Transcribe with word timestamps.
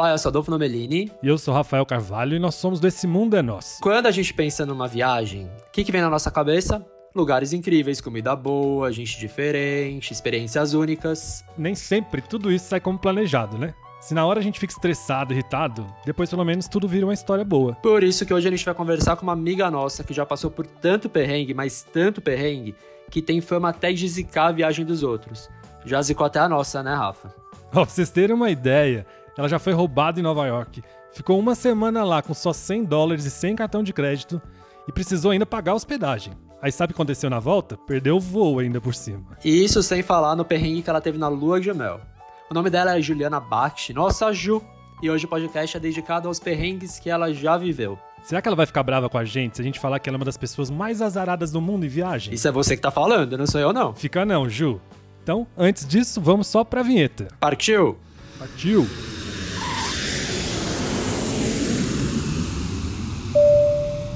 Olá, 0.00 0.12
eu 0.12 0.18
sou 0.18 0.30
Adolfo 0.30 0.50
Nomelini. 0.50 1.12
E 1.22 1.28
eu 1.28 1.36
sou 1.36 1.52
Rafael 1.52 1.84
Carvalho 1.84 2.34
e 2.34 2.38
nós 2.38 2.54
somos 2.54 2.80
do 2.80 2.88
Esse 2.88 3.06
Mundo 3.06 3.36
é 3.36 3.42
Nosso. 3.42 3.82
Quando 3.82 4.06
a 4.06 4.10
gente 4.10 4.32
pensa 4.32 4.64
numa 4.64 4.88
viagem, 4.88 5.44
o 5.44 5.70
que, 5.70 5.84
que 5.84 5.92
vem 5.92 6.00
na 6.00 6.08
nossa 6.08 6.30
cabeça? 6.30 6.82
Lugares 7.14 7.52
incríveis, 7.52 8.00
comida 8.00 8.34
boa, 8.34 8.90
gente 8.90 9.18
diferente, 9.18 10.10
experiências 10.10 10.72
únicas. 10.72 11.44
Nem 11.54 11.74
sempre 11.74 12.22
tudo 12.22 12.50
isso 12.50 12.64
sai 12.64 12.80
como 12.80 12.98
planejado, 12.98 13.58
né? 13.58 13.74
Se 14.00 14.14
na 14.14 14.24
hora 14.24 14.40
a 14.40 14.42
gente 14.42 14.58
fica 14.58 14.72
estressado, 14.72 15.34
irritado, 15.34 15.86
depois 16.06 16.30
pelo 16.30 16.46
menos 16.46 16.66
tudo 16.66 16.88
vira 16.88 17.04
uma 17.04 17.12
história 17.12 17.44
boa. 17.44 17.74
Por 17.74 18.02
isso 18.02 18.24
que 18.24 18.32
hoje 18.32 18.48
a 18.48 18.50
gente 18.50 18.64
vai 18.64 18.72
conversar 18.72 19.16
com 19.16 19.24
uma 19.24 19.34
amiga 19.34 19.70
nossa 19.70 20.02
que 20.02 20.14
já 20.14 20.24
passou 20.24 20.50
por 20.50 20.66
tanto 20.66 21.10
perrengue, 21.10 21.52
mas 21.52 21.82
tanto 21.82 22.22
perrengue, 22.22 22.74
que 23.10 23.20
tem 23.20 23.42
fama 23.42 23.68
até 23.68 23.92
de 23.92 24.08
zicar 24.08 24.46
a 24.46 24.52
viagem 24.52 24.86
dos 24.86 25.02
outros. 25.02 25.50
Já 25.84 26.00
zicou 26.00 26.24
até 26.24 26.38
a 26.38 26.48
nossa, 26.48 26.82
né, 26.82 26.94
Rafa? 26.94 27.34
Ó, 27.72 27.72
pra 27.72 27.84
vocês 27.84 28.10
terem 28.10 28.34
uma 28.34 28.50
ideia, 28.50 29.06
ela 29.40 29.48
já 29.48 29.58
foi 29.58 29.72
roubada 29.72 30.20
em 30.20 30.22
Nova 30.22 30.46
York, 30.46 30.82
ficou 31.14 31.38
uma 31.38 31.54
semana 31.54 32.04
lá 32.04 32.20
com 32.20 32.34
só 32.34 32.52
100 32.52 32.84
dólares 32.84 33.24
e 33.24 33.30
sem 33.30 33.56
cartão 33.56 33.82
de 33.82 33.90
crédito 33.90 34.40
e 34.86 34.92
precisou 34.92 35.30
ainda 35.30 35.46
pagar 35.46 35.72
a 35.72 35.76
hospedagem. 35.76 36.34
Aí 36.60 36.70
sabe 36.70 36.90
o 36.90 36.94
que 36.94 37.00
aconteceu 37.00 37.30
na 37.30 37.38
volta? 37.38 37.78
Perdeu 37.86 38.16
o 38.16 38.20
voo 38.20 38.58
ainda 38.58 38.82
por 38.82 38.94
cima. 38.94 39.38
Isso 39.42 39.82
sem 39.82 40.02
falar 40.02 40.36
no 40.36 40.44
perrengue 40.44 40.82
que 40.82 40.90
ela 40.90 41.00
teve 41.00 41.16
na 41.16 41.26
lua 41.26 41.58
de 41.58 41.72
mel. 41.72 42.02
O 42.50 42.54
nome 42.54 42.68
dela 42.68 42.98
é 42.98 43.00
Juliana 43.00 43.40
Bakshi, 43.40 43.94
nossa 43.94 44.30
Ju, 44.30 44.62
e 45.02 45.10
hoje 45.10 45.24
o 45.24 45.28
podcast 45.28 45.74
é 45.74 45.80
dedicado 45.80 46.28
aos 46.28 46.38
perrengues 46.38 46.98
que 46.98 47.08
ela 47.08 47.32
já 47.32 47.56
viveu. 47.56 47.98
Será 48.22 48.42
que 48.42 48.48
ela 48.48 48.56
vai 48.56 48.66
ficar 48.66 48.82
brava 48.82 49.08
com 49.08 49.16
a 49.16 49.24
gente 49.24 49.56
se 49.56 49.62
a 49.62 49.64
gente 49.64 49.80
falar 49.80 49.98
que 50.00 50.10
ela 50.10 50.16
é 50.16 50.18
uma 50.18 50.26
das 50.26 50.36
pessoas 50.36 50.70
mais 50.70 51.00
azaradas 51.00 51.50
do 51.50 51.62
mundo 51.62 51.86
em 51.86 51.88
viagem? 51.88 52.34
Isso 52.34 52.46
é 52.46 52.52
você 52.52 52.76
que 52.76 52.82
tá 52.82 52.90
falando, 52.90 53.38
não 53.38 53.46
sou 53.46 53.58
eu 53.58 53.72
não. 53.72 53.94
Fica 53.94 54.26
não, 54.26 54.46
Ju. 54.46 54.78
Então, 55.22 55.46
antes 55.56 55.88
disso, 55.88 56.20
vamos 56.20 56.46
só 56.46 56.62
pra 56.62 56.82
vinheta. 56.82 57.28
Partiu! 57.40 57.96
Partiu! 58.38 58.86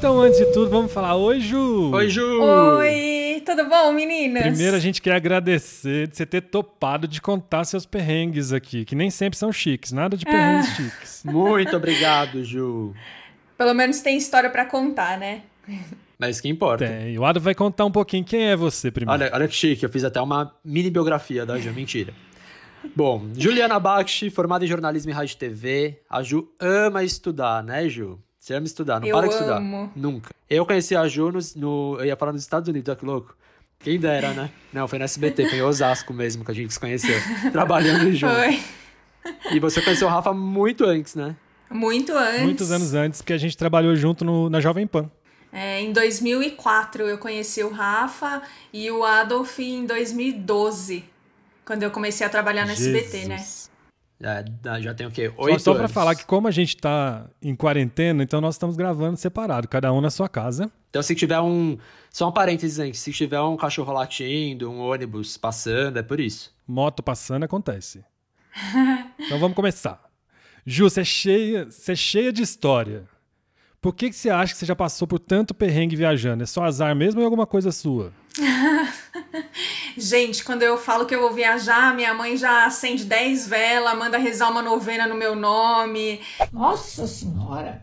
Então, 0.05 0.21
antes 0.21 0.39
de 0.39 0.53
tudo, 0.53 0.69
vamos 0.69 0.93
falar 0.93 1.17
Oi, 1.17 1.41
Ju! 1.41 1.91
Oi, 1.95 2.11
Ju! 2.11 2.43
Oi, 2.43 3.43
tudo 3.43 3.67
bom, 3.71 3.91
meninas? 3.91 4.43
Primeiro, 4.43 4.77
a 4.77 4.79
gente 4.79 5.01
quer 5.01 5.15
agradecer 5.15 6.09
de 6.09 6.15
você 6.15 6.27
ter 6.27 6.43
topado 6.43 7.09
de 7.09 7.23
contar 7.23 7.65
seus 7.65 7.87
perrengues 7.87 8.53
aqui, 8.53 8.85
que 8.85 8.95
nem 8.95 9.09
sempre 9.09 9.39
são 9.39 9.51
chiques, 9.51 9.93
nada 9.93 10.15
de 10.15 10.27
perrengues 10.27 10.69
Ah. 10.69 10.75
chiques. 10.75 11.23
Muito 11.25 11.75
obrigado, 11.75 12.45
Ju. 12.45 12.93
Pelo 13.57 13.73
menos 13.73 14.03
tem 14.03 14.19
história 14.19 14.51
pra 14.51 14.67
contar, 14.67 15.19
né? 15.19 15.41
Mas 16.19 16.39
que 16.39 16.51
importa. 16.51 16.87
Tem. 16.87 17.19
O 17.19 17.25
Adam 17.25 17.43
vai 17.43 17.55
contar 17.55 17.87
um 17.87 17.91
pouquinho 17.91 18.27
quem 18.27 18.43
é 18.51 18.55
você 18.55 18.91
primeiro. 18.91 19.23
Olha, 19.23 19.33
olha 19.35 19.49
que 19.49 19.55
chique, 19.55 19.87
eu 19.87 19.89
fiz 19.89 20.05
até 20.05 20.21
uma 20.21 20.55
mini 20.63 20.91
biografia 20.91 21.47
da 21.47 21.59
Ju, 21.59 21.73
mentira. 21.73 22.13
Bom, 22.95 23.31
Juliana 23.35 23.81
Bakshi, 23.81 24.29
formada 24.29 24.67
em 24.67 24.69
jornalismo 24.69 25.11
e 25.11 25.15
rádio 25.15 25.33
e 25.33 25.39
TV. 25.39 26.03
A 26.11 26.23
Ju 26.23 26.47
ama 26.61 27.03
estudar, 27.03 27.63
né, 27.65 27.89
Ju? 27.89 28.19
Você 28.45 28.53
ama 28.53 28.67
estudar, 28.67 29.01
não 29.01 29.09
Eu 29.09 29.17
para 29.17 29.27
de 29.27 29.33
estudar. 29.33 29.57
amo. 29.57 29.91
Nunca. 29.97 30.29
Eu 30.51 30.67
conheci 30.67 30.95
a 30.95 31.09
Ju 31.09 31.33
no, 31.33 31.39
no- 31.57 31.97
Eu 31.99 32.05
ia 32.05 32.15
falar 32.15 32.31
nos 32.31 32.43
Estados 32.43 32.69
Unidos, 32.69 32.87
olha 32.91 32.97
que 32.99 33.07
louco. 33.07 33.35
Quem 33.79 33.99
dera, 33.99 34.35
né? 34.35 34.51
Não, 34.71 34.87
foi 34.87 34.99
no 34.99 35.05
SBT, 35.07 35.49
foi 35.49 35.59
em 35.61 35.63
Osasco 35.63 36.13
mesmo 36.13 36.45
que 36.45 36.51
a 36.51 36.55
gente 36.55 36.71
se 36.71 36.79
conheceu. 36.79 37.19
Trabalhando 37.53 38.13
junto. 38.13 38.35
Foi. 38.35 38.61
E 39.51 39.59
você 39.59 39.81
conheceu 39.81 40.07
o 40.09 40.11
Rafa 40.11 40.35
muito 40.35 40.85
antes, 40.85 41.15
né? 41.15 41.35
Muito 41.71 42.13
antes. 42.13 42.43
Muitos 42.43 42.71
anos 42.71 42.93
antes, 42.93 43.23
porque 43.23 43.33
a 43.33 43.39
gente 43.39 43.57
trabalhou 43.57 43.97
junto 43.97 44.27
no- 44.27 44.51
na 44.51 44.61
Jovem 44.61 44.87
Pan. 44.87 45.11
É, 45.51 45.81
em 45.81 45.91
2004 45.91 47.05
eu 47.09 47.17
conheci 47.17 47.63
o 47.65 47.71
Rafa 47.71 48.43
e 48.75 48.91
o 48.91 49.03
Adolf 49.05 49.59
em 49.59 49.87
2012, 49.87 51.03
quando 51.65 51.83
eu 51.83 51.91
comecei 51.91 52.27
a 52.27 52.29
trabalhar 52.29 52.67
no 52.67 52.73
SBT, 52.73 53.27
né? 53.27 53.43
É, 54.21 54.45
já 54.81 54.95
tem 54.95 55.07
o 55.07 55.11
quê? 55.11 55.33
Só, 55.35 55.43
Oito 55.43 55.61
só 55.61 55.73
pra 55.73 55.83
anos. 55.83 55.93
falar 55.93 56.15
que 56.15 56.25
como 56.25 56.49
a 56.49 56.51
gente 56.51 56.77
tá 56.77 57.27
em 57.43 57.55
quarentena, 57.55 58.23
então 58.23 58.41
nós 58.41 58.55
estamos 58.55 58.77
gravando 58.77 59.17
separado, 59.17 59.69
cada 59.69 59.93
um 59.93 60.01
na 60.01 60.11
sua 60.11 60.29
casa. 60.29 60.71
Então, 60.91 61.03
se 61.03 61.15
tiver 61.15 61.41
um. 61.41 61.77
Só 62.11 62.29
um 62.29 62.33
parênteses 62.33 62.79
antes. 62.79 63.01
Se 63.01 63.13
tiver 63.13 63.41
um 63.41 63.57
cachorro 63.57 63.93
latindo, 63.93 64.71
um 64.71 64.81
ônibus 64.81 65.37
passando, 65.37 65.99
é 65.99 66.03
por 66.03 66.21
isso. 66.21 66.55
Moto 66.67 67.03
passando 67.03 67.43
acontece. 67.43 68.05
então 69.19 69.39
vamos 69.39 69.57
começar. 69.57 70.01
Ju, 70.65 70.89
você 70.89 71.01
é 71.01 71.05
cheia, 71.05 71.65
você 71.67 71.93
é 71.93 71.97
cheia 71.97 72.33
de 72.33 72.43
história. 72.43 73.05
Por 73.81 73.95
que, 73.95 74.09
que 74.09 74.17
você 74.17 74.31
acha 74.31 74.55
que 74.55 74.59
você 74.59 74.65
já 74.65 74.75
passou 74.75 75.07
por 75.07 75.19
tanto 75.19 75.53
perrengue 75.53 75.97
viajando? 75.97 76.43
É 76.43 76.47
só 76.47 76.65
azar 76.65 76.97
mesmo 76.97 77.21
ou 77.21 77.23
é 77.23 77.27
alguma 77.27 77.47
coisa 77.47 77.71
sua? 77.71 78.13
Gente, 79.97 80.43
quando 80.45 80.63
eu 80.63 80.77
falo 80.77 81.07
que 81.07 81.15
eu 81.15 81.21
vou 81.21 81.33
viajar, 81.33 81.95
minha 81.95 82.13
mãe 82.15 82.37
já 82.37 82.65
acende 82.67 83.05
10 83.05 83.47
velas, 83.47 83.97
manda 83.97 84.19
rezar 84.19 84.51
uma 84.51 84.63
novena 84.63 85.07
no 85.07 85.15
meu 85.15 85.35
nome, 85.35 86.21
Nossa 86.53 87.07
Senhora! 87.07 87.83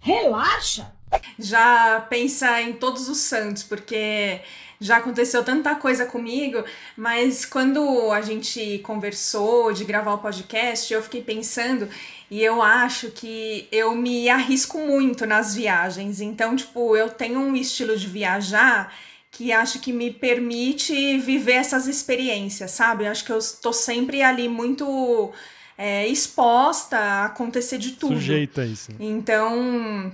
Relaxa! 0.00 0.92
já 1.38 2.06
pensa 2.08 2.60
em 2.62 2.72
todos 2.74 3.08
os 3.08 3.18
santos, 3.18 3.62
porque 3.62 4.40
já 4.80 4.98
aconteceu 4.98 5.44
tanta 5.44 5.74
coisa 5.74 6.06
comigo, 6.06 6.64
mas 6.96 7.44
quando 7.44 8.10
a 8.12 8.20
gente 8.20 8.78
conversou 8.78 9.72
de 9.72 9.84
gravar 9.84 10.14
o 10.14 10.18
podcast, 10.18 10.92
eu 10.92 11.02
fiquei 11.02 11.22
pensando 11.22 11.88
e 12.30 12.42
eu 12.42 12.62
acho 12.62 13.10
que 13.10 13.68
eu 13.70 13.94
me 13.94 14.28
arrisco 14.28 14.78
muito 14.78 15.26
nas 15.26 15.54
viagens. 15.54 16.20
Então, 16.20 16.56
tipo, 16.56 16.96
eu 16.96 17.10
tenho 17.10 17.40
um 17.40 17.56
estilo 17.56 17.96
de 17.96 18.06
viajar 18.06 18.94
que 19.30 19.52
acho 19.52 19.78
que 19.80 19.92
me 19.92 20.10
permite 20.10 21.18
viver 21.18 21.52
essas 21.52 21.86
experiências, 21.86 22.72
sabe? 22.72 23.04
Eu 23.04 23.10
acho 23.10 23.24
que 23.24 23.32
eu 23.32 23.38
estou 23.38 23.72
sempre 23.72 24.22
ali 24.22 24.48
muito 24.48 25.32
é, 25.78 26.06
exposta 26.08 26.96
a 26.98 27.24
acontecer 27.26 27.78
de 27.78 27.92
tudo. 27.92 28.14
Sujeita 28.14 28.62
a 28.62 28.66
isso. 28.66 28.92
Então. 28.98 30.12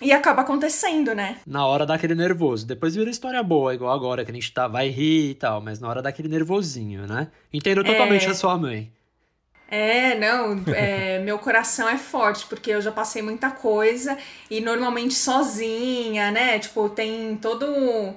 E 0.00 0.12
acaba 0.12 0.42
acontecendo, 0.42 1.14
né? 1.14 1.38
Na 1.46 1.66
hora 1.66 1.86
daquele 1.86 2.14
nervoso. 2.14 2.66
Depois 2.66 2.94
vira 2.96 3.08
história 3.08 3.42
boa, 3.42 3.72
igual 3.72 3.94
agora, 3.94 4.24
que 4.24 4.30
a 4.30 4.34
gente 4.34 4.52
tá, 4.52 4.66
vai 4.66 4.88
rir 4.88 5.30
e 5.30 5.34
tal, 5.34 5.60
mas 5.60 5.78
na 5.78 5.88
hora 5.88 6.02
daquele 6.02 6.28
nervosinho, 6.28 7.06
né? 7.06 7.28
Entendo 7.52 7.84
totalmente 7.84 8.26
É. 8.26 8.30
a 8.30 8.34
sua 8.34 8.58
mãe. 8.58 8.90
É, 9.70 10.18
não, 10.18 10.62
é, 10.74 11.20
meu 11.24 11.38
coração 11.38 11.88
é 11.88 11.96
forte, 11.96 12.44
porque 12.46 12.70
eu 12.70 12.82
já 12.82 12.92
passei 12.92 13.22
muita 13.22 13.50
coisa 13.50 14.18
e 14.50 14.60
normalmente 14.60 15.14
sozinha, 15.14 16.30
né? 16.30 16.58
Tipo, 16.58 16.88
tem 16.88 17.36
todo. 17.36 18.14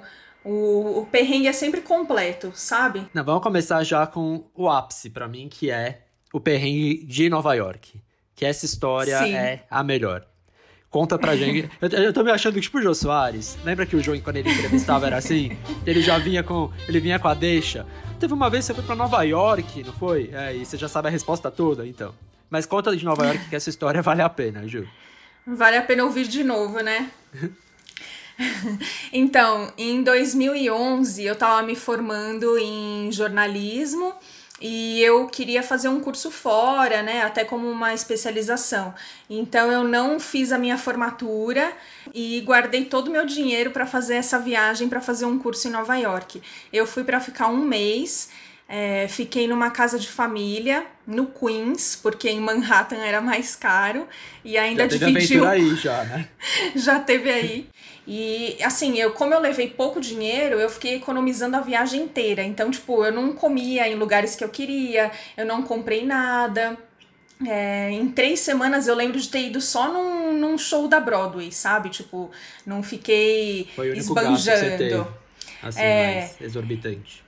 O, 0.48 1.00
o 1.00 1.06
perrengue 1.06 1.46
é 1.46 1.52
sempre 1.52 1.82
completo, 1.82 2.50
sabe? 2.54 3.06
Não, 3.12 3.22
vamos 3.22 3.42
começar 3.42 3.84
já 3.84 4.06
com 4.06 4.46
o 4.54 4.66
ápice 4.66 5.10
pra 5.10 5.28
mim, 5.28 5.46
que 5.46 5.70
é 5.70 6.06
o 6.32 6.40
perrengue 6.40 7.04
de 7.04 7.28
Nova 7.28 7.52
York. 7.52 8.00
Que 8.34 8.46
essa 8.46 8.64
história 8.64 9.18
Sim. 9.18 9.34
é 9.34 9.64
a 9.70 9.84
melhor. 9.84 10.24
Conta 10.88 11.18
pra 11.18 11.36
gente. 11.36 11.68
Eu, 11.82 11.88
eu 11.90 12.12
tô 12.14 12.24
me 12.24 12.30
achando 12.30 12.58
tipo 12.62 12.78
o 12.78 12.82
Jô 12.82 12.94
Soares. 12.94 13.58
Lembra 13.62 13.84
que 13.84 13.94
o 13.94 14.02
Jô, 14.02 14.18
quando 14.20 14.36
ele 14.36 14.50
entrevistava, 14.50 15.06
era 15.06 15.18
assim? 15.18 15.54
Ele 15.84 16.00
já 16.00 16.16
vinha 16.16 16.42
com. 16.42 16.72
Ele 16.88 16.98
vinha 16.98 17.18
com 17.18 17.28
a 17.28 17.34
deixa. 17.34 17.84
Teve 18.18 18.32
uma 18.32 18.48
vez 18.48 18.64
que 18.64 18.68
você 18.68 18.74
foi 18.74 18.84
pra 18.84 18.96
Nova 18.96 19.22
York, 19.24 19.84
não 19.84 19.92
foi? 19.92 20.30
É, 20.32 20.56
e 20.56 20.64
você 20.64 20.78
já 20.78 20.88
sabe 20.88 21.08
a 21.08 21.10
resposta 21.10 21.50
toda, 21.50 21.86
então. 21.86 22.14
Mas 22.48 22.64
conta 22.64 22.96
de 22.96 23.04
Nova 23.04 23.26
York 23.26 23.50
que 23.50 23.56
essa 23.56 23.68
história 23.68 24.00
vale 24.02 24.22
a 24.22 24.30
pena, 24.30 24.66
Ju. 24.66 24.88
Vale 25.46 25.76
a 25.76 25.82
pena 25.82 26.04
ouvir 26.04 26.26
de 26.26 26.42
novo, 26.42 26.80
né? 26.80 27.10
então, 29.12 29.72
em 29.76 30.02
2011 30.02 31.24
eu 31.24 31.34
estava 31.34 31.62
me 31.62 31.74
formando 31.74 32.56
em 32.58 33.10
jornalismo 33.10 34.14
e 34.60 35.00
eu 35.02 35.26
queria 35.26 35.62
fazer 35.62 35.88
um 35.88 36.00
curso 36.00 36.30
fora, 36.30 37.02
né, 37.02 37.22
até 37.22 37.44
como 37.44 37.70
uma 37.70 37.94
especialização. 37.94 38.92
Então 39.30 39.70
eu 39.70 39.84
não 39.84 40.18
fiz 40.18 40.50
a 40.50 40.58
minha 40.58 40.76
formatura 40.76 41.72
e 42.12 42.40
guardei 42.40 42.84
todo 42.84 43.08
o 43.08 43.10
meu 43.10 43.24
dinheiro 43.24 43.70
para 43.70 43.86
fazer 43.86 44.16
essa 44.16 44.38
viagem 44.38 44.88
para 44.88 45.00
fazer 45.00 45.26
um 45.26 45.38
curso 45.38 45.68
em 45.68 45.70
Nova 45.70 45.96
York. 45.96 46.42
Eu 46.72 46.86
fui 46.86 47.04
para 47.04 47.20
ficar 47.20 47.48
um 47.48 47.58
mês. 47.58 48.30
É, 48.68 49.08
fiquei 49.08 49.48
numa 49.48 49.70
casa 49.70 49.98
de 49.98 50.06
família 50.08 50.84
no 51.06 51.26
Queens, 51.26 51.96
porque 51.96 52.28
em 52.28 52.38
Manhattan 52.38 52.98
era 52.98 53.20
mais 53.20 53.56
caro 53.56 54.06
e 54.44 54.58
ainda 54.58 54.82
Já 54.84 54.98
teve 54.98 55.06
dividiu 55.06 55.46
aí, 55.48 55.74
já, 55.76 56.04
né? 56.04 56.28
já 56.76 57.00
teve 57.00 57.30
aí. 57.30 57.68
E 58.06 58.56
assim, 58.62 58.98
eu 58.98 59.12
como 59.12 59.32
eu 59.32 59.40
levei 59.40 59.68
pouco 59.70 60.00
dinheiro, 60.00 60.60
eu 60.60 60.68
fiquei 60.68 60.96
economizando 60.96 61.56
a 61.56 61.60
viagem 61.60 62.02
inteira. 62.02 62.42
Então, 62.42 62.70
tipo, 62.70 63.04
eu 63.04 63.12
não 63.12 63.32
comia 63.32 63.88
em 63.88 63.94
lugares 63.94 64.36
que 64.36 64.44
eu 64.44 64.48
queria, 64.50 65.10
eu 65.36 65.46
não 65.46 65.62
comprei 65.62 66.04
nada. 66.04 66.76
É, 67.46 67.90
em 67.90 68.08
três 68.10 68.40
semanas 68.40 68.88
eu 68.88 68.94
lembro 68.96 69.18
de 69.20 69.28
ter 69.28 69.46
ido 69.46 69.60
só 69.60 69.92
num, 69.92 70.36
num 70.36 70.58
show 70.58 70.88
da 70.88 70.98
Broadway, 71.00 71.52
sabe? 71.52 71.88
Tipo, 71.88 72.30
não 72.66 72.82
fiquei 72.82 73.68
Foi 73.76 73.90
o 73.90 73.92
único 73.92 74.12
gasto 74.14 74.26
que 74.28 74.40
você 74.42 74.70
teve. 74.76 74.84
esbanjando. 74.84 75.14
Assim, 75.62 75.80
É. 75.80 76.14
mais 76.16 76.40
exorbitante. 76.40 77.27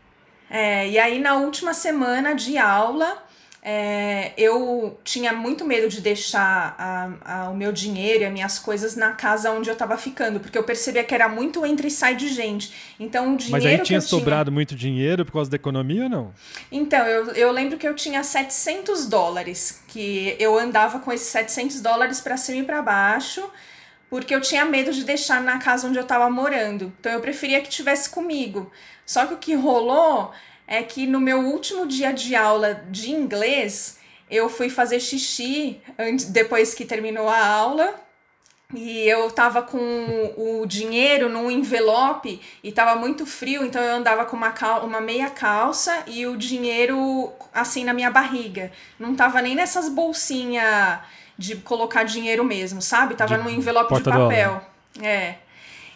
É, 0.50 0.88
e 0.88 0.99
aí 0.99 1.20
na 1.20 1.37
última 1.37 1.73
semana 1.73 2.35
de 2.35 2.58
aula, 2.58 3.25
é, 3.62 4.32
eu 4.38 4.99
tinha 5.05 5.35
muito 5.35 5.67
medo 5.67 5.88
de 5.88 6.00
deixar 6.00 6.75
a, 6.79 7.43
a, 7.43 7.50
o 7.50 7.55
meu 7.55 7.70
dinheiro 7.70 8.23
e 8.23 8.26
as 8.26 8.32
minhas 8.32 8.58
coisas 8.58 8.97
na 8.97 9.12
casa 9.12 9.50
onde 9.50 9.69
eu 9.69 9.76
tava 9.76 9.99
ficando, 9.99 10.41
porque 10.41 10.56
eu 10.56 10.64
percebia 10.64 11.05
que 11.05 11.14
era 11.14 11.29
muito 11.29 11.64
entre 11.67 11.88
e 11.88 11.91
sai 11.91 12.17
de 12.17 12.29
gente. 12.29 12.73
Então 12.99 13.35
o 13.35 13.37
dinheiro. 13.37 13.52
Mas 13.52 13.67
aí 13.67 13.79
tinha 13.79 14.00
sobrado 14.00 14.50
muito 14.50 14.75
dinheiro 14.75 15.25
por 15.26 15.32
causa 15.32 15.50
da 15.50 15.56
economia 15.56 16.05
ou 16.05 16.08
não? 16.08 16.35
Então, 16.73 17.06
eu, 17.06 17.32
eu 17.32 17.52
lembro 17.52 17.76
que 17.76 17.87
eu 17.87 17.94
tinha 17.94 18.25
700 18.25 19.06
dólares, 19.06 19.82
que 19.88 20.35
eu 20.38 20.58
andava 20.58 20.99
com 20.99 21.12
esses 21.12 21.29
700 21.29 21.81
dólares 21.81 22.20
para 22.20 22.38
cima 22.38 22.58
e 22.58 22.62
para 22.64 22.81
baixo, 22.81 23.43
porque 24.11 24.35
eu 24.35 24.41
tinha 24.41 24.65
medo 24.65 24.93
de 24.93 25.05
deixar 25.05 25.41
na 25.41 25.59
casa 25.59 25.87
onde 25.87 25.97
eu 25.97 26.05
tava 26.05 26.29
morando. 26.29 26.93
Então 26.99 27.12
eu 27.12 27.21
preferia 27.21 27.61
que 27.61 27.71
tivesse 27.71 28.11
comigo. 28.11 28.71
Só 29.07 29.25
que 29.25 29.35
o 29.35 29.39
que 29.39 29.55
rolou 29.55 30.33
é 30.67 30.83
que 30.83 31.07
no 31.07 31.21
meu 31.21 31.39
último 31.39 31.87
dia 31.87 32.12
de 32.12 32.35
aula 32.35 32.85
de 32.91 33.12
inglês, 33.12 33.99
eu 34.29 34.49
fui 34.49 34.69
fazer 34.69 34.99
xixi 34.99 35.81
antes, 35.97 36.25
depois 36.27 36.75
que 36.75 36.85
terminou 36.85 37.29
a 37.29 37.47
aula. 37.47 37.95
E 38.75 39.09
eu 39.09 39.29
tava 39.33 39.62
com 39.62 39.79
o 40.37 40.65
dinheiro 40.65 41.29
num 41.29 41.51
envelope 41.51 42.41
e 42.62 42.71
tava 42.71 42.95
muito 42.95 43.27
frio, 43.27 43.65
então 43.65 43.83
eu 43.83 43.97
andava 43.97 44.25
com 44.25 44.37
uma, 44.37 44.53
cal 44.53 44.87
uma 44.87 45.01
meia 45.01 45.29
calça 45.29 46.05
e 46.07 46.25
o 46.25 46.37
dinheiro 46.37 47.33
assim 47.53 47.83
na 47.85 47.93
minha 47.93 48.12
barriga. 48.12 48.71
Não 48.97 49.17
tava 49.17 49.43
nem 49.43 49.57
nessas 49.57 49.89
bolsinhas 49.89 51.01
de 51.41 51.57
colocar 51.57 52.05
dinheiro 52.05 52.45
mesmo, 52.45 52.83
sabe? 52.83 53.15
Tava 53.15 53.39
De 53.39 53.43
num 53.43 53.49
envelope 53.51 53.95
de 53.95 54.03
papel. 54.03 54.61
É. 55.03 55.37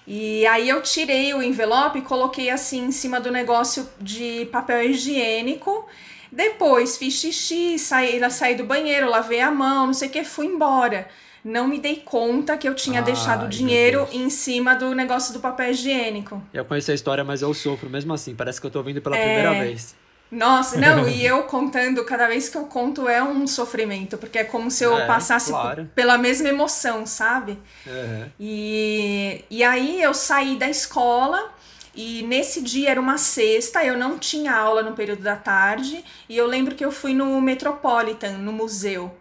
E 0.07 0.47
aí 0.47 0.69
eu 0.69 0.83
tirei 0.83 1.35
o 1.35 1.43
envelope 1.43 1.99
e 1.99 2.03
coloquei 2.03 2.49
assim 2.49 2.87
em 2.87 2.91
cima 2.93 3.21
do 3.21 3.31
negócio 3.31 3.87
de 4.01 4.47
papel 4.51 4.83
higiênico. 4.85 5.87
Depois 6.33 6.97
fiz 6.97 7.15
xixi, 7.15 7.79
saí, 7.79 8.19
saí 8.31 8.55
do 8.55 8.65
banheiro, 8.65 9.09
lavei 9.09 9.41
a 9.41 9.51
mão, 9.51 9.87
não 9.87 9.95
sei 9.95 10.09
o 10.09 10.11
que, 10.11 10.25
fui 10.25 10.47
embora. 10.47 11.07
Não 11.45 11.69
me 11.69 11.79
dei 11.79 11.97
conta 11.97 12.57
que 12.57 12.67
eu 12.67 12.75
tinha 12.75 13.01
Ai, 13.01 13.05
deixado 13.05 13.45
o 13.45 13.49
dinheiro 13.49 14.09
em 14.13 14.31
cima 14.31 14.75
do 14.75 14.95
negócio 14.95 15.35
do 15.35 15.41
papel 15.41 15.71
higiênico. 15.73 16.43
Eu 16.55 16.65
conheço 16.65 16.91
a 16.91 16.95
história, 16.95 17.23
mas 17.23 17.43
eu 17.43 17.53
sofro 17.53 17.91
mesmo 17.91 18.15
assim. 18.15 18.35
Parece 18.35 18.59
que 18.59 18.67
eu 18.67 18.71
tô 18.71 18.79
ouvindo 18.79 19.03
pela 19.03 19.15
É. 19.17 19.21
primeira 19.23 19.53
vez. 19.63 19.95
Nossa, 20.35 20.77
não, 20.77 21.09
e 21.09 21.25
eu 21.27 21.45
contando, 21.45 22.05
cada 22.05 22.27
vez 22.27 22.49
que 22.49 22.57
eu 22.57 22.67
conto 22.67 23.09
é 23.09 23.23
um 23.23 23.47
sofrimento, 23.47 24.19
porque 24.19 24.39
é 24.39 24.45
como 24.45 24.71
se 24.71 24.83
eu 24.85 24.99
É, 24.99 25.07
passasse 25.07 25.51
claro. 25.51 25.91
pela 25.95 26.19
mesma 26.19 26.49
emoção, 26.49 27.07
sabe? 27.07 27.59
Uhum. 27.87 28.33
E, 28.41 29.45
e 29.51 29.63
aí 29.65 30.03
eu 30.03 30.15
saí 30.15 30.57
da 30.57 30.69
escola 30.69 31.53
e 31.95 32.23
nesse 32.25 32.63
dia 32.63 32.91
era 32.91 33.01
uma 33.01 33.19
sexta, 33.19 33.85
eu 33.85 33.97
não 33.97 34.19
tinha 34.19 34.55
aula 34.57 34.83
no 34.83 34.95
período 34.95 35.23
da 35.23 35.37
tarde 35.37 36.05
e 36.29 36.37
eu 36.37 36.47
lembro 36.47 36.75
que 36.75 36.85
eu 36.85 36.93
fui 36.93 37.15
no 37.15 37.41
Metropolitan, 37.41 38.33
no 38.39 38.53
museu, 38.53 39.15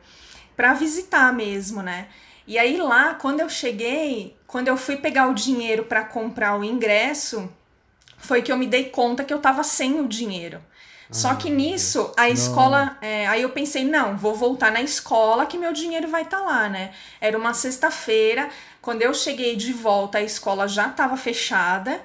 para 0.55 0.73
visitar 0.73 1.33
mesmo, 1.33 1.81
né? 1.81 2.07
E 2.47 2.57
aí 2.59 2.77
lá, 2.77 3.15
quando 3.15 3.39
eu 3.41 3.49
cheguei, 3.49 4.35
quando 4.47 4.67
eu 4.67 4.77
fui 4.77 4.97
pegar 4.97 5.27
o 5.29 5.33
dinheiro 5.33 5.85
para 5.85 6.03
comprar 6.03 6.57
o 6.59 6.63
ingresso, 6.63 7.49
foi 8.17 8.41
que 8.41 8.51
eu 8.51 8.57
me 8.57 8.67
dei 8.67 8.85
conta 8.85 9.23
que 9.23 9.33
eu 9.33 9.39
tava 9.39 9.63
sem 9.63 9.99
o 9.99 10.07
dinheiro. 10.07 10.61
Só 11.13 11.35
que 11.35 11.49
nisso, 11.49 12.11
a 12.17 12.29
escola. 12.29 12.97
é, 13.01 13.27
aí 13.27 13.41
eu 13.41 13.49
pensei, 13.49 13.85
não, 13.85 14.17
vou 14.17 14.35
voltar 14.35 14.71
na 14.71 14.81
escola 14.81 15.45
que 15.45 15.57
meu 15.57 15.71
dinheiro 15.71 16.07
vai 16.07 16.23
estar 16.23 16.39
lá, 16.41 16.67
né? 16.67 16.91
Era 17.21 17.37
uma 17.37 17.53
sexta-feira. 17.53 18.49
Quando 18.81 19.01
eu 19.01 19.13
cheguei 19.13 19.55
de 19.55 19.71
volta, 19.71 20.17
a 20.17 20.21
escola 20.21 20.67
já 20.67 20.87
estava 20.87 21.15
fechada. 21.15 22.01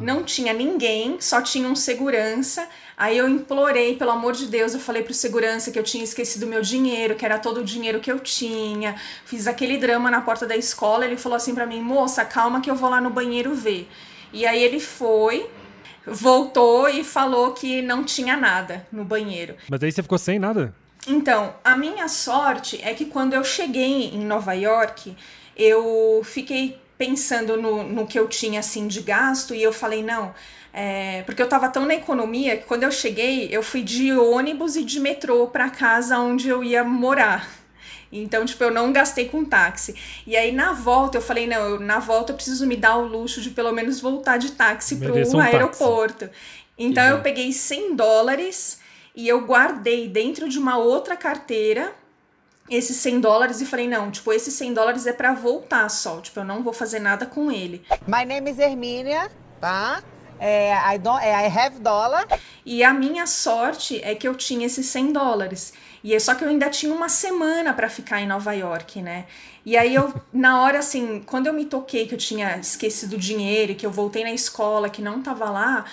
Não 0.00 0.22
tinha 0.22 0.52
ninguém, 0.52 1.20
só 1.20 1.42
tinha 1.42 1.68
um 1.68 1.76
segurança. 1.76 2.66
Aí 2.96 3.18
eu 3.18 3.28
implorei, 3.28 3.96
pelo 3.96 4.12
amor 4.12 4.32
de 4.32 4.46
Deus, 4.46 4.72
eu 4.72 4.80
falei 4.80 5.02
pro 5.02 5.12
segurança 5.12 5.70
que 5.70 5.78
eu 5.78 5.82
tinha 5.82 6.02
esquecido 6.02 6.46
meu 6.46 6.62
dinheiro, 6.62 7.16
que 7.16 7.24
era 7.24 7.38
todo 7.38 7.60
o 7.60 7.64
dinheiro 7.64 8.00
que 8.00 8.10
eu 8.10 8.18
tinha. 8.20 8.94
Fiz 9.26 9.46
aquele 9.46 9.76
drama 9.76 10.10
na 10.10 10.20
porta 10.20 10.46
da 10.46 10.56
escola. 10.56 11.04
Ele 11.04 11.16
falou 11.16 11.36
assim 11.36 11.54
pra 11.54 11.66
mim: 11.66 11.82
moça, 11.82 12.24
calma 12.24 12.60
que 12.60 12.70
eu 12.70 12.76
vou 12.76 12.88
lá 12.88 13.00
no 13.00 13.10
banheiro 13.10 13.54
ver. 13.54 13.88
E 14.32 14.46
aí 14.46 14.62
ele 14.62 14.80
foi, 14.80 15.48
voltou 16.06 16.88
e 16.88 17.02
falou 17.04 17.52
que 17.52 17.82
não 17.82 18.04
tinha 18.04 18.36
nada 18.36 18.86
no 18.92 19.04
banheiro. 19.04 19.56
Mas 19.68 19.82
aí 19.82 19.92
você 19.92 20.02
ficou 20.02 20.18
sem 20.18 20.38
nada? 20.38 20.74
Então, 21.06 21.54
a 21.62 21.76
minha 21.76 22.08
sorte 22.08 22.80
é 22.82 22.94
que 22.94 23.04
quando 23.04 23.34
eu 23.34 23.44
cheguei 23.44 24.08
em 24.08 24.24
Nova 24.24 24.54
York, 24.54 25.14
eu 25.56 26.22
fiquei 26.24 26.78
pensando 26.96 27.60
no, 27.60 27.82
no 27.82 28.06
que 28.06 28.18
eu 28.18 28.26
tinha 28.28 28.60
assim 28.60 28.86
de 28.86 29.00
gasto 29.00 29.54
e 29.54 29.62
eu 29.62 29.72
falei, 29.72 30.02
não. 30.02 30.34
é, 30.72 31.22
porque 31.22 31.42
eu 31.42 31.48
tava 31.48 31.68
tão 31.68 31.84
na 31.84 31.94
economia 31.94 32.56
que 32.56 32.64
quando 32.64 32.84
eu 32.84 32.90
cheguei, 32.90 33.48
eu 33.50 33.62
fui 33.62 33.82
de 33.82 34.12
ônibus 34.12 34.76
e 34.76 34.84
de 34.84 34.98
metrô 34.98 35.46
pra 35.46 35.70
casa 35.70 36.18
onde 36.18 36.48
eu 36.48 36.64
ia 36.64 36.82
morar. 36.82 37.48
Então, 38.22 38.44
tipo, 38.44 38.62
eu 38.62 38.70
não 38.70 38.92
gastei 38.92 39.28
com 39.28 39.44
táxi. 39.44 39.94
E 40.26 40.36
aí, 40.36 40.52
na 40.52 40.72
volta, 40.72 41.18
eu 41.18 41.22
falei, 41.22 41.46
não, 41.46 41.60
eu- 41.70 41.80
na 41.80 41.98
volta 41.98 42.32
eu 42.32 42.36
preciso 42.36 42.66
me 42.66 42.76
dar 42.76 42.96
o 42.96 43.06
luxo 43.06 43.40
de 43.40 43.50
pelo 43.50 43.72
menos 43.72 44.00
voltar 44.00 44.36
de 44.38 44.52
táxi 44.52 44.96
pro 44.96 45.12
um 45.14 45.22
táxi. 45.22 45.36
aeroporto. 45.40 46.30
Então, 46.78 47.04
eu 47.04 47.20
peguei 47.22 47.52
100 47.52 47.94
dólares 47.96 48.80
e 49.14 49.26
eu 49.28 49.40
guardei 49.46 50.08
dentro 50.08 50.48
de 50.48 50.58
uma 50.58 50.76
outra 50.76 51.16
carteira 51.16 51.92
esses 52.70 52.96
100 52.96 53.20
dólares 53.20 53.60
e 53.60 53.66
falei, 53.66 53.86
não, 53.86 54.10
tipo, 54.10 54.32
esses 54.32 54.54
100 54.54 54.72
dólares 54.74 55.06
é 55.06 55.12
pra 55.12 55.34
voltar 55.34 55.88
só. 55.90 56.20
Tipo, 56.20 56.40
eu 56.40 56.44
não 56.44 56.62
vou 56.62 56.72
fazer 56.72 56.98
nada 56.98 57.26
com 57.26 57.50
ele. 57.52 57.84
My 58.06 58.24
name 58.24 58.50
is 58.50 58.58
Hermínia, 58.58 59.30
tá? 59.60 60.02
É, 60.40 60.72
I, 60.94 60.98
don't, 60.98 61.22
é, 61.24 61.30
I 61.30 61.58
have 61.58 61.78
dollar. 61.78 62.26
E 62.66 62.82
a 62.82 62.92
minha 62.92 63.26
sorte 63.26 64.00
é 64.02 64.14
que 64.14 64.26
eu 64.26 64.34
tinha 64.34 64.66
esses 64.66 64.86
100 64.86 65.12
dólares. 65.12 65.72
E 66.04 66.14
é 66.14 66.18
só 66.20 66.34
que 66.34 66.44
eu 66.44 66.48
ainda 66.50 66.68
tinha 66.68 66.92
uma 66.94 67.08
semana 67.08 67.72
pra 67.72 67.88
ficar 67.88 68.20
em 68.20 68.26
Nova 68.26 68.52
York, 68.52 69.00
né? 69.00 69.24
E 69.64 69.74
aí 69.74 69.94
eu, 69.94 70.12
na 70.30 70.60
hora 70.62 70.78
assim, 70.78 71.22
quando 71.24 71.46
eu 71.46 71.52
me 71.54 71.64
toquei 71.64 72.06
que 72.06 72.14
eu 72.14 72.18
tinha 72.18 72.58
esquecido 72.58 73.14
o 73.14 73.18
dinheiro, 73.18 73.72
e 73.72 73.74
que 73.74 73.86
eu 73.86 73.90
voltei 73.90 74.22
na 74.22 74.30
escola, 74.32 74.90
que 74.90 75.00
não 75.00 75.22
tava 75.22 75.48
lá, 75.50 75.86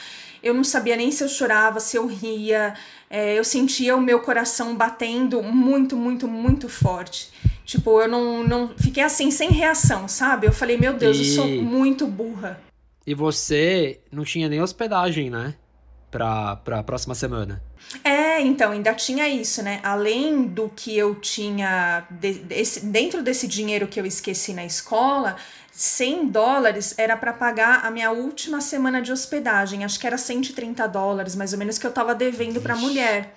eu 0.43 0.53
não 0.53 0.65
sabia 0.65 0.97
nem 0.97 1.11
se 1.11 1.23
eu 1.23 1.29
chorava, 1.29 1.79
se 1.79 1.95
eu 1.95 2.05
ria. 2.07 2.73
É, 3.09 3.37
eu 3.39 3.43
sentia 3.43 3.95
o 3.95 4.01
meu 4.01 4.19
coração 4.19 4.75
batendo 4.75 5.41
muito, 5.41 5.95
muito, 5.95 6.27
muito 6.27 6.67
forte. 6.67 7.29
Tipo, 7.65 8.01
eu 8.01 8.07
não, 8.09 8.43
não 8.43 8.67
fiquei 8.77 9.03
assim, 9.03 9.31
sem 9.31 9.49
reação, 9.49 10.07
sabe? 10.09 10.45
Eu 10.47 10.51
falei, 10.51 10.77
meu 10.77 10.93
Deus, 10.93 11.17
eu 11.19 11.23
sou 11.23 11.47
E- 11.47 11.61
muito 11.61 12.05
burra. 12.05 12.59
E 13.07 13.13
você 13.13 13.99
não 14.11 14.23
tinha 14.23 14.49
nem 14.49 14.61
hospedagem, 14.61 15.29
né? 15.29 15.55
Pra, 16.11 16.57
pra 16.57 16.83
próxima 16.83 17.15
semana. 17.15 17.63
É, 18.03 18.41
então, 18.41 18.71
ainda 18.73 18.93
tinha 18.93 19.29
isso, 19.29 19.63
né? 19.63 19.79
Além 19.81 20.43
do 20.43 20.67
que 20.69 20.95
eu 20.97 21.15
tinha 21.15 22.05
de- 22.09 22.33
desse- 22.39 22.85
dentro 22.85 23.23
desse 23.23 23.47
dinheiro 23.47 23.87
que 23.87 23.97
eu 23.99 24.05
esqueci 24.05 24.53
na 24.53 24.65
escola, 24.65 25.37
100 25.71 26.27
dólares 26.27 26.93
era 26.97 27.15
para 27.15 27.31
pagar 27.31 27.85
a 27.85 27.89
minha 27.89 28.11
última 28.11 28.59
semana 28.59 29.01
de 29.01 29.09
hospedagem. 29.11 29.85
Acho 29.85 29.97
que 29.97 30.05
era 30.05 30.17
130 30.17 30.85
dólares, 30.85 31.33
mais 31.33 31.53
ou 31.53 31.59
menos, 31.59 31.77
que 31.77 31.87
eu 31.87 31.91
tava 31.93 32.13
devendo 32.13 32.59
pra 32.61 32.75
mulher. 32.75 33.33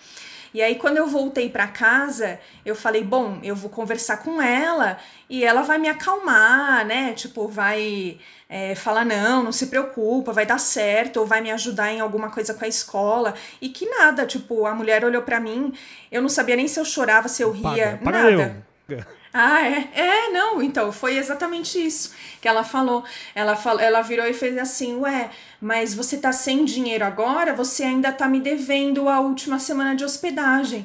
E 0.54 0.62
aí, 0.62 0.76
quando 0.76 0.98
eu 0.98 1.08
voltei 1.08 1.50
pra 1.50 1.66
casa, 1.66 2.38
eu 2.64 2.76
falei: 2.76 3.02
bom, 3.02 3.40
eu 3.42 3.56
vou 3.56 3.68
conversar 3.68 4.18
com 4.18 4.40
ela 4.40 4.96
e 5.28 5.44
ela 5.44 5.62
vai 5.62 5.78
me 5.78 5.88
acalmar, 5.88 6.86
né? 6.86 7.12
Tipo, 7.12 7.48
vai 7.48 8.18
é, 8.48 8.76
falar: 8.76 9.04
não, 9.04 9.42
não 9.42 9.50
se 9.50 9.66
preocupa, 9.66 10.32
vai 10.32 10.46
dar 10.46 10.60
certo, 10.60 11.18
ou 11.18 11.26
vai 11.26 11.40
me 11.40 11.50
ajudar 11.50 11.92
em 11.92 11.98
alguma 11.98 12.30
coisa 12.30 12.54
com 12.54 12.64
a 12.64 12.68
escola. 12.68 13.34
E 13.60 13.68
que 13.68 13.84
nada, 13.90 14.24
tipo, 14.24 14.64
a 14.64 14.74
mulher 14.74 15.04
olhou 15.04 15.22
pra 15.22 15.40
mim, 15.40 15.74
eu 16.10 16.22
não 16.22 16.28
sabia 16.28 16.54
nem 16.54 16.68
se 16.68 16.78
eu 16.78 16.84
chorava, 16.84 17.26
se 17.26 17.42
eu 17.42 17.50
ria, 17.50 17.98
Paga, 18.00 18.00
paga 18.04 18.30
nada. 18.30 18.64
eu. 18.88 19.04
Ah, 19.36 19.66
é? 19.66 19.88
É, 19.94 20.30
não, 20.30 20.62
então, 20.62 20.92
foi 20.92 21.16
exatamente 21.16 21.84
isso 21.84 22.14
que 22.40 22.46
ela 22.46 22.62
falou. 22.62 23.02
Ela, 23.34 23.56
fal... 23.56 23.80
ela 23.80 24.00
virou 24.00 24.24
e 24.24 24.32
fez 24.32 24.56
assim, 24.56 24.94
ué, 25.00 25.28
mas 25.64 25.94
você 25.94 26.18
tá 26.18 26.30
sem 26.30 26.62
dinheiro 26.62 27.02
agora, 27.06 27.54
você 27.54 27.84
ainda 27.84 28.12
tá 28.12 28.28
me 28.28 28.38
devendo 28.38 29.08
a 29.08 29.18
última 29.18 29.58
semana 29.58 29.96
de 29.96 30.04
hospedagem. 30.04 30.84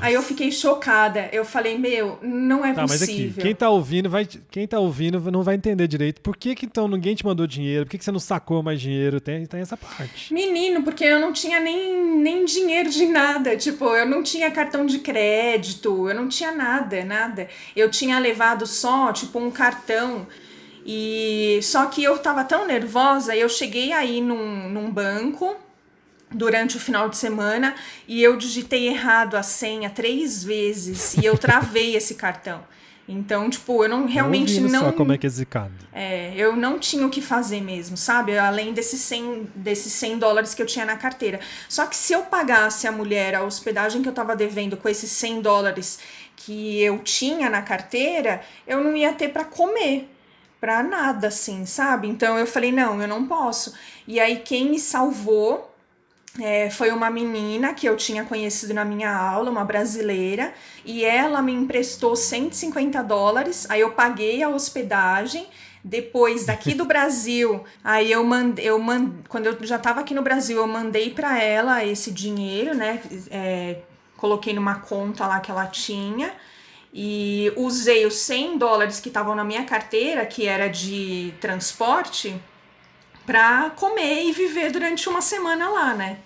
Aí 0.00 0.14
eu 0.14 0.22
fiquei 0.22 0.52
chocada. 0.52 1.28
Eu 1.32 1.44
falei, 1.44 1.76
meu, 1.76 2.16
não 2.22 2.64
é 2.64 2.72
Tá, 2.72 2.82
mas 2.82 3.02
aqui, 3.02 3.12
possível. 3.12 3.42
quem 3.42 3.52
tá 3.56 3.68
ouvindo 3.68 4.08
vai, 4.08 4.24
quem 4.48 4.68
tá 4.68 4.78
ouvindo 4.78 5.32
não 5.32 5.42
vai 5.42 5.56
entender 5.56 5.88
direito. 5.88 6.20
Por 6.20 6.36
que 6.36 6.54
que 6.54 6.64
então 6.64 6.86
ninguém 6.86 7.16
te 7.16 7.26
mandou 7.26 7.44
dinheiro? 7.44 7.84
Por 7.86 7.90
que 7.90 7.98
que 7.98 8.04
você 8.04 8.12
não 8.12 8.20
sacou 8.20 8.62
mais 8.62 8.80
dinheiro? 8.80 9.20
Tem, 9.20 9.44
tem 9.46 9.62
essa 9.62 9.76
parte. 9.76 10.32
Menino, 10.32 10.84
porque 10.84 11.02
eu 11.04 11.18
não 11.18 11.32
tinha 11.32 11.58
nem, 11.58 12.16
nem 12.18 12.44
dinheiro 12.44 12.88
de 12.88 13.06
nada. 13.06 13.56
Tipo, 13.56 13.86
eu 13.96 14.06
não 14.06 14.22
tinha 14.22 14.48
cartão 14.52 14.86
de 14.86 15.00
crédito, 15.00 16.08
eu 16.08 16.14
não 16.14 16.28
tinha 16.28 16.52
nada, 16.52 17.04
nada. 17.04 17.48
Eu 17.74 17.90
tinha 17.90 18.16
levado 18.20 18.64
só, 18.64 19.12
tipo, 19.12 19.40
um 19.40 19.50
cartão. 19.50 20.28
E 20.84 21.60
só 21.62 21.86
que 21.86 22.02
eu 22.02 22.18
tava 22.18 22.44
tão 22.44 22.66
nervosa, 22.66 23.36
eu 23.36 23.48
cheguei 23.48 23.92
aí 23.92 24.20
num, 24.20 24.68
num 24.68 24.90
banco 24.90 25.56
durante 26.30 26.76
o 26.76 26.80
final 26.80 27.08
de 27.08 27.16
semana 27.16 27.74
e 28.06 28.22
eu 28.22 28.36
digitei 28.36 28.88
errado 28.88 29.36
a 29.36 29.42
senha 29.42 29.90
três 29.90 30.44
vezes 30.44 31.14
e 31.14 31.24
eu 31.24 31.36
travei 31.36 31.96
esse 31.96 32.14
cartão. 32.14 32.62
Então, 33.10 33.50
tipo, 33.50 33.82
eu 33.82 33.88
não 33.88 34.06
realmente 34.06 34.60
não. 34.60 34.84
Só 34.84 34.92
como 34.92 35.12
é 35.12 35.18
que 35.18 35.26
é 35.26 35.30
zicado. 35.30 35.72
É, 35.92 36.32
eu 36.36 36.54
não 36.54 36.78
tinha 36.78 37.04
o 37.04 37.10
que 37.10 37.20
fazer 37.20 37.60
mesmo, 37.60 37.96
sabe? 37.96 38.38
Além 38.38 38.72
desses 38.72 39.00
100, 39.00 39.48
desses 39.52 39.92
100 39.94 40.18
dólares 40.18 40.54
que 40.54 40.62
eu 40.62 40.66
tinha 40.66 40.86
na 40.86 40.96
carteira. 40.96 41.40
Só 41.68 41.86
que 41.86 41.96
se 41.96 42.12
eu 42.12 42.22
pagasse 42.22 42.86
a 42.86 42.92
mulher 42.92 43.34
a 43.34 43.42
hospedagem 43.42 44.00
que 44.00 44.08
eu 44.08 44.12
tava 44.12 44.36
devendo 44.36 44.76
com 44.76 44.88
esses 44.88 45.10
100 45.10 45.40
dólares 45.40 45.98
que 46.36 46.80
eu 46.80 46.98
tinha 47.00 47.50
na 47.50 47.62
carteira, 47.62 48.42
eu 48.64 48.82
não 48.82 48.96
ia 48.96 49.12
ter 49.12 49.30
para 49.30 49.44
comer. 49.44 50.08
Pra 50.60 50.82
nada, 50.82 51.28
assim, 51.28 51.64
sabe? 51.64 52.06
Então 52.06 52.38
eu 52.38 52.46
falei, 52.46 52.70
não, 52.70 53.00
eu 53.00 53.08
não 53.08 53.26
posso. 53.26 53.74
E 54.06 54.20
aí 54.20 54.40
quem 54.40 54.70
me 54.70 54.78
salvou 54.78 55.70
é, 56.38 56.70
foi 56.70 56.90
uma 56.90 57.10
menina 57.10 57.74
que 57.74 57.88
eu 57.88 57.96
tinha 57.96 58.24
conhecido 58.24 58.72
na 58.74 58.84
minha 58.84 59.12
aula, 59.12 59.50
uma 59.50 59.64
brasileira, 59.64 60.52
e 60.84 61.04
ela 61.04 61.42
me 61.42 61.52
emprestou 61.52 62.14
150 62.14 63.02
dólares, 63.02 63.66
aí 63.68 63.80
eu 63.80 63.92
paguei 63.92 64.42
a 64.42 64.48
hospedagem. 64.48 65.48
Depois, 65.82 66.44
daqui 66.44 66.74
do 66.74 66.84
Brasil, 66.86 67.64
aí 67.82 68.12
eu 68.12 68.22
mandei, 68.22 68.68
eu 68.68 68.78
mand... 68.78 69.12
quando 69.28 69.46
eu 69.46 69.56
já 69.62 69.76
estava 69.76 70.00
aqui 70.00 70.12
no 70.14 70.20
Brasil, 70.20 70.58
eu 70.58 70.66
mandei 70.66 71.10
para 71.10 71.42
ela 71.42 71.82
esse 71.84 72.10
dinheiro, 72.10 72.74
né? 72.74 73.00
É, 73.30 73.78
coloquei 74.16 74.52
numa 74.52 74.74
conta 74.74 75.26
lá 75.26 75.40
que 75.40 75.50
ela 75.50 75.66
tinha 75.66 76.30
e 76.92 77.52
usei 77.56 78.04
os 78.06 78.14
100 78.14 78.58
dólares 78.58 79.00
que 79.00 79.08
estavam 79.08 79.34
na 79.34 79.44
minha 79.44 79.64
carteira, 79.64 80.26
que 80.26 80.46
era 80.46 80.68
de 80.68 81.32
transporte, 81.40 82.40
pra 83.24 83.70
comer 83.70 84.24
e 84.24 84.32
viver 84.32 84.72
durante 84.72 85.08
uma 85.08 85.22
semana 85.22 85.68
lá, 85.68 85.94
né? 85.94 86.18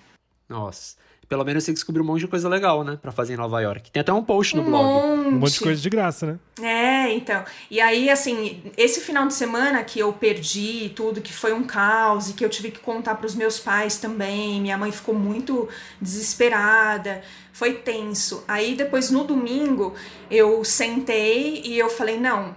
Nossa. 0.49 0.97
Pelo 1.34 1.44
menos 1.44 1.64
você 1.64 1.72
descobriu 1.72 2.04
um 2.04 2.06
monte 2.06 2.20
de 2.20 2.28
coisa 2.28 2.48
legal, 2.48 2.84
né? 2.84 2.96
Pra 3.02 3.10
fazer 3.10 3.34
em 3.34 3.36
Nova 3.36 3.60
York. 3.60 3.90
Tem 3.90 4.00
até 4.00 4.12
um 4.12 4.22
post 4.22 4.54
no 4.54 4.62
um 4.62 4.66
blog. 4.66 4.84
Monte. 4.84 5.26
Um 5.26 5.38
monte 5.40 5.52
de 5.54 5.60
coisa 5.60 5.82
de 5.82 5.90
graça, 5.90 6.26
né? 6.26 6.38
É, 6.62 7.12
então. 7.12 7.42
E 7.68 7.80
aí, 7.80 8.08
assim, 8.08 8.62
esse 8.76 9.00
final 9.00 9.26
de 9.26 9.34
semana 9.34 9.82
que 9.82 9.98
eu 9.98 10.12
perdi 10.12 10.92
tudo, 10.94 11.20
que 11.20 11.32
foi 11.32 11.52
um 11.52 11.64
caos 11.64 12.30
e 12.30 12.34
que 12.34 12.44
eu 12.44 12.48
tive 12.48 12.70
que 12.70 12.78
contar 12.78 13.16
para 13.16 13.26
os 13.26 13.34
meus 13.34 13.58
pais 13.58 13.98
também, 13.98 14.60
minha 14.60 14.78
mãe 14.78 14.92
ficou 14.92 15.12
muito 15.12 15.68
desesperada, 16.00 17.20
foi 17.52 17.74
tenso. 17.74 18.44
Aí 18.46 18.76
depois 18.76 19.10
no 19.10 19.24
domingo 19.24 19.92
eu 20.30 20.62
sentei 20.62 21.62
e 21.64 21.76
eu 21.76 21.90
falei: 21.90 22.16
não, 22.16 22.54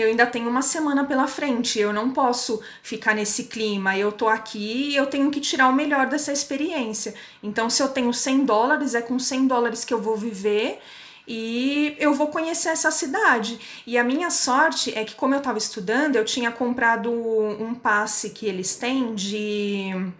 eu 0.00 0.08
ainda 0.08 0.26
tenho 0.26 0.48
uma 0.48 0.62
semana 0.62 1.04
pela 1.04 1.26
frente, 1.26 1.78
eu 1.78 1.92
não 1.92 2.10
posso 2.10 2.60
ficar 2.82 3.14
nesse 3.14 3.44
clima. 3.44 3.96
Eu 3.96 4.12
tô 4.12 4.28
aqui 4.28 4.90
e 4.90 4.96
eu 4.96 5.06
tenho 5.06 5.30
que 5.30 5.40
tirar 5.40 5.68
o 5.68 5.72
melhor 5.72 6.06
dessa 6.06 6.32
experiência. 6.32 7.14
Então, 7.42 7.68
se 7.68 7.82
eu 7.82 7.88
tenho 7.88 8.12
100 8.12 8.44
dólares, 8.44 8.94
é 8.94 9.02
com 9.02 9.18
100 9.18 9.46
dólares 9.46 9.84
que 9.84 9.92
eu 9.92 10.00
vou 10.00 10.16
viver 10.16 10.80
e 11.26 11.96
eu 11.98 12.12
vou 12.12 12.28
conhecer 12.28 12.68
essa 12.68 12.90
cidade. 12.90 13.58
E 13.86 13.96
a 13.96 14.04
minha 14.04 14.30
sorte 14.30 14.96
é 14.96 15.04
que, 15.04 15.14
como 15.14 15.34
eu 15.34 15.40
tava 15.40 15.58
estudando, 15.58 16.16
eu 16.16 16.24
tinha 16.24 16.50
comprado 16.50 17.10
um 17.10 17.74
passe 17.74 18.30
que 18.30 18.46
eles 18.46 18.76
têm 18.76 19.14
de 19.14 20.12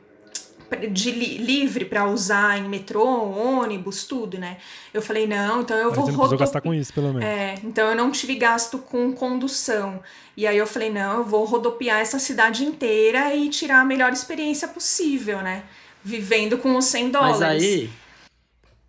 de 0.76 1.10
li 1.10 1.38
livre 1.38 1.84
para 1.84 2.06
usar 2.06 2.58
em 2.58 2.68
metrô, 2.68 3.04
ônibus, 3.04 4.04
tudo, 4.04 4.38
né? 4.38 4.58
Eu 4.92 5.02
falei, 5.02 5.26
não, 5.26 5.62
então 5.62 5.76
eu 5.76 5.88
Mas 5.88 5.96
vou 5.96 6.06
você 6.06 6.30
não 6.30 6.36
gastar 6.36 6.60
com 6.60 6.74
isso, 6.74 6.92
pelo 6.92 7.08
menos. 7.08 7.24
É, 7.24 7.54
então 7.64 7.88
eu 7.88 7.96
não 7.96 8.10
tive 8.10 8.34
gasto 8.34 8.78
com 8.78 9.12
condução. 9.12 10.02
E 10.36 10.46
aí 10.46 10.56
eu 10.56 10.66
falei, 10.66 10.90
não, 10.90 11.18
eu 11.18 11.24
vou 11.24 11.44
rodopiar 11.44 12.00
essa 12.00 12.18
cidade 12.18 12.64
inteira 12.64 13.34
e 13.34 13.48
tirar 13.48 13.80
a 13.80 13.84
melhor 13.84 14.12
experiência 14.12 14.68
possível, 14.68 15.42
né? 15.42 15.64
Vivendo 16.02 16.58
com 16.58 16.76
os 16.76 16.84
100 16.86 17.10
dólares. 17.10 17.40
Mas 17.40 17.62
aí, 17.62 17.90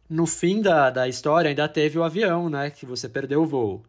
no 0.09 0.25
fim 0.25 0.61
da, 0.61 0.89
da 0.89 1.07
história, 1.07 1.49
ainda 1.49 1.67
teve 1.67 1.97
o 1.97 2.03
avião, 2.03 2.49
né? 2.49 2.69
Que 2.69 2.85
você 2.85 3.07
perdeu 3.07 3.43
o 3.43 3.45
voo. 3.45 3.83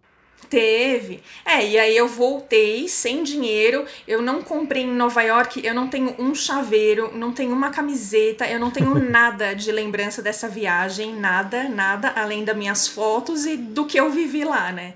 Teve. 0.48 1.22
É, 1.44 1.66
e 1.66 1.78
aí 1.78 1.96
eu 1.96 2.06
voltei 2.06 2.88
sem 2.88 3.22
dinheiro. 3.22 3.84
Eu 4.06 4.22
não 4.22 4.42
comprei 4.42 4.82
em 4.82 4.92
Nova 4.92 5.22
York, 5.22 5.64
eu 5.64 5.74
não 5.74 5.88
tenho 5.88 6.14
um 6.18 6.34
chaveiro, 6.34 7.10
não 7.14 7.32
tenho 7.32 7.52
uma 7.52 7.70
camiseta, 7.70 8.46
eu 8.46 8.60
não 8.60 8.70
tenho 8.70 8.94
nada 9.10 9.54
de 9.54 9.72
lembrança 9.72 10.22
dessa 10.22 10.48
viagem, 10.48 11.14
nada, 11.14 11.68
nada, 11.68 12.12
além 12.14 12.44
das 12.44 12.56
minhas 12.56 12.86
fotos 12.86 13.44
e 13.44 13.56
do 13.56 13.86
que 13.86 13.98
eu 13.98 14.10
vivi 14.10 14.44
lá, 14.44 14.70
né? 14.70 14.94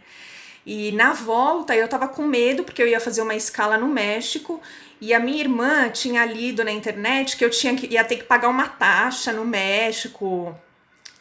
E 0.64 0.92
na 0.92 1.12
volta 1.12 1.74
eu 1.74 1.88
tava 1.88 2.06
com 2.06 2.22
medo 2.22 2.62
porque 2.62 2.82
eu 2.82 2.86
ia 2.86 3.00
fazer 3.00 3.22
uma 3.22 3.34
escala 3.34 3.78
no 3.78 3.88
México 3.88 4.60
e 5.00 5.14
a 5.14 5.18
minha 5.18 5.40
irmã 5.40 5.88
tinha 5.88 6.24
lido 6.24 6.62
na 6.62 6.70
internet 6.70 7.36
que 7.36 7.44
eu 7.44 7.50
tinha 7.50 7.74
que 7.74 7.86
ia 7.86 8.04
ter 8.04 8.16
que 8.16 8.24
pagar 8.24 8.48
uma 8.48 8.68
taxa 8.68 9.32
no 9.32 9.44
México 9.44 10.54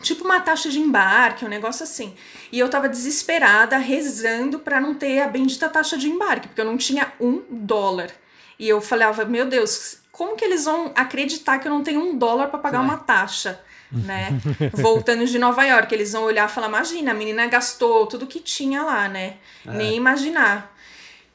tipo 0.02 0.24
uma 0.24 0.40
taxa 0.40 0.70
de 0.70 0.80
embarque, 0.80 1.46
um 1.46 1.50
negócio 1.50 1.84
assim. 1.84 2.16
E 2.52 2.60
eu 2.60 2.70
tava 2.70 2.88
desesperada, 2.90 3.78
rezando 3.78 4.60
para 4.60 4.80
não 4.80 4.94
ter 4.96 5.22
a 5.22 5.28
bendita 5.28 5.68
taxa 5.70 5.98
de 5.98 6.10
embarque, 6.10 6.48
porque 6.48 6.62
eu 6.62 6.66
não 6.66 6.78
tinha 6.78 7.12
um 7.20 7.42
dólar. 7.50 8.10
E 8.58 8.68
eu 8.68 8.82
falava, 8.82 9.24
meu 9.26 9.46
Deus, 9.46 9.98
como 10.12 10.36
que 10.36 10.44
eles 10.44 10.66
vão 10.66 10.92
acreditar 10.96 11.60
que 11.60 11.68
eu 11.68 11.72
não 11.74 11.84
tenho 11.84 12.02
um 12.02 12.18
dólar 12.18 12.48
para 12.48 12.60
pagar 12.60 12.82
uma 12.82 12.98
taxa? 12.98 13.60
Né? 13.92 14.40
Voltando 14.74 15.26
de 15.26 15.40
Nova 15.40 15.64
York, 15.66 15.92
eles 15.96 16.12
vão 16.14 16.22
olhar 16.22 16.48
e 16.48 16.52
falar: 16.52 16.68
imagina, 16.68 17.10
a 17.10 17.14
menina 17.16 17.48
gastou 17.48 18.06
tudo 18.06 18.28
que 18.28 18.40
tinha 18.40 18.84
lá, 18.84 19.08
né? 19.10 19.38
É. 19.66 19.72
Nem 19.72 19.96
imaginar. 19.96 20.78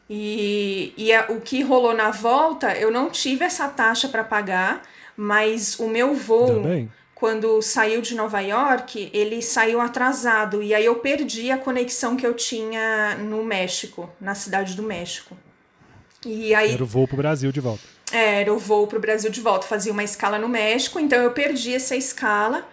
E, 0.08 0.92
e 0.96 1.12
a- 1.12 1.26
o 1.30 1.40
que 1.40 1.62
rolou 1.62 1.94
na 1.94 2.12
volta, 2.12 2.72
eu 2.76 2.92
não 2.92 3.10
tive 3.10 3.44
essa 3.44 3.66
taxa 3.66 4.08
para 4.08 4.22
pagar, 4.22 4.82
mas 5.16 5.78
o 5.80 5.88
meu 5.88 6.14
voo? 6.14 6.62
Quando 7.24 7.62
saiu 7.62 8.02
de 8.02 8.14
Nova 8.14 8.40
York, 8.40 9.08
ele 9.10 9.40
saiu 9.40 9.80
atrasado 9.80 10.62
e 10.62 10.74
aí 10.74 10.84
eu 10.84 10.96
perdi 10.96 11.50
a 11.50 11.56
conexão 11.56 12.18
que 12.18 12.26
eu 12.26 12.34
tinha 12.34 13.16
no 13.16 13.42
México, 13.42 14.10
na 14.20 14.34
cidade 14.34 14.74
do 14.74 14.82
México. 14.82 15.34
E 16.26 16.54
aí 16.54 16.74
Era 16.74 16.84
o 16.84 16.86
voo 16.86 17.08
pro 17.08 17.16
Brasil 17.16 17.50
de 17.50 17.60
volta. 17.60 17.82
era 18.12 18.52
o 18.52 18.58
voo 18.58 18.86
pro 18.86 19.00
Brasil 19.00 19.30
de 19.30 19.40
volta, 19.40 19.66
fazia 19.66 19.90
uma 19.90 20.04
escala 20.04 20.38
no 20.38 20.50
México, 20.50 21.00
então 21.00 21.18
eu 21.18 21.30
perdi 21.30 21.72
essa 21.72 21.96
escala 21.96 22.68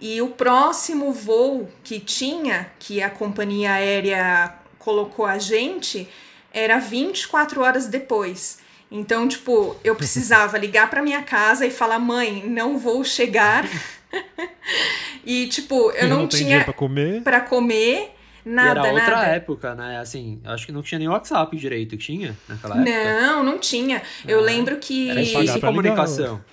e 0.00 0.20
o 0.20 0.30
próximo 0.30 1.12
voo 1.12 1.68
que 1.84 2.00
tinha, 2.00 2.72
que 2.80 3.00
a 3.00 3.08
companhia 3.08 3.74
aérea 3.74 4.52
colocou 4.80 5.26
a 5.26 5.38
gente, 5.38 6.08
era 6.52 6.80
24 6.80 7.60
horas 7.60 7.86
depois. 7.86 8.58
Então, 8.92 9.26
tipo, 9.26 9.76
eu 9.82 9.94
precisava 9.96 10.58
ligar 10.58 10.88
para 10.90 11.02
minha 11.02 11.22
casa 11.22 11.66
e 11.66 11.70
falar: 11.70 11.98
"Mãe, 11.98 12.44
não 12.46 12.78
vou 12.78 13.02
chegar". 13.02 13.64
e 15.24 15.46
tipo, 15.48 15.90
eu 15.92 16.08
não, 16.08 16.26
tenho 16.28 16.46
tinha 16.46 16.64
pra 16.64 16.72
comer. 16.72 17.22
para 17.22 17.40
comer 17.40 18.10
nada, 18.44 18.66
e 18.66 18.80
era 18.80 18.92
outra 18.92 19.14
nada. 19.14 19.26
época, 19.28 19.74
né? 19.74 19.98
Assim, 19.98 20.40
acho 20.44 20.66
que 20.66 20.72
não 20.72 20.82
tinha 20.82 20.98
nem 20.98 21.08
WhatsApp 21.08 21.56
direito. 21.56 21.96
Tinha 21.96 22.36
naquela 22.48 22.82
época? 22.82 22.90
Não, 22.90 23.42
não 23.44 23.58
tinha. 23.58 24.02
Eu 24.28 24.40
Ah, 24.40 24.42
lembro 24.42 24.76
que 24.78 25.10
Era 25.10 25.22
difícil 25.22 25.60
comunicação. 25.60 26.44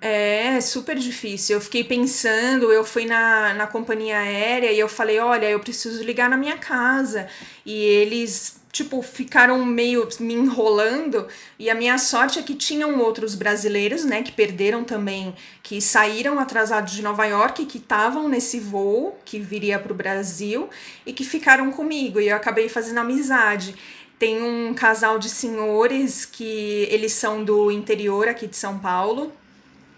É, 0.00 0.60
super 0.60 0.98
difícil. 0.98 1.56
Eu 1.56 1.60
fiquei 1.62 1.82
pensando, 1.82 2.70
eu 2.70 2.84
fui 2.84 3.06
na, 3.06 3.54
na 3.54 3.66
companhia 3.66 4.18
aérea 4.18 4.70
e 4.70 4.78
eu 4.78 4.88
falei, 4.88 5.18
olha, 5.18 5.46
eu 5.48 5.58
preciso 5.60 6.02
ligar 6.04 6.28
na 6.28 6.36
minha 6.36 6.58
casa. 6.58 7.26
E 7.64 7.72
eles, 7.72 8.60
tipo, 8.74 9.00
ficaram 9.02 9.64
meio 9.64 10.08
me 10.18 10.34
enrolando. 10.34 11.28
E 11.56 11.70
a 11.70 11.74
minha 11.76 11.96
sorte 11.96 12.40
é 12.40 12.42
que 12.42 12.56
tinham 12.56 12.98
outros 12.98 13.36
brasileiros, 13.36 14.04
né, 14.04 14.20
que 14.20 14.32
perderam 14.32 14.82
também, 14.82 15.32
que 15.62 15.80
saíram 15.80 16.40
atrasados 16.40 16.92
de 16.92 17.00
Nova 17.00 17.24
York, 17.24 17.66
que 17.66 17.78
estavam 17.78 18.28
nesse 18.28 18.58
voo 18.58 19.16
que 19.24 19.38
viria 19.38 19.78
para 19.78 19.92
o 19.92 19.94
Brasil 19.94 20.68
e 21.06 21.12
que 21.12 21.24
ficaram 21.24 21.70
comigo. 21.70 22.20
E 22.20 22.28
eu 22.28 22.36
acabei 22.36 22.68
fazendo 22.68 22.98
amizade. 22.98 23.76
Tem 24.18 24.42
um 24.42 24.74
casal 24.74 25.20
de 25.20 25.28
senhores 25.28 26.24
que 26.24 26.88
eles 26.90 27.12
são 27.12 27.44
do 27.44 27.70
interior 27.70 28.26
aqui 28.26 28.48
de 28.48 28.56
São 28.56 28.80
Paulo. 28.80 29.32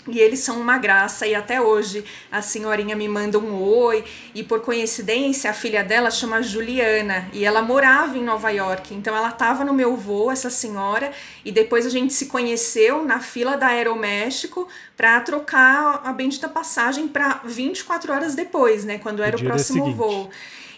E 0.09 0.21
eles 0.21 0.41
são 0.41 0.61
uma 0.61 0.79
graça, 0.79 1.27
e 1.27 1.35
até 1.35 1.61
hoje 1.61 2.05
a 2.31 2.41
senhorinha 2.41 2.95
me 2.95 3.09
manda 3.09 3.39
um 3.39 3.61
oi. 3.61 4.05
E 4.35 4.43
por 4.43 4.61
coincidência, 4.61 5.51
a 5.51 5.55
filha 5.55 5.83
dela 5.83 6.11
chama 6.11 6.43
Juliana, 6.43 7.29
e 7.33 7.45
ela 7.45 7.63
morava 7.63 8.17
em 8.17 8.23
Nova 8.23 8.51
York. 8.51 8.95
Então 8.95 9.17
ela 9.17 9.31
estava 9.31 9.65
no 9.65 9.75
meu 9.75 9.97
voo, 9.97 10.31
essa 10.31 10.51
senhora, 10.51 11.13
e 11.45 11.51
depois 11.51 11.85
a 11.87 11.91
gente 11.91 12.13
se 12.13 12.27
conheceu 12.27 13.05
na 13.05 13.21
fila 13.21 13.57
da 13.57 13.69
Aeroméxico 13.69 14.69
para 14.97 15.21
trocar 15.21 16.03
a 16.05 16.13
bendita 16.13 16.49
passagem 16.49 17.09
para 17.09 17.41
24 17.45 18.13
horas 18.13 18.35
depois, 18.35 18.85
né? 18.85 18.99
Quando 18.99 19.23
era 19.23 19.37
o 19.37 19.41
dia 19.41 19.49
próximo 19.49 19.85
seguinte. 19.85 19.97
voo. 19.97 20.31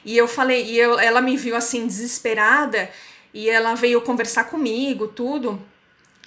E 0.05 0.17
eu 0.17 0.27
falei, 0.27 0.65
e 0.65 0.79
eu, 0.79 0.99
ela 0.99 1.21
me 1.21 1.37
viu 1.37 1.55
assim 1.55 1.87
desesperada, 1.87 2.91
e 3.35 3.49
ela 3.49 3.75
veio 3.75 4.01
conversar 4.01 4.45
comigo, 4.45 5.07
tudo. 5.09 5.61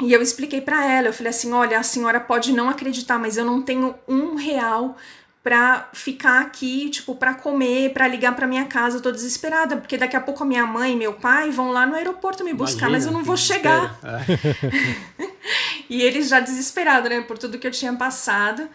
E 0.01 0.11
eu 0.13 0.21
expliquei 0.21 0.61
pra 0.61 0.85
ela, 0.85 1.07
eu 1.07 1.13
falei 1.13 1.29
assim, 1.29 1.53
olha, 1.53 1.79
a 1.79 1.83
senhora 1.83 2.19
pode 2.19 2.51
não 2.53 2.69
acreditar, 2.69 3.19
mas 3.19 3.37
eu 3.37 3.45
não 3.45 3.61
tenho 3.61 3.95
um 4.07 4.35
real 4.35 4.97
pra 5.43 5.89
ficar 5.93 6.41
aqui, 6.41 6.89
tipo, 6.89 7.15
pra 7.15 7.33
comer, 7.33 7.91
pra 7.93 8.07
ligar 8.07 8.35
pra 8.35 8.45
minha 8.45 8.65
casa, 8.65 8.97
eu 8.97 9.01
tô 9.01 9.11
desesperada, 9.11 9.75
porque 9.77 9.97
daqui 9.97 10.15
a 10.15 10.21
pouco 10.21 10.43
a 10.43 10.45
minha 10.45 10.65
mãe 10.67 10.93
e 10.93 10.95
meu 10.95 11.13
pai 11.13 11.49
vão 11.49 11.71
lá 11.71 11.85
no 11.85 11.95
aeroporto 11.95 12.43
me 12.43 12.53
buscar, 12.53 12.89
mas 12.89 13.05
eu 13.05 13.11
Imagina, 13.11 13.17
não 13.17 13.23
vou 13.23 13.37
chegar. 13.37 13.99
É. 14.03 15.31
E 15.89 16.01
eles 16.03 16.29
já 16.29 16.39
desesperados, 16.39 17.09
né, 17.09 17.19
por 17.19 17.37
tudo 17.37 17.59
que 17.59 17.67
eu 17.67 17.71
tinha 17.71 17.91
passado. 17.91 18.69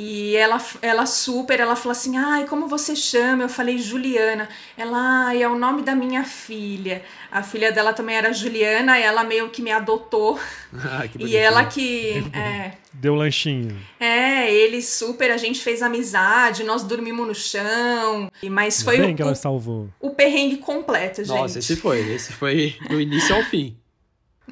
E 0.00 0.36
ela, 0.36 0.64
ela 0.80 1.06
super, 1.06 1.58
ela 1.58 1.74
falou 1.74 1.90
assim: 1.90 2.16
ai, 2.16 2.44
como 2.46 2.68
você 2.68 2.94
chama? 2.94 3.42
Eu 3.42 3.48
falei 3.48 3.78
Juliana. 3.78 4.48
Ela, 4.76 5.26
ai, 5.26 5.42
é 5.42 5.48
o 5.48 5.58
nome 5.58 5.82
da 5.82 5.92
minha 5.92 6.22
filha. 6.22 7.02
A 7.32 7.42
filha 7.42 7.72
dela 7.72 7.92
também 7.92 8.14
era 8.14 8.32
Juliana, 8.32 8.96
e 8.96 9.02
ela 9.02 9.24
meio 9.24 9.50
que 9.50 9.60
me 9.60 9.72
adotou. 9.72 10.38
Ah, 10.84 11.08
que 11.08 11.24
e 11.24 11.34
ela 11.34 11.64
que. 11.64 12.22
É, 12.32 12.72
Deu 12.92 13.14
lanchinho. 13.16 13.76
é, 13.98 14.52
ele 14.54 14.80
super, 14.82 15.30
a 15.32 15.36
gente 15.36 15.60
fez 15.60 15.82
amizade, 15.82 16.62
nós 16.62 16.84
dormimos 16.84 17.26
no 17.26 17.34
chão. 17.34 18.30
e- 18.42 18.48
Mas 18.50 18.80
foi 18.82 18.98
Bem 18.98 19.14
o, 19.14 19.16
que 19.16 19.22
ela 19.22 19.32
o, 19.32 19.34
salvou. 19.34 19.88
o 20.00 20.10
perrengue 20.10 20.58
completo, 20.58 21.24
gente. 21.24 21.36
Nossa, 21.36 21.58
esse 21.58 21.74
foi. 21.74 22.00
Esse 22.12 22.32
foi 22.32 22.76
do 22.88 23.00
início 23.00 23.34
ao 23.34 23.42
fim. 23.42 23.76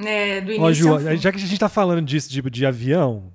É, 0.04 0.40
do 0.40 0.50
início 0.52 0.64
Ó, 0.64 0.72
Ju, 0.72 0.92
ao 0.94 1.00
fim. 1.12 1.16
já 1.18 1.30
que 1.30 1.38
a 1.38 1.40
gente 1.40 1.56
tá 1.58 1.68
falando 1.68 2.02
disso, 2.04 2.28
tipo, 2.30 2.50
de 2.50 2.64
avião, 2.66 3.32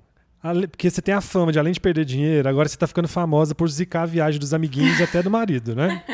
porque 0.68 0.90
você 0.90 1.00
tem 1.00 1.14
a 1.14 1.20
fama 1.20 1.52
de, 1.52 1.58
além 1.58 1.72
de 1.72 1.80
perder 1.80 2.04
dinheiro, 2.04 2.48
agora 2.48 2.68
você 2.68 2.76
tá 2.76 2.86
ficando 2.86 3.06
famosa 3.08 3.54
por 3.54 3.68
zicar 3.70 4.02
a 4.02 4.06
viagem 4.06 4.40
dos 4.40 4.52
amiguinhos 4.52 4.98
e 4.98 5.02
até 5.04 5.22
do 5.22 5.30
marido, 5.30 5.74
né? 5.76 6.02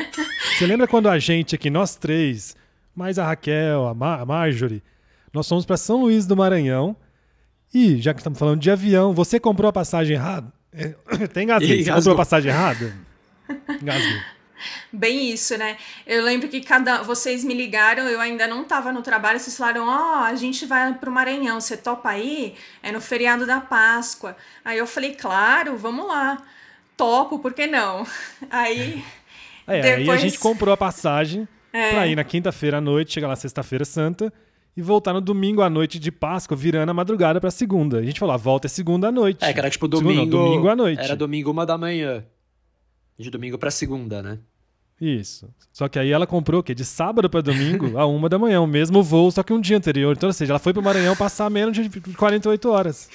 Você 0.57 0.67
lembra 0.67 0.87
quando 0.87 1.07
a 1.07 1.17
gente 1.17 1.55
aqui, 1.55 1.69
nós 1.69 1.95
três, 1.95 2.53
mais 2.93 3.17
a 3.17 3.25
Raquel, 3.25 3.87
a, 3.87 3.93
Ma- 3.93 4.19
a 4.19 4.25
Marjorie, 4.25 4.83
nós 5.33 5.47
fomos 5.47 5.65
pra 5.65 5.77
São 5.77 6.01
Luís 6.01 6.25
do 6.27 6.35
Maranhão 6.35 6.95
e, 7.73 7.95
já 8.01 8.13
que 8.13 8.19
estamos 8.19 8.37
falando 8.37 8.59
de 8.59 8.69
avião, 8.69 9.13
você 9.13 9.39
comprou 9.39 9.69
a 9.69 9.73
passagem 9.73 10.15
errada? 10.17 10.51
É, 10.73 10.89
Tem 11.33 11.43
engasguei. 11.45 11.81
Você 11.83 11.91
comprou 11.93 12.13
a 12.13 12.17
passagem 12.17 12.51
errada? 12.51 12.93
Engasguei. 13.81 14.19
Bem 14.91 15.31
isso, 15.31 15.57
né? 15.57 15.77
Eu 16.05 16.23
lembro 16.23 16.47
que 16.49 16.61
cada 16.61 17.01
vocês 17.03 17.43
me 17.43 17.53
ligaram, 17.53 18.03
eu 18.07 18.19
ainda 18.19 18.47
não 18.47 18.63
tava 18.63 18.91
no 18.91 19.01
trabalho, 19.01 19.39
vocês 19.39 19.55
falaram: 19.57 19.87
"Ó, 19.87 20.23
a 20.23 20.35
gente 20.35 20.65
vai 20.65 20.93
pro 20.93 21.11
Maranhão, 21.11 21.59
você 21.61 21.75
topa 21.77 22.09
aí? 22.09 22.55
É 22.83 22.91
no 22.91 23.01
feriado 23.01 23.45
da 23.45 23.59
Páscoa". 23.61 24.35
Aí 24.63 24.77
eu 24.77 24.87
falei: 24.87 25.13
"Claro, 25.15 25.77
vamos 25.77 26.07
lá". 26.07 26.41
Topo, 26.97 27.39
por 27.39 27.53
que 27.53 27.65
não? 27.65 28.05
Aí 28.51 29.01
É, 29.65 29.81
aí 29.81 29.93
a 29.93 29.95
Depois- 29.97 30.19
gente 30.21 30.37
comprou 30.39 30.73
a 30.73 30.77
passagem 30.77 31.47
É. 31.71 31.91
pra 31.91 32.07
ir 32.07 32.15
na 32.15 32.23
quinta-feira 32.23 32.79
à 32.79 32.81
noite, 32.81 33.13
chegar 33.13 33.27
lá 33.27 33.35
sexta-feira 33.35 33.85
santa 33.85 34.33
e 34.75 34.81
voltar 34.81 35.13
no 35.13 35.21
domingo 35.21 35.61
à 35.61 35.69
noite 35.69 35.97
de 35.99 36.11
Páscoa, 36.11 36.57
virando 36.57 36.89
a 36.89 36.93
madrugada 36.93 37.39
pra 37.39 37.51
segunda. 37.51 37.99
A 37.99 38.03
gente 38.03 38.19
falou, 38.19 38.33
a 38.33 38.37
volta 38.37 38.67
é 38.67 38.69
segunda 38.69 39.07
à 39.09 39.11
noite. 39.11 39.45
É, 39.45 39.53
que 39.53 39.59
era 39.59 39.69
tipo 39.69 39.85
Segunda 39.85 40.03
domingo. 40.13 40.35
não, 40.37 40.45
domingo 40.45 40.67
à 40.69 40.75
noite. 40.75 41.01
Era 41.01 41.15
domingo 41.15 41.51
uma 41.51 41.65
da 41.65 41.77
manhã. 41.77 42.25
De 43.17 43.29
domingo 43.29 43.57
pra 43.57 43.69
segunda, 43.71 44.21
né? 44.23 44.39
Isso. 45.01 45.47
Só 45.71 45.87
que 45.87 45.97
aí 45.97 46.11
ela 46.11 46.27
comprou 46.27 46.59
o 46.59 46.63
quê? 46.63 46.75
De 46.75 46.83
sábado 46.83 47.29
pra 47.29 47.39
domingo, 47.39 47.95
a 47.99 48.05
uma 48.05 48.27
da 48.27 48.37
manhã, 48.37 48.59
o 48.59 48.67
mesmo 48.67 49.01
voo, 49.01 49.31
só 49.31 49.41
que 49.43 49.53
um 49.53 49.61
dia 49.61 49.77
anterior. 49.77 50.13
Então, 50.15 50.27
ou 50.27 50.33
seja, 50.33 50.51
ela 50.51 50.59
foi 50.59 50.73
pro 50.73 50.81
Maranhão 50.83 51.15
passar 51.15 51.49
menos 51.49 51.73
de 51.77 51.89
48 52.17 52.69
horas. 52.69 53.09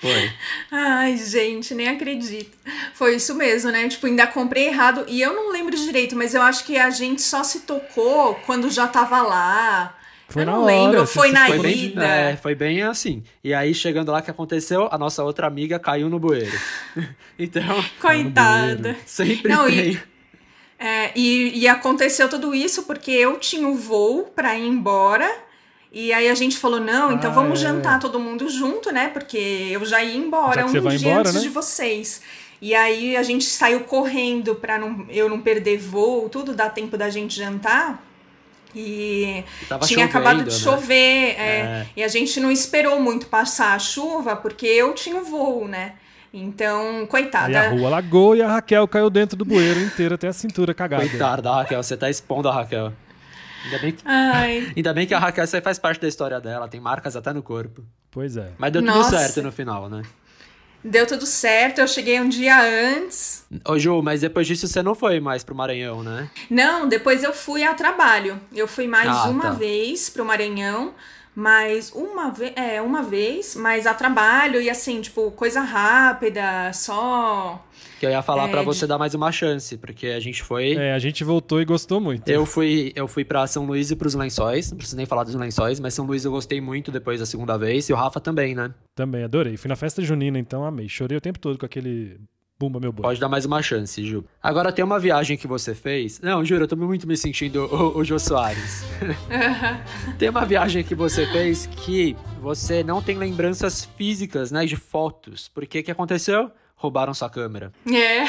Foi. 0.00 0.30
Ai, 0.70 1.16
gente, 1.16 1.74
nem 1.74 1.88
acredito. 1.88 2.56
Foi 2.92 3.16
isso 3.16 3.34
mesmo, 3.34 3.70
né? 3.70 3.88
Tipo, 3.88 4.06
ainda 4.06 4.26
comprei 4.26 4.66
errado. 4.68 5.04
E 5.08 5.22
eu 5.22 5.32
não 5.32 5.50
lembro 5.52 5.74
direito, 5.74 6.14
mas 6.14 6.34
eu 6.34 6.42
acho 6.42 6.64
que 6.66 6.76
a 6.76 6.90
gente 6.90 7.22
só 7.22 7.42
se 7.42 7.60
tocou 7.60 8.34
quando 8.46 8.70
já 8.70 8.86
tava 8.86 9.22
lá. 9.22 9.96
Foi 10.28 10.42
eu 10.42 10.46
na 10.46 10.52
não 10.52 10.64
hora, 10.64 10.74
lembro, 10.74 11.06
foi 11.06 11.28
você 11.28 11.32
na 11.34 11.46
Foi 11.46 11.58
bem, 11.60 11.84
ida. 11.84 12.04
é, 12.04 12.36
foi 12.36 12.54
bem 12.54 12.82
assim. 12.82 13.22
E 13.44 13.54
aí, 13.54 13.72
chegando 13.72 14.10
lá, 14.10 14.18
o 14.18 14.22
que 14.22 14.30
aconteceu? 14.30 14.88
A 14.90 14.98
nossa 14.98 15.22
outra 15.22 15.46
amiga 15.46 15.78
caiu 15.78 16.10
no 16.10 16.18
bueiro. 16.18 16.50
Então, 17.38 17.62
Coitada. 18.00 18.96
sempre 19.06 19.48
Não, 19.52 19.66
tem. 19.66 19.92
e- 19.92 20.00
É, 20.78 21.10
e, 21.14 21.58
e 21.60 21.68
aconteceu 21.68 22.28
tudo 22.28 22.54
isso 22.54 22.82
porque 22.82 23.10
eu 23.10 23.38
tinha 23.38 23.66
o 23.66 23.74
voo 23.74 24.24
pra 24.34 24.56
ir 24.58 24.66
embora. 24.66 25.30
E 25.90 26.12
aí 26.12 26.28
a 26.28 26.34
gente 26.34 26.58
falou, 26.58 26.78
não, 26.80 27.12
então 27.12 27.30
Ah, 27.30 27.34
vamos 27.34 27.60
é. 27.60 27.62
jantar 27.62 27.98
todo 27.98 28.20
mundo 28.20 28.48
junto, 28.50 28.92
né? 28.92 29.08
Porque 29.08 29.68
eu 29.70 29.84
já 29.86 30.02
ia 30.02 30.14
embora 30.16 30.60
Já 30.62 30.66
um 30.66 30.70
dia 30.72 30.80
embora, 30.80 31.20
antes 31.20 31.34
né? 31.34 31.40
de 31.40 31.48
vocês. 31.48 32.20
E 32.60 32.74
aí 32.74 33.16
a 33.16 33.22
gente 33.22 33.44
saiu 33.44 33.80
correndo 33.80 34.54
pra 34.56 34.78
não, 34.78 35.06
eu 35.08 35.28
não 35.28 35.40
perder 35.40 35.78
voo, 35.78 36.28
tudo 36.28 36.54
dá 36.54 36.68
tempo 36.68 36.96
da 36.98 37.08
gente 37.08 37.34
jantar. 37.36 38.02
E 38.74 39.42
tinha 39.86 40.04
acabado 40.04 40.38
de 40.44 40.50
né? 40.50 40.50
chover, 40.50 41.34
é, 41.38 41.38
É. 41.38 41.86
e 41.96 42.04
a 42.04 42.08
gente 42.08 42.38
não 42.40 42.50
esperou 42.50 43.00
muito 43.00 43.26
passar 43.26 43.74
a 43.74 43.78
chuva, 43.78 44.36
porque 44.36 44.66
eu 44.66 44.92
tinha 44.92 45.16
o 45.16 45.24
voo, 45.24 45.66
né? 45.66 45.94
Então, 46.38 46.80
Aí 46.98 47.02
a 47.02 47.06
coitada. 47.06 47.68
rua 47.70 47.86
alagou 47.88 48.36
e 48.36 48.42
a 48.42 48.48
Raquel 48.48 48.86
caiu 48.86 49.08
dentro 49.08 49.36
do 49.36 49.44
bueiro 49.44 49.80
inteiro 49.80 50.14
até 50.16 50.28
a 50.28 50.32
cintura 50.32 50.74
cagada. 50.74 51.08
Coitada 51.08 51.40
da 51.42 51.54
Raquel, 51.56 51.82
você 51.82 51.96
tá 51.96 52.10
expondo 52.10 52.48
a 52.48 52.52
Raquel. 52.52 52.92
Ainda 53.64 53.78
bem, 53.78 53.92
que, 53.92 54.02
Ai, 54.04 54.72
ainda 54.76 54.92
bem 54.92 55.06
que 55.06 55.14
a 55.14 55.18
Raquel 55.18 55.44
isso 55.44 55.56
aí 55.56 55.62
faz 55.62 55.78
parte 55.78 56.00
da 56.00 56.06
história 56.08 56.38
dela, 56.40 56.68
tem 56.68 56.78
marcas 56.80 57.16
até 57.16 57.32
no 57.32 57.42
corpo. 57.42 57.82
Pois 58.10 58.36
é. 58.36 58.50
Mas 58.58 58.70
deu 58.72 58.82
tudo 58.82 58.94
Nossa. 58.94 59.18
certo 59.18 59.42
no 59.42 59.50
final, 59.50 59.88
né? 59.88 60.02
deu 60.84 61.04
tudo 61.04 61.26
certo, 61.26 61.80
eu 61.80 61.88
cheguei 61.88 62.20
um 62.20 62.28
dia 62.28 62.56
antes. 62.94 63.44
Ô 63.66 63.76
Ju, 63.76 64.00
mas 64.02 64.20
depois 64.20 64.46
disso 64.46 64.68
você 64.68 64.82
não 64.84 64.94
foi 64.94 65.18
mais 65.18 65.42
pro 65.42 65.52
Maranhão, 65.54 66.00
né? 66.02 66.30
Não, 66.48 66.86
depois 66.86 67.24
eu 67.24 67.32
fui 67.32 67.64
a 67.64 67.74
trabalho. 67.74 68.40
Eu 68.54 68.68
fui 68.68 68.86
mais 68.86 69.08
Ah, 69.08 69.24
uma 69.24 69.42
tá. 69.44 69.50
vez 69.50 70.08
pro 70.08 70.24
Maranhão, 70.24 70.94
mas 71.36 71.92
uma 71.92 72.30
vez, 72.30 72.52
é, 72.56 72.80
uma 72.80 73.02
vez, 73.02 73.54
mas 73.54 73.86
a 73.86 73.92
trabalho 73.92 74.60
e 74.60 74.70
assim, 74.70 75.00
tipo, 75.02 75.30
coisa 75.32 75.60
rápida, 75.60 76.72
só 76.72 77.62
Que 78.00 78.06
eu 78.06 78.10
ia 78.10 78.22
falar 78.22 78.48
É, 78.48 78.50
pra 78.50 78.60
de- 78.60 78.66
você 78.66 78.86
dar 78.86 78.96
mais 78.98 79.14
uma 79.14 79.30
chance, 79.30 79.76
porque 79.76 80.06
a 80.08 80.20
gente 80.20 80.42
foi. 80.42 80.74
É, 80.74 80.92
a 80.94 80.98
gente 80.98 81.22
voltou 81.22 81.60
e 81.60 81.64
gostou 81.64 82.00
muito. 82.00 82.26
Eu 82.28 82.46
fui, 82.46 82.92
eu 82.96 83.06
fui 83.06 83.24
pra 83.24 83.46
São 83.46 83.66
Luís 83.66 83.90
e 83.90 83.96
pros 83.96 84.14
Lençóis. 84.14 84.70
Não 84.70 84.78
preciso 84.78 84.96
nem 84.96 85.04
falar 85.06 85.24
dos 85.24 85.34
Lençóis, 85.34 85.78
mas 85.78 85.92
São 85.94 86.06
Luís 86.06 86.24
eu 86.24 86.30
gostei 86.30 86.60
muito 86.60 86.90
depois 86.90 87.20
da 87.20 87.26
segunda 87.26 87.56
vez. 87.58 87.88
E 87.88 87.92
o 87.92 87.96
Rafa 87.96 88.18
também, 88.20 88.54
né? 88.54 88.72
Também 88.94 89.22
adorei. 89.24 89.56
Fui 89.56 89.68
na 89.68 89.76
festa 89.76 90.02
junina, 90.02 90.38
então 90.38 90.64
amei. 90.64 90.88
Chorei 90.88 91.16
o 91.18 91.20
tempo 91.20 91.38
todo 91.38 91.58
com 91.58 91.66
aquele 91.66 92.18
Bumba 92.58 92.80
Meu 92.80 92.90
Boi. 92.90 93.02
Pode 93.02 93.20
dar 93.20 93.28
mais 93.28 93.44
uma 93.44 93.60
chance, 93.62 94.02
Ju. 94.02 94.24
Agora 94.42 94.72
tem 94.72 94.82
uma 94.82 94.98
viagem 94.98 95.36
que 95.36 95.46
você 95.46 95.74
fez. 95.74 96.20
Não, 96.20 96.42
juro, 96.42 96.64
eu 96.64 96.68
tô 96.68 96.74
muito 96.74 97.06
me 97.06 97.14
sentindo 97.14 97.66
o, 97.66 97.98
o 97.98 98.04
Jô 98.04 98.18
Soares. 98.18 98.82
tem 100.18 100.30
uma 100.30 100.46
viagem 100.46 100.82
que 100.82 100.94
você 100.94 101.26
fez 101.26 101.66
que 101.66 102.16
você 102.40 102.82
não 102.82 103.02
tem 103.02 103.18
lembranças 103.18 103.84
físicas, 103.98 104.50
né? 104.50 104.64
De 104.64 104.74
fotos. 104.74 105.50
Porque 105.52 105.80
o 105.80 105.84
que 105.84 105.90
aconteceu? 105.90 106.50
Roubaram 106.74 107.12
sua 107.12 107.28
câmera. 107.28 107.72
É. 107.86 108.24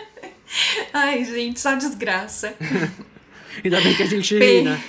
Ai, 0.94 1.22
gente, 1.22 1.60
só 1.60 1.74
desgraça. 1.74 2.54
Ainda 3.62 3.80
bem 3.82 3.94
que 3.94 4.02
a 4.02 4.06
gente 4.06 4.38
Bem, 4.38 4.58
ri, 4.60 4.64
né? 4.64 4.82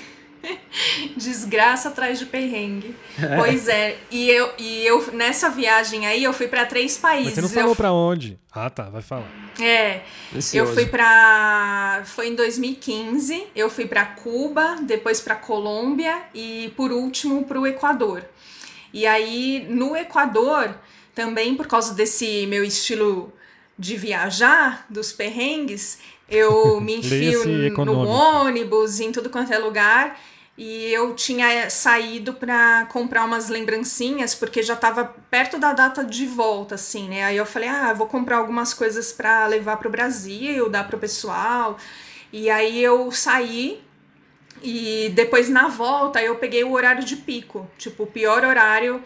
Desgraça 1.15 1.89
atrás 1.89 2.19
de 2.19 2.25
perrengue. 2.25 2.95
Pois 3.37 3.67
é, 3.67 3.97
e 4.11 4.29
eu, 4.29 4.51
e 4.57 4.85
eu 4.85 5.11
nessa 5.13 5.49
viagem 5.49 6.05
aí 6.07 6.23
eu 6.23 6.33
fui 6.33 6.47
pra 6.47 6.65
três 6.65 6.97
países. 6.97 7.35
Mas 7.35 7.35
você 7.35 7.41
não 7.41 7.49
Eu 7.49 7.53
falou 7.53 7.75
fu- 7.75 7.81
pra 7.81 7.91
onde? 7.91 8.37
Ah, 8.51 8.69
tá, 8.69 8.83
vai 8.89 9.01
falar. 9.01 9.27
É, 9.61 10.01
eu 10.31 10.37
Ansioso. 10.37 10.73
fui 10.73 10.85
pra. 10.85 12.01
Foi 12.05 12.27
em 12.29 12.35
2015. 12.35 13.47
Eu 13.55 13.69
fui 13.69 13.85
pra 13.85 14.05
Cuba, 14.05 14.77
depois 14.81 15.19
pra 15.21 15.35
Colômbia 15.35 16.21
e 16.33 16.71
por 16.75 16.91
último 16.91 17.43
pro 17.45 17.65
Equador. 17.67 18.23
E 18.93 19.05
aí 19.05 19.65
no 19.69 19.95
Equador, 19.95 20.75
também 21.13 21.55
por 21.55 21.67
causa 21.67 21.93
desse 21.93 22.45
meu 22.47 22.63
estilo 22.63 23.33
de 23.77 23.95
viajar, 23.95 24.85
dos 24.89 25.11
perrengues, 25.11 25.99
eu 26.29 26.81
me 26.81 26.95
enfio 26.97 27.43
no 27.85 28.07
ônibus, 28.07 28.99
em 28.99 29.11
tudo 29.11 29.29
quanto 29.29 29.53
é 29.53 29.57
lugar. 29.59 30.19
E 30.57 30.91
eu 30.91 31.13
tinha 31.13 31.69
saído 31.69 32.33
pra 32.33 32.87
comprar 32.91 33.25
umas 33.25 33.47
lembrancinhas, 33.47 34.33
porque 34.33 34.63
já 34.63 34.75
tava 34.75 35.05
perto 35.29 35.59
da 35.59 35.71
data 35.71 36.03
de 36.03 36.25
volta, 36.25 36.73
assim, 36.73 37.07
né? 37.07 37.23
Aí 37.25 37.37
eu 37.37 37.45
falei, 37.45 37.69
ah, 37.69 37.93
vou 37.93 38.07
comprar 38.07 38.37
algumas 38.37 38.73
coisas 38.73 39.13
pra 39.13 39.45
levar 39.45 39.77
pro 39.77 39.89
Brasil, 39.89 40.67
dar 40.67 40.87
pro 40.87 40.97
pessoal. 40.97 41.77
E 42.33 42.49
aí 42.49 42.81
eu 42.83 43.11
saí 43.11 43.79
e 44.63 45.11
depois 45.13 45.47
na 45.47 45.67
volta 45.67 46.21
eu 46.23 46.35
peguei 46.35 46.63
o 46.63 46.71
horário 46.71 47.03
de 47.03 47.17
pico, 47.17 47.69
tipo, 47.77 48.03
o 48.03 48.07
pior 48.07 48.43
horário, 48.43 49.03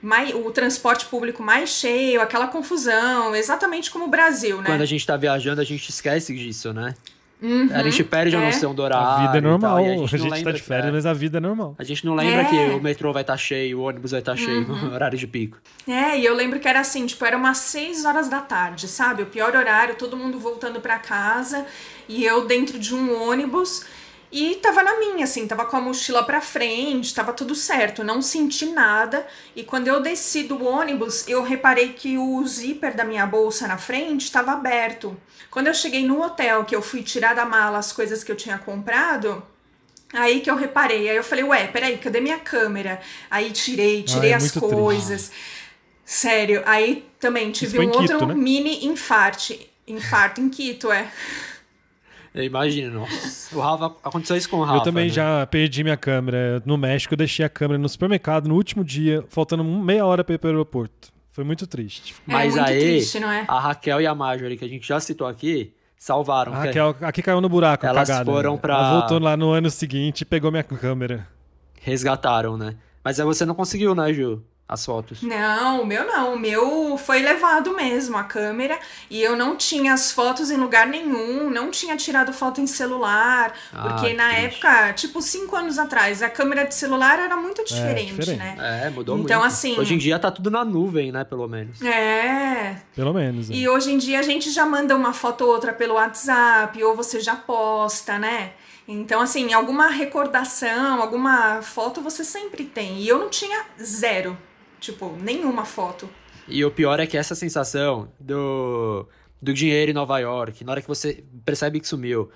mais, 0.00 0.32
o 0.32 0.50
transporte 0.52 1.06
público 1.06 1.42
mais 1.42 1.70
cheio, 1.70 2.20
aquela 2.20 2.46
confusão, 2.46 3.34
exatamente 3.34 3.90
como 3.90 4.04
o 4.04 4.08
Brasil, 4.08 4.58
né? 4.58 4.66
Quando 4.66 4.82
a 4.82 4.86
gente 4.86 5.04
tá 5.04 5.16
viajando, 5.16 5.60
a 5.60 5.64
gente 5.64 5.88
esquece 5.90 6.32
disso, 6.32 6.72
né? 6.72 6.94
Uhum, 7.42 7.68
A 7.74 7.82
gente 7.82 8.04
perde 8.04 8.36
a 8.36 8.40
é. 8.40 8.46
noção 8.46 8.72
do 8.74 8.82
horário. 8.82 9.04
a 9.06 9.16
vida 9.26 9.38
é 9.38 9.40
tal, 9.40 9.50
normal. 9.50 9.76
a 9.76 9.82
gente, 9.82 10.16
não 10.18 10.28
tá 10.28 10.34
lembra- 10.36 10.52
de 10.52 10.62
férias, 10.62 10.88
é. 10.88 10.92
mas 10.92 11.06
a 11.06 11.12
vida 11.12 11.38
é 11.38 11.40
normal. 11.40 11.74
A 11.78 11.82
gente 11.84 12.06
não 12.06 12.14
lembra 12.14 12.42
É. 12.42 12.44
que 12.44 12.56
o 12.76 12.80
metrô 12.82 13.12
vai 13.12 13.22
estar 13.22 13.36
cheio, 13.36 13.80
o 13.80 13.82
ônibus 13.82 14.12
vai 14.12 14.20
estar 14.20 14.36
cheio 14.36 14.60
no 14.66 14.92
horário 14.94 15.18
de 15.18 15.26
pico. 15.26 15.58
É, 15.88 16.18
e 16.18 16.24
eu 16.24 16.34
lembro 16.34 16.60
que 16.60 16.68
era 16.68 16.80
assim, 16.80 17.04
tipo, 17.04 17.24
era 17.24 17.36
umas 17.36 17.58
6 17.58 18.04
horas 18.04 18.28
da 18.28 18.40
tarde, 18.40 18.86
sabe? 18.86 19.22
O 19.22 19.26
pior 19.26 19.54
horário, 19.56 19.96
todo 19.96 20.16
mundo 20.16 20.38
voltando 20.38 20.80
pra 20.80 20.98
casa 20.98 21.66
e 22.08 22.24
eu 22.24 22.46
dentro 22.46 22.78
de 22.78 22.94
um 22.94 23.20
ônibus 23.28 23.84
e 24.32 24.54
tava 24.56 24.82
na 24.82 24.98
minha, 24.98 25.24
assim, 25.24 25.46
tava 25.46 25.66
com 25.66 25.76
a 25.76 25.80
mochila 25.80 26.24
pra 26.24 26.40
frente, 26.40 27.14
tava 27.14 27.34
tudo 27.34 27.54
certo, 27.54 28.02
não 28.02 28.22
senti 28.22 28.64
nada. 28.66 29.26
E 29.54 29.62
quando 29.62 29.88
eu 29.88 30.00
desci 30.00 30.44
do 30.44 30.64
ônibus, 30.64 31.28
eu 31.28 31.42
reparei 31.42 31.92
que 31.92 32.16
o 32.16 32.42
zíper 32.46 32.96
da 32.96 33.04
minha 33.04 33.26
bolsa 33.26 33.68
na 33.68 33.76
frente 33.76 34.22
estava 34.22 34.52
aberto. 34.52 35.14
Quando 35.50 35.66
eu 35.66 35.74
cheguei 35.74 36.06
no 36.06 36.22
hotel, 36.22 36.64
que 36.64 36.74
eu 36.74 36.80
fui 36.80 37.02
tirar 37.02 37.34
da 37.34 37.44
mala 37.44 37.78
as 37.78 37.92
coisas 37.92 38.24
que 38.24 38.32
eu 38.32 38.36
tinha 38.36 38.56
comprado, 38.56 39.42
Aí 40.14 40.40
que 40.40 40.50
eu 40.50 40.56
reparei, 40.56 41.08
aí 41.08 41.16
eu 41.16 41.24
falei, 41.24 41.42
ué, 41.42 41.66
peraí, 41.68 41.96
cadê 41.96 42.20
minha 42.20 42.38
câmera? 42.38 43.00
Aí 43.30 43.50
tirei, 43.50 44.02
tirei 44.02 44.32
é 44.32 44.34
as 44.34 44.42
muito 44.42 44.60
triste. 44.60 44.74
coisas. 44.76 45.32
Sério, 46.04 46.62
aí 46.66 47.08
também 47.18 47.50
tive 47.50 47.78
um 47.80 47.90
Quito, 47.90 48.12
outro 48.12 48.26
né? 48.26 48.34
mini 48.34 48.84
infarte. 48.84 49.70
Infarto 49.86 50.40
em 50.40 50.50
Quito, 50.50 50.92
é. 50.92 51.10
Eu 52.34 52.42
imagino, 52.44 53.00
nossa. 53.00 53.54
O 53.56 53.60
Rafa, 53.60 53.94
aconteceu 54.02 54.36
isso 54.36 54.48
com 54.48 54.56
o 54.58 54.64
Rafa. 54.64 54.78
eu 54.78 54.82
também 54.82 55.04
né? 55.08 55.10
já 55.12 55.46
perdi 55.46 55.82
minha 55.84 55.96
câmera. 55.96 56.62
No 56.64 56.78
México, 56.78 57.12
eu 57.12 57.18
deixei 57.18 57.44
a 57.44 57.48
câmera 57.48 57.78
no 57.78 57.88
supermercado 57.88 58.48
no 58.48 58.54
último 58.54 58.82
dia, 58.82 59.22
faltando 59.28 59.62
meia 59.62 60.06
hora 60.06 60.24
pra 60.24 60.34
ir 60.34 60.38
pro 60.38 60.48
aeroporto. 60.48 61.12
Foi 61.30 61.44
muito 61.44 61.66
triste. 61.66 62.14
Mas 62.26 62.56
é 62.56 62.60
muito 62.60 62.70
aí, 62.72 62.80
triste, 62.80 63.20
não 63.20 63.30
é? 63.30 63.44
a 63.48 63.58
Raquel 63.60 64.00
e 64.00 64.06
a 64.06 64.14
Marjorie, 64.14 64.56
que 64.56 64.64
a 64.64 64.68
gente 64.68 64.86
já 64.86 64.98
citou 65.00 65.26
aqui, 65.26 65.72
salvaram. 65.96 66.52
A 66.52 66.60
que- 66.62 66.66
Raquel 66.68 66.96
aqui 67.02 67.22
caiu 67.22 67.40
no 67.40 67.48
buraco, 67.48 67.84
Elas 67.86 68.08
cagada. 68.08 68.30
foram 68.30 68.56
pra- 68.58 68.74
Ela 68.76 68.98
voltou 69.00 69.18
lá 69.18 69.36
no 69.36 69.50
ano 69.50 69.70
seguinte 69.70 70.22
e 70.22 70.24
pegou 70.24 70.50
minha 70.50 70.62
câmera. 70.62 71.26
Resgataram, 71.80 72.56
né? 72.56 72.76
Mas 73.04 73.18
aí 73.18 73.26
você 73.26 73.44
não 73.44 73.54
conseguiu, 73.54 73.94
né, 73.94 74.12
Ju? 74.12 74.42
As 74.72 74.86
fotos. 74.86 75.20
Não, 75.22 75.82
o 75.82 75.86
meu 75.86 76.06
não. 76.06 76.34
O 76.34 76.38
meu 76.38 76.96
foi 76.96 77.20
levado 77.20 77.74
mesmo, 77.76 78.16
a 78.16 78.24
câmera. 78.24 78.78
E 79.10 79.20
eu 79.22 79.36
não 79.36 79.54
tinha 79.54 79.92
as 79.92 80.10
fotos 80.10 80.50
em 80.50 80.56
lugar 80.56 80.86
nenhum, 80.86 81.50
não 81.50 81.70
tinha 81.70 81.94
tirado 81.96 82.32
foto 82.32 82.58
em 82.60 82.66
celular. 82.66 83.52
Ah, 83.72 83.82
porque 83.90 84.10
que 84.10 84.14
na 84.14 84.28
triste. 84.30 84.44
época, 84.46 84.92
tipo, 84.94 85.20
cinco 85.20 85.54
anos 85.56 85.78
atrás, 85.78 86.22
a 86.22 86.30
câmera 86.30 86.64
de 86.64 86.74
celular 86.74 87.18
era 87.18 87.36
muito 87.36 87.62
diferente, 87.64 88.14
diferente. 88.14 88.38
né? 88.38 88.82
É, 88.86 88.90
mudou 88.90 89.16
muito. 89.16 89.28
Então, 89.28 89.42
assim- 89.42 89.78
Hoje 89.78 89.92
em 89.94 89.98
dia 89.98 90.18
tá 90.18 90.30
tudo 90.30 90.50
na 90.50 90.64
nuvem, 90.64 91.12
né, 91.12 91.22
pelo 91.22 91.46
menos. 91.46 91.80
É. 91.82 92.76
Pelo 92.96 93.12
menos. 93.12 93.50
é. 93.50 93.54
E 93.54 93.68
hoje 93.68 93.92
em 93.92 93.98
dia 93.98 94.20
a 94.20 94.22
gente 94.22 94.50
já 94.50 94.64
manda 94.64 94.96
uma 94.96 95.12
foto 95.12 95.42
ou 95.44 95.50
outra 95.50 95.72
pelo 95.72 95.94
WhatsApp, 95.94 96.82
ou 96.82 96.96
você 96.96 97.20
já 97.20 97.36
posta, 97.36 98.18
né? 98.18 98.52
Então, 98.88 99.20
assim, 99.20 99.52
alguma 99.52 99.86
recordação, 99.88 101.00
alguma 101.00 101.62
foto 101.62 102.00
você 102.00 102.24
sempre 102.24 102.64
tem. 102.64 102.98
E 102.98 103.08
eu 103.08 103.18
não 103.18 103.28
tinha 103.28 103.64
zero. 103.82 104.36
Tipo, 104.82 105.16
nenhuma 105.22 105.64
foto. 105.64 106.08
E 106.48 106.64
o 106.64 106.70
pior 106.70 106.98
é 106.98 107.06
que 107.06 107.16
essa 107.16 107.34
sensação 107.36 108.08
do, 108.18 109.06
do 109.40 109.54
dinheiro 109.54 109.92
em 109.92 109.94
Nova 109.94 110.18
York, 110.18 110.64
na 110.64 110.72
hora 110.72 110.82
que 110.82 110.88
você 110.88 111.24
percebe 111.44 111.78
que 111.78 111.86
sumiu, 111.86 112.28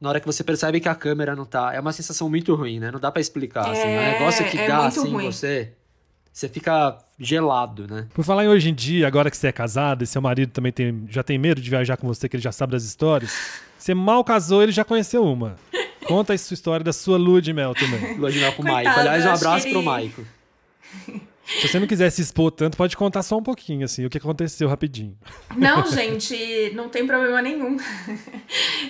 na 0.00 0.08
hora 0.08 0.20
que 0.20 0.26
você 0.26 0.44
percebe 0.44 0.78
que 0.78 0.88
a 0.88 0.94
câmera 0.94 1.34
não 1.34 1.44
tá, 1.44 1.74
é 1.74 1.80
uma 1.80 1.92
sensação 1.92 2.30
muito 2.30 2.54
ruim, 2.54 2.78
né? 2.78 2.92
Não 2.92 3.00
dá 3.00 3.10
pra 3.10 3.20
explicar, 3.20 3.68
assim. 3.68 3.80
É 3.82 3.84
um 3.84 3.88
É, 4.00 4.12
negócio 4.12 4.44
que 4.48 4.56
é 4.58 4.68
dá, 4.68 4.86
assim, 4.86 5.08
em 5.08 5.12
ruim. 5.12 5.26
você. 5.32 5.72
Você 6.32 6.48
fica 6.48 6.96
gelado, 7.18 7.88
né? 7.92 8.06
Por 8.14 8.24
falar 8.24 8.44
em 8.44 8.48
hoje 8.48 8.70
em 8.70 8.74
dia, 8.74 9.08
agora 9.08 9.28
que 9.28 9.36
você 9.36 9.48
é 9.48 9.52
casado 9.52 10.04
e 10.04 10.06
seu 10.06 10.22
marido 10.22 10.52
também 10.52 10.70
tem, 10.70 11.04
já 11.10 11.24
tem 11.24 11.36
medo 11.36 11.60
de 11.60 11.68
viajar 11.68 11.96
com 11.96 12.06
você, 12.06 12.28
que 12.28 12.36
ele 12.36 12.42
já 12.44 12.52
sabe 12.52 12.70
das 12.74 12.84
histórias, 12.84 13.36
você 13.76 13.92
mal 13.92 14.22
casou, 14.22 14.62
ele 14.62 14.70
já 14.70 14.84
conheceu 14.84 15.24
uma. 15.24 15.56
Conta 16.06 16.32
a 16.32 16.38
sua 16.38 16.54
história 16.54 16.84
da 16.84 16.92
sua 16.92 17.18
lua 17.18 17.42
de 17.42 17.52
mel 17.52 17.74
também. 17.74 18.16
Lua 18.16 18.30
de 18.30 18.38
mel 18.38 18.52
com 18.52 18.62
o 18.62 18.64
Maico. 18.64 18.88
Aliás, 19.00 19.26
um 19.26 19.30
abraço 19.30 19.66
que 19.66 19.72
pro 19.72 19.82
Maico. 19.82 20.24
Se 21.48 21.66
você 21.66 21.80
não 21.80 21.86
quiser 21.86 22.10
se 22.10 22.20
expor 22.20 22.50
tanto, 22.50 22.76
pode 22.76 22.94
contar 22.94 23.22
só 23.22 23.38
um 23.38 23.42
pouquinho, 23.42 23.86
assim, 23.86 24.04
o 24.04 24.10
que 24.10 24.18
aconteceu 24.18 24.68
rapidinho. 24.68 25.16
Não, 25.56 25.86
gente, 25.90 26.70
não 26.74 26.90
tem 26.90 27.06
problema 27.06 27.40
nenhum. 27.40 27.76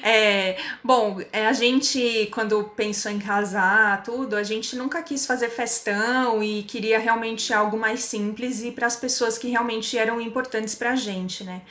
É, 0.00 0.56
bom, 0.82 1.20
é, 1.32 1.46
a 1.46 1.52
gente, 1.52 2.28
quando 2.32 2.62
pensou 2.76 3.10
em 3.10 3.18
casar, 3.18 4.02
tudo, 4.04 4.36
a 4.36 4.42
gente 4.44 4.76
nunca 4.76 5.02
quis 5.02 5.26
fazer 5.26 5.48
festão 5.48 6.42
e 6.42 6.62
queria 6.62 6.98
realmente 6.98 7.52
algo 7.52 7.76
mais 7.76 8.00
simples 8.00 8.62
e 8.62 8.70
para 8.70 8.86
as 8.86 8.96
pessoas 8.96 9.36
que 9.36 9.48
realmente 9.48 9.98
eram 9.98 10.20
importantes 10.20 10.76
pra 10.76 10.94
gente, 10.94 11.42
né? 11.42 11.62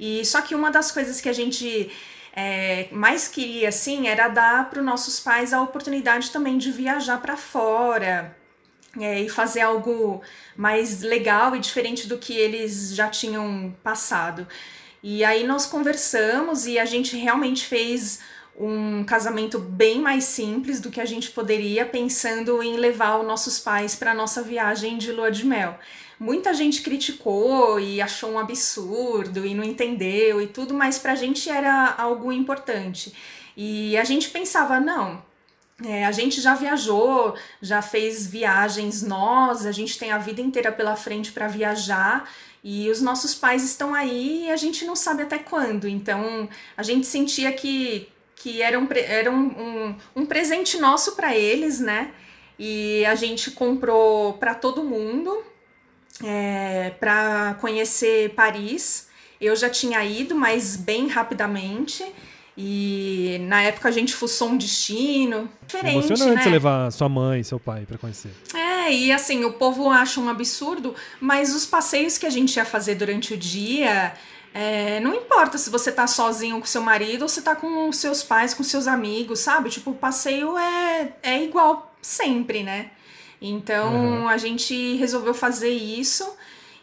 E 0.00 0.24
só 0.24 0.40
que 0.40 0.54
uma 0.54 0.70
das 0.70 0.90
coisas 0.90 1.20
que 1.20 1.28
a 1.28 1.32
gente 1.32 1.90
é, 2.34 2.88
mais 2.90 3.28
queria, 3.28 3.68
assim, 3.68 4.08
era 4.08 4.28
dar 4.28 4.70
para 4.70 4.80
os 4.80 4.84
nossos 4.84 5.20
pais 5.20 5.52
a 5.52 5.62
oportunidade 5.62 6.30
também 6.30 6.58
de 6.58 6.72
viajar 6.72 7.20
para 7.20 7.36
fora, 7.36 8.34
é, 9.00 9.22
e 9.22 9.28
fazer 9.28 9.60
algo 9.60 10.22
mais 10.56 11.00
legal 11.02 11.54
e 11.54 11.60
diferente 11.60 12.06
do 12.06 12.18
que 12.18 12.36
eles 12.36 12.94
já 12.94 13.08
tinham 13.08 13.74
passado. 13.82 14.46
E 15.02 15.22
aí 15.24 15.46
nós 15.46 15.66
conversamos 15.66 16.66
e 16.66 16.78
a 16.78 16.84
gente 16.84 17.16
realmente 17.16 17.66
fez 17.66 18.20
um 18.56 19.04
casamento 19.04 19.58
bem 19.58 20.00
mais 20.00 20.24
simples 20.24 20.80
do 20.80 20.90
que 20.90 21.00
a 21.00 21.04
gente 21.04 21.30
poderia, 21.30 21.84
pensando 21.84 22.62
em 22.62 22.76
levar 22.76 23.18
os 23.18 23.26
nossos 23.26 23.58
pais 23.58 23.94
para 23.94 24.14
nossa 24.14 24.42
viagem 24.42 24.96
de 24.96 25.12
lua 25.12 25.30
de 25.30 25.44
mel. 25.44 25.78
Muita 26.18 26.54
gente 26.54 26.80
criticou 26.80 27.80
e 27.80 28.00
achou 28.00 28.30
um 28.30 28.38
absurdo 28.38 29.44
e 29.44 29.54
não 29.54 29.64
entendeu 29.64 30.40
e 30.40 30.46
tudo, 30.46 30.72
mas 30.72 30.98
pra 30.98 31.16
gente 31.16 31.50
era 31.50 31.94
algo 31.98 32.32
importante. 32.32 33.12
E 33.56 33.96
a 33.96 34.04
gente 34.04 34.30
pensava, 34.30 34.78
não, 34.78 35.22
é, 35.82 36.04
a 36.04 36.12
gente 36.12 36.40
já 36.40 36.54
viajou, 36.54 37.34
já 37.60 37.82
fez 37.82 38.26
viagens 38.26 39.02
nós, 39.02 39.66
a 39.66 39.72
gente 39.72 39.98
tem 39.98 40.12
a 40.12 40.18
vida 40.18 40.40
inteira 40.40 40.70
pela 40.70 40.94
frente 40.94 41.32
para 41.32 41.48
viajar 41.48 42.30
e 42.62 42.88
os 42.88 43.00
nossos 43.00 43.34
pais 43.34 43.64
estão 43.64 43.92
aí 43.92 44.46
e 44.46 44.50
a 44.50 44.56
gente 44.56 44.84
não 44.84 44.94
sabe 44.94 45.22
até 45.22 45.38
quando. 45.38 45.88
Então 45.88 46.48
a 46.76 46.82
gente 46.82 47.06
sentia 47.06 47.52
que, 47.52 48.08
que 48.36 48.62
era, 48.62 48.78
um, 48.78 48.88
era 48.92 49.30
um, 49.30 49.46
um, 49.46 49.96
um 50.16 50.26
presente 50.26 50.78
nosso 50.78 51.16
para 51.16 51.34
eles, 51.34 51.80
né? 51.80 52.12
E 52.56 53.04
a 53.06 53.16
gente 53.16 53.50
comprou 53.50 54.34
para 54.34 54.54
todo 54.54 54.84
mundo 54.84 55.44
é, 56.22 56.90
para 57.00 57.54
conhecer 57.60 58.32
Paris. 58.34 59.08
Eu 59.40 59.56
já 59.56 59.68
tinha 59.68 60.04
ido, 60.04 60.36
mas 60.36 60.76
bem 60.76 61.08
rapidamente. 61.08 62.04
E 62.56 63.38
na 63.48 63.62
época 63.62 63.88
a 63.88 63.92
gente 63.92 64.14
fuçou 64.14 64.50
um 64.50 64.56
destino 64.56 65.50
diferente, 65.66 66.06
Emocionante 66.06 66.36
né? 66.36 66.42
você 66.44 66.50
levar 66.50 66.92
sua 66.92 67.08
mãe 67.08 67.40
e 67.40 67.44
seu 67.44 67.58
pai 67.58 67.84
pra 67.84 67.98
conhecer. 67.98 68.30
É, 68.54 68.92
e 68.92 69.10
assim, 69.10 69.44
o 69.44 69.54
povo 69.54 69.90
acha 69.90 70.20
um 70.20 70.28
absurdo, 70.28 70.94
mas 71.20 71.54
os 71.54 71.66
passeios 71.66 72.16
que 72.16 72.26
a 72.26 72.30
gente 72.30 72.54
ia 72.54 72.64
fazer 72.64 72.94
durante 72.94 73.34
o 73.34 73.36
dia, 73.36 74.14
é, 74.52 75.00
não 75.00 75.12
importa 75.12 75.58
se 75.58 75.68
você 75.68 75.90
tá 75.90 76.06
sozinho 76.06 76.60
com 76.60 76.66
seu 76.66 76.80
marido 76.80 77.22
ou 77.22 77.28
se 77.28 77.42
tá 77.42 77.56
com 77.56 77.90
seus 77.92 78.22
pais, 78.22 78.54
com 78.54 78.62
seus 78.62 78.86
amigos, 78.86 79.40
sabe? 79.40 79.68
Tipo, 79.68 79.90
o 79.90 79.94
passeio 79.94 80.56
é, 80.56 81.12
é 81.24 81.42
igual 81.42 81.92
sempre, 82.00 82.62
né? 82.62 82.90
Então 83.42 84.28
a 84.28 84.36
gente 84.38 84.94
resolveu 84.94 85.34
fazer 85.34 85.70
isso 85.70 86.24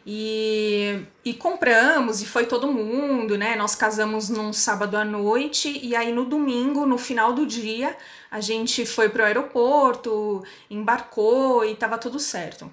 e, 0.06 1.04
e 1.24 1.34
compramos, 1.34 2.22
e 2.22 2.26
foi 2.26 2.46
todo 2.46 2.72
mundo, 2.72 3.38
né? 3.38 3.56
Nós 3.56 3.76
casamos 3.76 4.30
num 4.30 4.52
sábado 4.52 4.98
à 4.98 5.06
noite, 5.06 5.80
e 5.84 5.96
aí 5.96 6.12
no 6.12 6.26
domingo, 6.26 6.86
no 6.86 6.98
final 6.98 7.34
do 7.34 7.46
dia, 7.46 7.96
a 8.30 8.42
gente 8.42 8.86
foi 8.86 9.10
pro 9.10 9.24
aeroporto, 9.24 10.44
embarcou 10.70 11.64
e 11.64 11.76
tava 11.76 11.98
tudo 11.98 12.20
certo. 12.20 12.72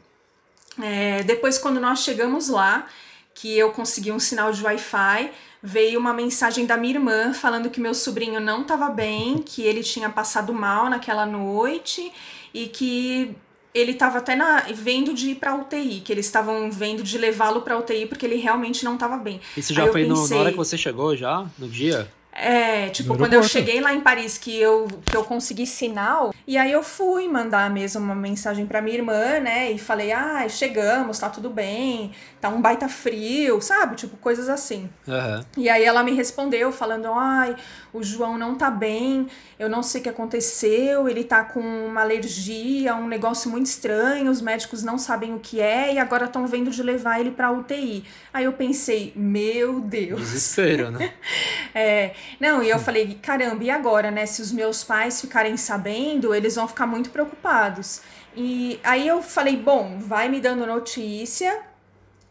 É, 0.83 1.23
depois, 1.25 1.59
quando 1.59 1.81
nós 1.81 2.01
chegamos 2.01 2.49
lá, 2.49 2.87
que 3.35 3.57
eu 3.57 3.73
consegui 3.73 4.11
um 4.11 4.19
sinal 4.19 4.51
de 4.51 4.65
Wi-Fi, 4.65 5.31
veio 5.63 6.01
uma 6.01 6.15
mensagem 6.15 6.67
da 6.67 6.77
minha 6.77 6.95
irmã 6.95 7.35
falando 7.35 7.71
que 7.71 7.81
meu 7.81 7.95
sobrinho 7.95 8.41
não 8.41 8.63
estava 8.63 8.89
bem, 8.89 9.39
que 9.39 9.63
ele 9.63 9.83
tinha 9.83 10.09
passado 10.09 10.53
mal 10.53 10.89
naquela 10.89 11.27
noite 11.27 12.13
e 12.55 12.67
que 12.69 13.37
ele 13.75 13.93
estava 13.93 14.19
até 14.19 14.35
na, 14.35 14.61
vendo 14.75 15.13
de 15.15 15.31
ir 15.31 15.35
para 15.37 15.55
UTI, 15.55 16.01
que 16.05 16.13
eles 16.13 16.27
estavam 16.27 16.71
vendo 16.71 17.03
de 17.03 17.17
levá-lo 17.19 17.61
para 17.63 17.79
UTI 17.79 18.07
porque 18.07 18.25
ele 18.27 18.37
realmente 18.37 18.85
não 18.85 18.95
estava 18.95 19.17
bem. 19.17 19.41
Isso 19.57 19.73
Aí 19.73 19.77
já 19.77 19.87
eu 19.87 19.93
foi 19.93 20.03
no- 20.05 20.15
na 20.15 20.21
pensei- 20.23 20.39
hora 20.39 20.51
que 20.51 20.57
você 20.57 20.77
chegou, 20.79 21.17
já? 21.17 21.47
No 21.59 21.69
dia? 21.69 22.11
É, 22.41 22.89
tipo, 22.91 23.17
quando 23.17 23.35
eu 23.35 23.43
cheguei 23.43 23.81
lá 23.81 23.93
em 23.93 24.01
Paris, 24.01 24.39
que 24.39 24.57
eu, 24.57 24.87
que 25.05 25.17
eu 25.17 25.25
consegui 25.25 25.67
sinal, 25.67 26.33
e 26.47 26.57
aí 26.57 26.71
eu 26.71 26.83
fui 26.85 27.27
mandar 27.27 27.69
mesmo 27.69 28.01
uma 28.01 28.15
mensagem 28.15 28.65
pra 28.65 28.81
minha 28.81 28.97
irmã, 28.97 29.41
né? 29.41 29.73
E 29.73 29.79
falei, 29.79 30.13
ah, 30.13 30.49
chegamos, 30.49 31.19
tá 31.19 31.29
tudo 31.29 31.51
bem, 31.51 32.13
tá 32.41 32.49
um 32.49 32.61
baita 32.61 32.89
frio, 32.89 33.61
sabe? 33.61 33.97
Tipo, 33.97 34.17
coisas 34.17 34.49
assim. 34.49 34.89
Aham. 35.09 35.45
E 35.57 35.69
aí 35.69 35.85
ela 35.85 36.03
me 36.05 36.13
respondeu 36.13 36.71
falando: 36.71 37.09
"Ai, 37.13 37.57
o 37.93 38.03
João 38.03 38.39
não 38.39 38.55
tá 38.55 38.71
bem, 38.71 39.27
eu 39.59 39.69
não 39.69 39.83
sei 39.83 40.01
o 40.01 40.05
que 40.05 40.11
aconteceu, 40.11 41.09
ele 41.09 41.25
tá 41.25 41.43
com 41.43 41.61
uma 41.61 42.03
alergia, 42.03 42.95
um 42.95 43.09
negócio 43.09 43.51
muito 43.51 43.67
estranho, 43.67 44.31
os 44.31 44.41
médicos 44.41 44.83
não 44.83 44.97
sabem 44.99 45.35
o 45.35 45.41
que 45.41 45.61
é 45.61 45.95
e 45.95 45.99
agora 45.99 46.27
estão 46.27 46.47
vendo 46.47 46.71
de 46.71 46.83
levar 46.83 47.21
ele 47.21 47.33
pra 47.33 47.51
UTI". 47.51 48.05
Aí 48.33 48.45
eu 48.45 48.53
pensei: 48.53 49.13
"Meu 49.17 49.81
Deus". 49.81 50.21
Desespero, 50.21 50.91
né? 50.91 51.13
É, 51.75 52.15
não, 52.41 52.63
e 52.63 52.71
eu 52.71 52.79
falei, 52.79 53.19
caramba, 53.23 53.65
e 53.65 53.71
agora, 53.71 54.11
né? 54.11 54.27
Se 54.27 54.41
os 54.41 54.53
meus 54.53 54.85
pais 54.85 55.21
ficarem 55.21 55.57
sabendo, 55.57 56.35
eles 56.35 56.55
vão 56.55 56.69
ficar 56.69 56.87
muito 56.87 57.11
preocupados. 57.11 58.03
E 58.37 58.79
aí 58.85 59.07
eu 59.07 59.23
falei, 59.23 59.57
bom, 59.57 59.99
vai 59.99 60.29
me 60.29 60.41
dando 60.41 60.67
notícia. 60.67 61.63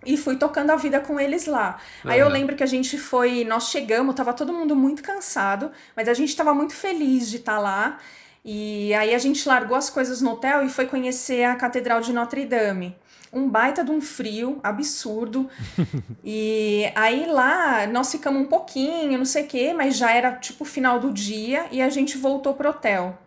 E 0.05 0.15
fui 0.15 0.37
tocando 0.37 0.69
a 0.69 0.75
vida 0.77 1.01
com 1.01 1.19
eles 1.19 1.47
lá. 1.47 1.79
Aí 2.05 2.19
eu 2.19 2.29
lembro 2.29 2.55
que 2.55 2.63
a 2.63 2.67
gente 2.67 2.97
foi, 2.97 3.43
nós 3.43 3.69
chegamos, 3.69 4.15
tava 4.15 4.31
todo 4.31 4.53
mundo 4.53 4.73
muito 4.73 5.03
cansado, 5.03 5.71
mas 5.95 6.07
a 6.07 6.13
gente 6.13 6.33
tava 6.33 6.53
muito 6.53 6.73
feliz 6.73 7.29
de 7.29 7.37
estar 7.37 7.59
lá. 7.59 7.97
E 8.45 8.93
aí 8.93 9.13
a 9.13 9.17
gente 9.17 9.45
largou 9.45 9.75
as 9.75 9.89
coisas 9.89 10.21
no 10.21 10.31
hotel 10.31 10.63
e 10.63 10.69
foi 10.69 10.85
conhecer 10.85 11.43
a 11.43 11.55
Catedral 11.55 11.99
de 11.99 12.13
Notre 12.13 12.45
Dame. 12.45 12.95
Um 13.31 13.49
baita 13.49 13.83
de 13.83 13.91
um 13.91 14.01
frio 14.01 14.59
absurdo. 14.63 15.49
E 16.23 16.91
aí 16.95 17.25
lá 17.25 17.87
nós 17.87 18.11
ficamos 18.11 18.41
um 18.41 18.45
pouquinho, 18.45 19.17
não 19.17 19.25
sei 19.25 19.43
o 19.43 19.47
quê, 19.47 19.73
mas 19.73 19.97
já 19.97 20.11
era 20.11 20.33
tipo 20.33 20.65
final 20.65 20.99
do 20.99 21.11
dia 21.11 21.67
e 21.71 21.81
a 21.81 21.89
gente 21.89 22.17
voltou 22.17 22.53
pro 22.53 22.69
hotel. 22.69 23.17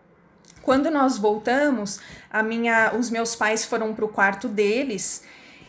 Quando 0.61 0.91
nós 0.91 1.17
voltamos, 1.17 1.99
a 2.29 2.43
minha, 2.43 2.93
os 2.97 3.09
meus 3.09 3.35
pais 3.35 3.65
foram 3.65 3.93
pro 3.93 4.07
quarto 4.07 4.47
deles 4.47 5.23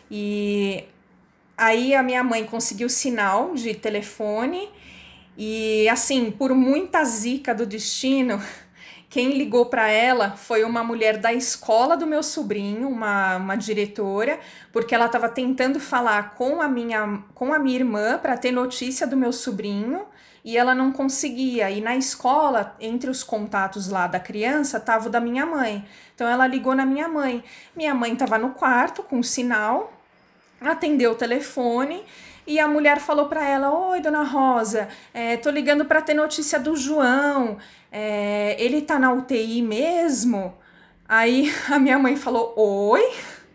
e 0.09 0.83
aí 1.57 1.95
a 1.95 2.03
minha 2.03 2.23
mãe 2.23 2.45
conseguiu 2.45 2.89
sinal 2.89 3.55
de 3.55 3.73
telefone 3.73 4.69
e 5.37 5.89
assim, 5.89 6.29
por 6.29 6.53
muita 6.53 7.03
zica 7.03 7.55
do 7.55 7.65
destino, 7.65 8.41
quem 9.13 9.37
ligou 9.37 9.67
para 9.67 9.87
ela 9.91 10.31
foi 10.31 10.63
uma 10.63 10.83
mulher 10.83 11.17
da 11.17 11.31
escola 11.31 11.95
do 11.95 12.07
meu 12.07 12.23
sobrinho, 12.23 12.89
uma, 12.89 13.37
uma 13.37 13.55
diretora, 13.55 14.39
porque 14.71 14.95
ela 14.95 15.05
estava 15.05 15.29
tentando 15.29 15.79
falar 15.79 16.33
com 16.33 16.59
a 16.59 16.67
minha, 16.67 17.23
com 17.35 17.53
a 17.53 17.59
minha 17.59 17.75
irmã 17.75 18.17
para 18.17 18.35
ter 18.35 18.51
notícia 18.51 19.05
do 19.05 19.15
meu 19.15 19.31
sobrinho 19.31 20.07
e 20.43 20.57
ela 20.57 20.73
não 20.73 20.91
conseguia. 20.91 21.69
E 21.69 21.79
na 21.79 21.95
escola, 21.95 22.75
entre 22.79 23.07
os 23.07 23.23
contatos 23.23 23.87
lá 23.87 24.07
da 24.07 24.19
criança, 24.19 24.77
estava 24.77 25.05
o 25.07 25.11
da 25.11 25.19
minha 25.19 25.45
mãe. 25.45 25.85
Então 26.15 26.27
ela 26.27 26.47
ligou 26.47 26.73
na 26.73 26.83
minha 26.83 27.07
mãe. 27.07 27.43
Minha 27.75 27.93
mãe 27.93 28.13
estava 28.13 28.39
no 28.39 28.49
quarto 28.49 29.03
com 29.03 29.21
sinal, 29.21 29.93
atendeu 30.59 31.11
o 31.11 31.15
telefone 31.15 32.03
e 32.45 32.59
a 32.59 32.67
mulher 32.67 32.99
falou 32.99 33.27
para 33.27 33.47
ela: 33.47 33.71
Oi, 33.71 34.01
dona 34.01 34.23
Rosa, 34.23 34.87
é, 35.13 35.37
tô 35.37 35.49
ligando 35.49 35.85
para 35.85 36.01
ter 36.01 36.13
notícia 36.13 36.59
do 36.59 36.75
João. 36.75 37.57
É, 37.91 38.55
ele 38.59 38.81
tá 38.81 38.97
na 38.97 39.11
UTI 39.13 39.61
mesmo? 39.61 40.57
Aí 41.07 41.53
a 41.71 41.79
minha 41.79 41.97
mãe 41.99 42.15
falou: 42.15 42.53
Oi? 42.55 43.01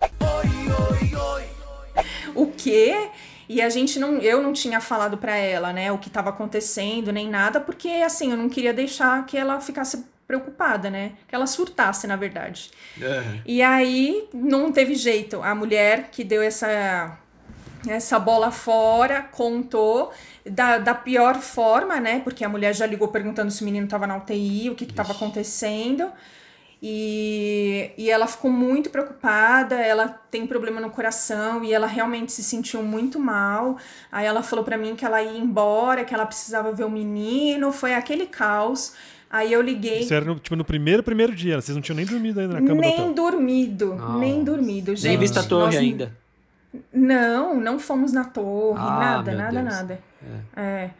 Oi, 0.01 0.48
oi, 0.90 1.14
oi. 1.14 2.05
O 2.35 2.46
quê? 2.46 3.11
E 3.48 3.62
a 3.62 3.70
gente 3.70 3.98
não, 3.98 4.18
eu 4.18 4.42
não 4.42 4.53
tinha 4.53 4.81
falado 4.81 5.16
para 5.16 5.35
ela, 5.35 5.72
né, 5.72 5.90
o 5.90 5.96
que 5.96 6.09
estava 6.09 6.29
acontecendo 6.29 7.11
nem 7.11 7.27
nada, 7.27 7.59
porque 7.59 7.88
assim, 7.88 8.31
eu 8.31 8.37
não 8.37 8.46
queria 8.46 8.74
deixar 8.74 9.24
que 9.24 9.38
ela 9.38 9.59
ficasse 9.59 10.05
preocupada, 10.27 10.90
né? 10.90 11.12
Que 11.27 11.35
ela 11.35 11.46
surtasse, 11.46 12.07
na 12.07 12.14
verdade. 12.14 12.70
Uhum. 12.98 13.40
E 13.46 13.62
aí 13.62 14.29
não 14.35 14.70
teve 14.70 14.94
jeito. 14.94 15.42
A 15.42 15.55
mulher 15.55 16.11
que 16.12 16.22
deu 16.22 16.42
essa 16.42 17.18
essa 17.87 18.19
bola 18.19 18.51
fora, 18.51 19.23
contou 19.23 20.12
da, 20.45 20.79
da 20.79 20.95
pior 20.95 21.37
forma, 21.37 22.01
né? 22.01 22.21
Porque 22.21 22.45
a 22.45 22.49
mulher 22.49 22.75
já 22.75 22.87
ligou 22.87 23.09
perguntando 23.09 23.51
se 23.51 23.62
o 23.62 23.64
menino 23.64 23.85
estava 23.85 24.07
na 24.07 24.17
UTI, 24.17 24.71
o 24.71 24.75
que 24.75 24.85
estava 24.85 25.12
acontecendo. 25.12 26.11
E, 26.81 27.91
e 27.99 28.09
ela 28.09 28.29
ficou 28.29 28.51
muito 28.51 28.88
preocupada, 28.88 29.75
ela 29.75 30.09
tem 30.31 30.47
problema 30.47 30.81
no 30.81 30.91
coração 30.91 31.64
e 31.64 31.73
ela 31.73 31.88
realmente 31.88 32.31
se 32.31 32.43
sentiu 32.43 32.83
muito 32.83 33.19
mal. 33.19 33.79
Aí 34.12 34.27
ela 34.27 34.43
falou 34.43 34.64
para 34.64 34.79
mim 34.79 34.95
que 34.95 35.05
ela 35.05 35.21
ia 35.21 35.38
embora, 35.38 36.05
que 36.05 36.14
ela 36.14 36.25
precisava 36.25 36.71
ver 36.71 36.85
o 36.85 36.91
menino, 36.91 37.73
foi 37.73 37.95
aquele 37.95 38.27
caos. 38.27 38.95
Aí 39.29 39.53
eu 39.53 39.61
liguei. 39.61 40.01
Isso 40.01 40.14
era 40.14 40.25
no, 40.25 40.37
tipo, 40.37 40.55
no 40.55 40.64
primeiro, 40.64 41.03
primeiro 41.03 41.35
dia, 41.35 41.61
vocês 41.61 41.75
não 41.75 41.83
tinham 41.83 41.97
nem 41.97 42.07
dormido 42.07 42.41
ainda 42.41 42.61
na 42.61 42.67
cama 42.67 42.81
Nem 42.81 43.12
dormido, 43.12 43.95
Nossa. 43.95 44.19
nem 44.19 44.45
dormido, 44.45 44.95
gente. 44.95 45.09
Nem 45.09 45.19
visto 45.19 45.38
a 45.38 45.43
torre 45.43 45.75
Nós... 45.75 45.77
ainda. 45.77 46.17
Não, 46.93 47.61
não 47.61 47.79
fomos 47.79 48.12
na 48.12 48.25
torre, 48.25 48.81
ah, 48.81 48.99
nada, 48.99 49.33
nada, 49.33 49.62
Deus. 49.62 49.64
nada. 49.64 50.01
É. 50.57 50.61
é. 50.61 50.91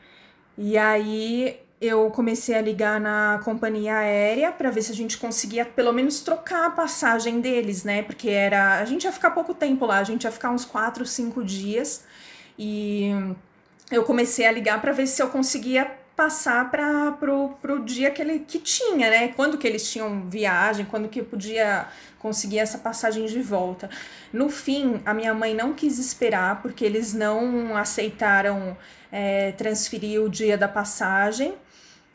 E 0.57 0.77
aí 0.77 1.61
eu 1.81 2.11
comecei 2.11 2.57
a 2.57 2.61
ligar 2.61 3.01
na 3.01 3.41
companhia 3.45 3.99
aérea 3.99 4.51
para 4.51 4.71
ver 4.71 4.83
se 4.83 4.91
a 4.91 4.95
gente 4.95 5.17
conseguia 5.17 5.65
pelo 5.65 5.93
menos 5.93 6.21
trocar 6.21 6.67
a 6.67 6.71
passagem 6.71 7.41
deles, 7.41 7.85
né? 7.85 8.03
Porque 8.03 8.29
era. 8.29 8.81
A 8.81 8.85
gente 8.85 9.05
ia 9.05 9.13
ficar 9.13 9.31
pouco 9.31 9.55
tempo 9.55 9.87
lá, 9.87 9.99
a 9.99 10.05
gente 10.05 10.25
ia 10.25 10.33
ficar 10.33 10.51
uns 10.51 10.65
quatro, 10.65 11.07
cinco 11.07 11.45
dias. 11.45 12.05
E 12.59 13.11
eu 13.91 14.05
comecei 14.05 14.47
a 14.47 14.53
ligar 14.53 14.81
para 14.81 14.93
ver 14.93 15.07
se 15.07 15.23
eu 15.23 15.29
conseguia 15.29 15.91
passar 16.19 16.69
para 16.69 17.13
pro, 17.13 17.51
pro 17.63 17.85
dia 17.85 18.11
que 18.11 18.21
ele 18.21 18.41
que 18.41 18.59
tinha, 18.59 19.09
né? 19.09 19.29
Quando 19.29 19.57
que 19.57 19.65
eles 19.65 19.89
tinham 19.89 20.29
viagem, 20.29 20.85
quando 20.85 21.09
que 21.09 21.23
podia 21.23 21.87
conseguir 22.19 22.59
essa 22.59 22.77
passagem 22.77 23.25
de 23.27 23.41
volta. 23.41 23.89
No 24.33 24.51
fim, 24.51 25.01
a 25.07 25.15
minha 25.15 25.33
mãe 25.33 25.55
não 25.55 25.73
quis 25.73 25.97
esperar 25.97 26.61
porque 26.61 26.85
eles 26.85 27.15
não 27.15 27.77
aceitaram 27.77 28.77
é, 29.13 29.53
transferir 29.53 30.21
o 30.21 30.29
dia 30.29 30.59
da 30.59 30.67
passagem 30.67 31.55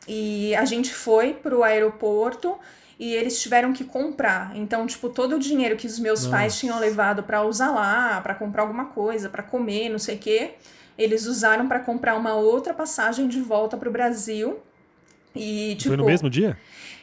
e 0.06 0.54
a 0.54 0.66
gente 0.66 0.92
foi 0.92 1.32
para 1.32 1.56
o 1.56 1.62
aeroporto 1.62 2.58
e 2.98 3.14
eles 3.14 3.40
tiveram 3.40 3.72
que 3.72 3.84
comprar. 3.84 4.54
Então, 4.54 4.86
tipo, 4.86 5.08
todo 5.08 5.36
o 5.36 5.38
dinheiro 5.38 5.76
que 5.76 5.86
os 5.86 5.98
meus 5.98 6.24
Nossa. 6.24 6.36
pais 6.36 6.58
tinham 6.58 6.78
levado 6.78 7.22
para 7.22 7.42
usar 7.42 7.70
lá, 7.70 8.20
para 8.20 8.34
comprar 8.34 8.64
alguma 8.64 8.84
coisa, 8.84 9.30
para 9.30 9.42
comer, 9.42 9.88
não 9.88 9.98
sei 9.98 10.16
o 10.16 10.18
quê, 10.18 10.56
eles 10.98 11.26
usaram 11.26 11.68
para 11.68 11.80
comprar 11.80 12.14
uma 12.14 12.34
outra 12.34 12.72
passagem 12.72 13.28
de 13.28 13.40
volta 13.40 13.76
para 13.76 13.88
o 13.88 13.92
Brasil. 13.92 14.58
E, 15.34 15.74
tipo, 15.76 15.88
foi 15.88 15.96
no 15.96 16.04
mesmo 16.04 16.30
dia? 16.30 16.56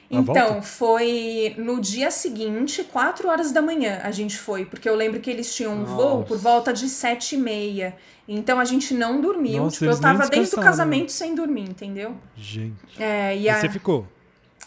então, 0.10 0.34
volta? 0.34 0.62
foi 0.62 1.56
no 1.58 1.80
dia 1.80 2.12
seguinte, 2.12 2.84
4 2.84 3.30
horas 3.30 3.52
da 3.52 3.62
manhã, 3.62 4.02
a 4.04 4.12
gente 4.12 4.38
foi, 4.38 4.66
porque 4.66 4.88
eu 4.88 4.96
lembro 4.96 5.22
que 5.22 5.30
eles 5.30 5.56
tinham 5.56 5.74
um 5.74 5.86
voo 5.86 6.24
por 6.24 6.38
volta 6.38 6.74
de 6.74 6.90
7 6.90 7.36
e 7.36 7.38
meia. 7.38 7.96
Então 8.28 8.60
a 8.60 8.66
gente 8.66 8.94
não 8.94 9.20
dormiu. 9.20 9.64
Nossa, 9.64 9.80
tipo, 9.80 9.92
eu 9.92 10.00
tava 10.00 10.28
desde 10.28 10.56
o 10.56 10.62
casamento 10.62 11.12
sem 11.12 11.34
dormir, 11.34 11.70
entendeu? 11.70 12.16
Gente. 12.36 12.76
É, 13.00 13.38
e, 13.38 13.50
a... 13.50 13.60
você 13.60 13.70
ficou? 13.70 14.08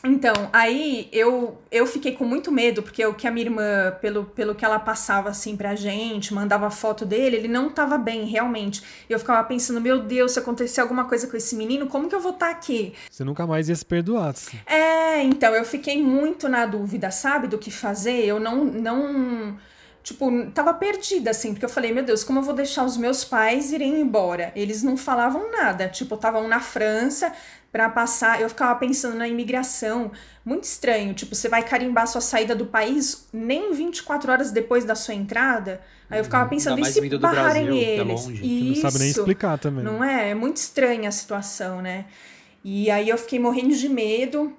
Então, 0.05 0.51
aí 0.53 1.09
eu, 1.11 1.57
eu 1.71 1.87
fiquei 1.87 2.13
com 2.13 2.25
muito 2.25 2.53
medo, 2.53 2.83
porque 2.83 3.05
o 3.07 3.15
que 3.15 3.27
a 3.27 3.31
minha 3.31 3.47
irmã, 3.47 3.97
pelo, 4.03 4.25
pelo 4.27 4.55
que 4.55 4.65
ela 4.65 4.79
passava 4.79 5.31
assim 5.31 5.57
pra 5.57 5.75
gente, 5.75 6.35
mandava 6.35 6.71
foto 6.71 7.07
dele, 7.07 7.37
ele 7.37 7.49
não 7.49 7.71
tava 7.71 7.97
bem, 7.97 8.27
realmente. 8.27 8.83
Eu 9.09 9.19
ficava 9.19 9.43
pensando, 9.45 9.81
meu 9.81 10.03
Deus, 10.03 10.33
se 10.33 10.39
acontecer 10.39 10.83
alguma 10.83 11.07
coisa 11.07 11.27
com 11.27 11.37
esse 11.37 11.57
menino, 11.57 11.87
como 11.87 12.09
que 12.09 12.15
eu 12.15 12.21
vou 12.21 12.33
estar 12.33 12.47
tá 12.47 12.53
aqui? 12.53 12.93
Você 13.11 13.25
nunca 13.25 13.47
mais 13.47 13.71
ia 13.71 13.75
se 13.75 13.85
perdoar. 13.85 14.29
Assim. 14.29 14.59
É, 14.67 15.23
então, 15.23 15.55
eu 15.55 15.65
fiquei 15.65 16.03
muito 16.03 16.49
na 16.49 16.67
dúvida, 16.67 17.11
sabe, 17.11 17.49
do 17.49 17.57
que 17.57 17.71
fazer. 17.71 18.25
Eu 18.27 18.39
não. 18.39 18.65
não 18.65 19.57
tipo, 20.05 20.31
tava 20.53 20.73
perdida, 20.75 21.31
assim, 21.31 21.53
porque 21.53 21.65
eu 21.65 21.69
falei, 21.69 21.91
meu 21.91 22.05
Deus, 22.05 22.23
como 22.23 22.39
eu 22.39 22.43
vou 22.45 22.55
deixar 22.55 22.85
os 22.85 22.97
meus 22.97 23.25
pais 23.25 23.73
irem 23.73 24.01
embora? 24.01 24.53
Eles 24.55 24.85
não 24.85 24.97
falavam 24.97 25.51
nada, 25.51 25.89
tipo, 25.89 26.15
estavam 26.15 26.47
na 26.47 26.61
França, 26.61 27.33
para 27.75 27.89
passar. 27.89 28.41
Eu 28.41 28.49
ficava 28.49 28.79
pensando 28.79 29.17
na 29.17 29.27
imigração, 29.27 30.13
muito 30.45 30.63
estranho. 30.63 31.13
Tipo, 31.13 31.35
você 31.35 31.49
vai 31.49 31.65
carimbar 31.65 32.07
sua 32.07 32.21
saída 32.21 32.55
do 32.55 32.67
país 32.67 33.27
nem 33.33 33.73
24 33.73 34.31
horas 34.31 34.53
depois 34.53 34.85
da 34.85 34.95
sua 34.95 35.13
entrada. 35.13 35.81
Aí 36.09 36.21
eu 36.21 36.25
ficava 36.25 36.49
pensando, 36.49 36.81
e 36.81 36.85
se 36.85 37.01
barrarem 37.19 37.65
Brasil, 37.65 37.83
eles? 37.83 38.29
É 38.29 38.47
Isso, 38.47 38.83
não 38.83 38.91
sabe 38.91 39.03
nem 39.03 39.11
explicar 39.11 39.59
também. 39.59 39.83
Não 39.83 40.05
é? 40.05 40.31
É 40.31 40.35
muito 40.37 40.59
estranha 40.59 41.09
a 41.09 41.13
situação, 41.13 41.83
né? 41.83 42.05
E 42.63 42.89
aí 42.93 43.09
eu 43.09 43.19
fiquei 43.19 43.41
morrendo 43.41 43.75
de 43.75 43.89
medo. 43.89 44.57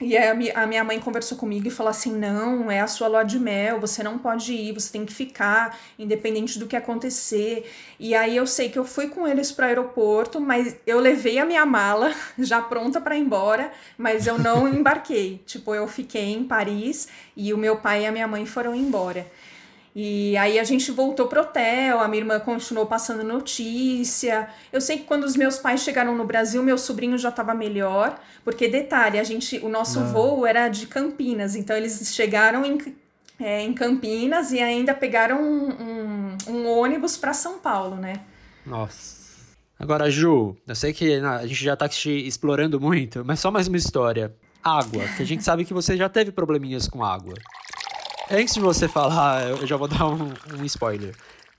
E 0.00 0.16
a 0.16 0.64
minha 0.64 0.84
mãe 0.84 1.00
conversou 1.00 1.36
comigo 1.36 1.66
e 1.66 1.72
falou 1.72 1.90
assim: 1.90 2.14
não, 2.16 2.70
é 2.70 2.80
a 2.80 2.86
sua 2.86 3.08
lua 3.08 3.24
de 3.24 3.38
mel, 3.38 3.80
você 3.80 4.00
não 4.00 4.16
pode 4.16 4.52
ir, 4.52 4.72
você 4.72 4.92
tem 4.92 5.04
que 5.04 5.12
ficar, 5.12 5.76
independente 5.98 6.56
do 6.56 6.68
que 6.68 6.76
acontecer. 6.76 7.68
E 7.98 8.14
aí 8.14 8.36
eu 8.36 8.46
sei 8.46 8.68
que 8.68 8.78
eu 8.78 8.84
fui 8.84 9.08
com 9.08 9.26
eles 9.26 9.50
para 9.50 9.64
o 9.64 9.68
aeroporto, 9.68 10.40
mas 10.40 10.76
eu 10.86 11.00
levei 11.00 11.38
a 11.38 11.44
minha 11.44 11.66
mala 11.66 12.14
já 12.38 12.62
pronta 12.62 13.00
para 13.00 13.16
ir 13.16 13.22
embora, 13.22 13.72
mas 13.96 14.28
eu 14.28 14.38
não 14.38 14.68
embarquei. 14.72 15.42
tipo, 15.44 15.74
eu 15.74 15.88
fiquei 15.88 16.32
em 16.32 16.44
Paris 16.44 17.08
e 17.36 17.52
o 17.52 17.58
meu 17.58 17.76
pai 17.76 18.04
e 18.04 18.06
a 18.06 18.12
minha 18.12 18.28
mãe 18.28 18.46
foram 18.46 18.76
embora. 18.76 19.26
E 20.00 20.36
aí 20.36 20.60
a 20.60 20.62
gente 20.62 20.92
voltou 20.92 21.26
pro 21.26 21.40
hotel, 21.40 21.98
a 21.98 22.06
minha 22.06 22.22
irmã 22.22 22.38
continuou 22.38 22.86
passando 22.86 23.24
notícia. 23.24 24.48
Eu 24.72 24.80
sei 24.80 24.98
que 24.98 25.02
quando 25.02 25.24
os 25.24 25.34
meus 25.34 25.58
pais 25.58 25.80
chegaram 25.80 26.16
no 26.16 26.24
Brasil, 26.24 26.62
meu 26.62 26.78
sobrinho 26.78 27.18
já 27.18 27.30
estava 27.30 27.52
melhor, 27.52 28.16
porque 28.44 28.68
detalhe, 28.68 29.18
a 29.18 29.24
gente, 29.24 29.58
o 29.58 29.68
nosso 29.68 29.98
Não. 29.98 30.12
voo 30.12 30.46
era 30.46 30.68
de 30.68 30.86
Campinas, 30.86 31.56
então 31.56 31.76
eles 31.76 32.14
chegaram 32.14 32.64
em, 32.64 32.78
é, 33.40 33.60
em 33.60 33.74
Campinas 33.74 34.52
e 34.52 34.60
ainda 34.60 34.94
pegaram 34.94 35.42
um, 35.42 35.70
um, 35.72 36.36
um 36.46 36.68
ônibus 36.68 37.16
para 37.16 37.32
São 37.32 37.58
Paulo, 37.58 37.96
né? 37.96 38.20
Nossa. 38.64 39.18
Agora, 39.76 40.08
Ju, 40.08 40.56
eu 40.64 40.76
sei 40.76 40.92
que 40.92 41.14
a 41.14 41.44
gente 41.44 41.64
já 41.64 41.74
tá 41.74 41.88
te 41.88 42.24
explorando 42.24 42.80
muito, 42.80 43.24
mas 43.24 43.40
só 43.40 43.50
mais 43.50 43.66
uma 43.66 43.76
história. 43.76 44.32
Água, 44.62 45.02
que 45.16 45.24
a 45.24 45.26
gente 45.26 45.42
sabe 45.42 45.64
que 45.64 45.74
você 45.74 45.96
já 45.96 46.08
teve 46.08 46.30
probleminhas 46.30 46.86
com 46.86 47.04
água. 47.04 47.34
Antes 48.30 48.54
de 48.54 48.60
você 48.60 48.86
falar, 48.86 49.48
eu 49.48 49.66
já 49.66 49.76
vou 49.76 49.88
dar 49.88 50.06
um, 50.06 50.32
um 50.58 50.64
spoiler. 50.64 51.14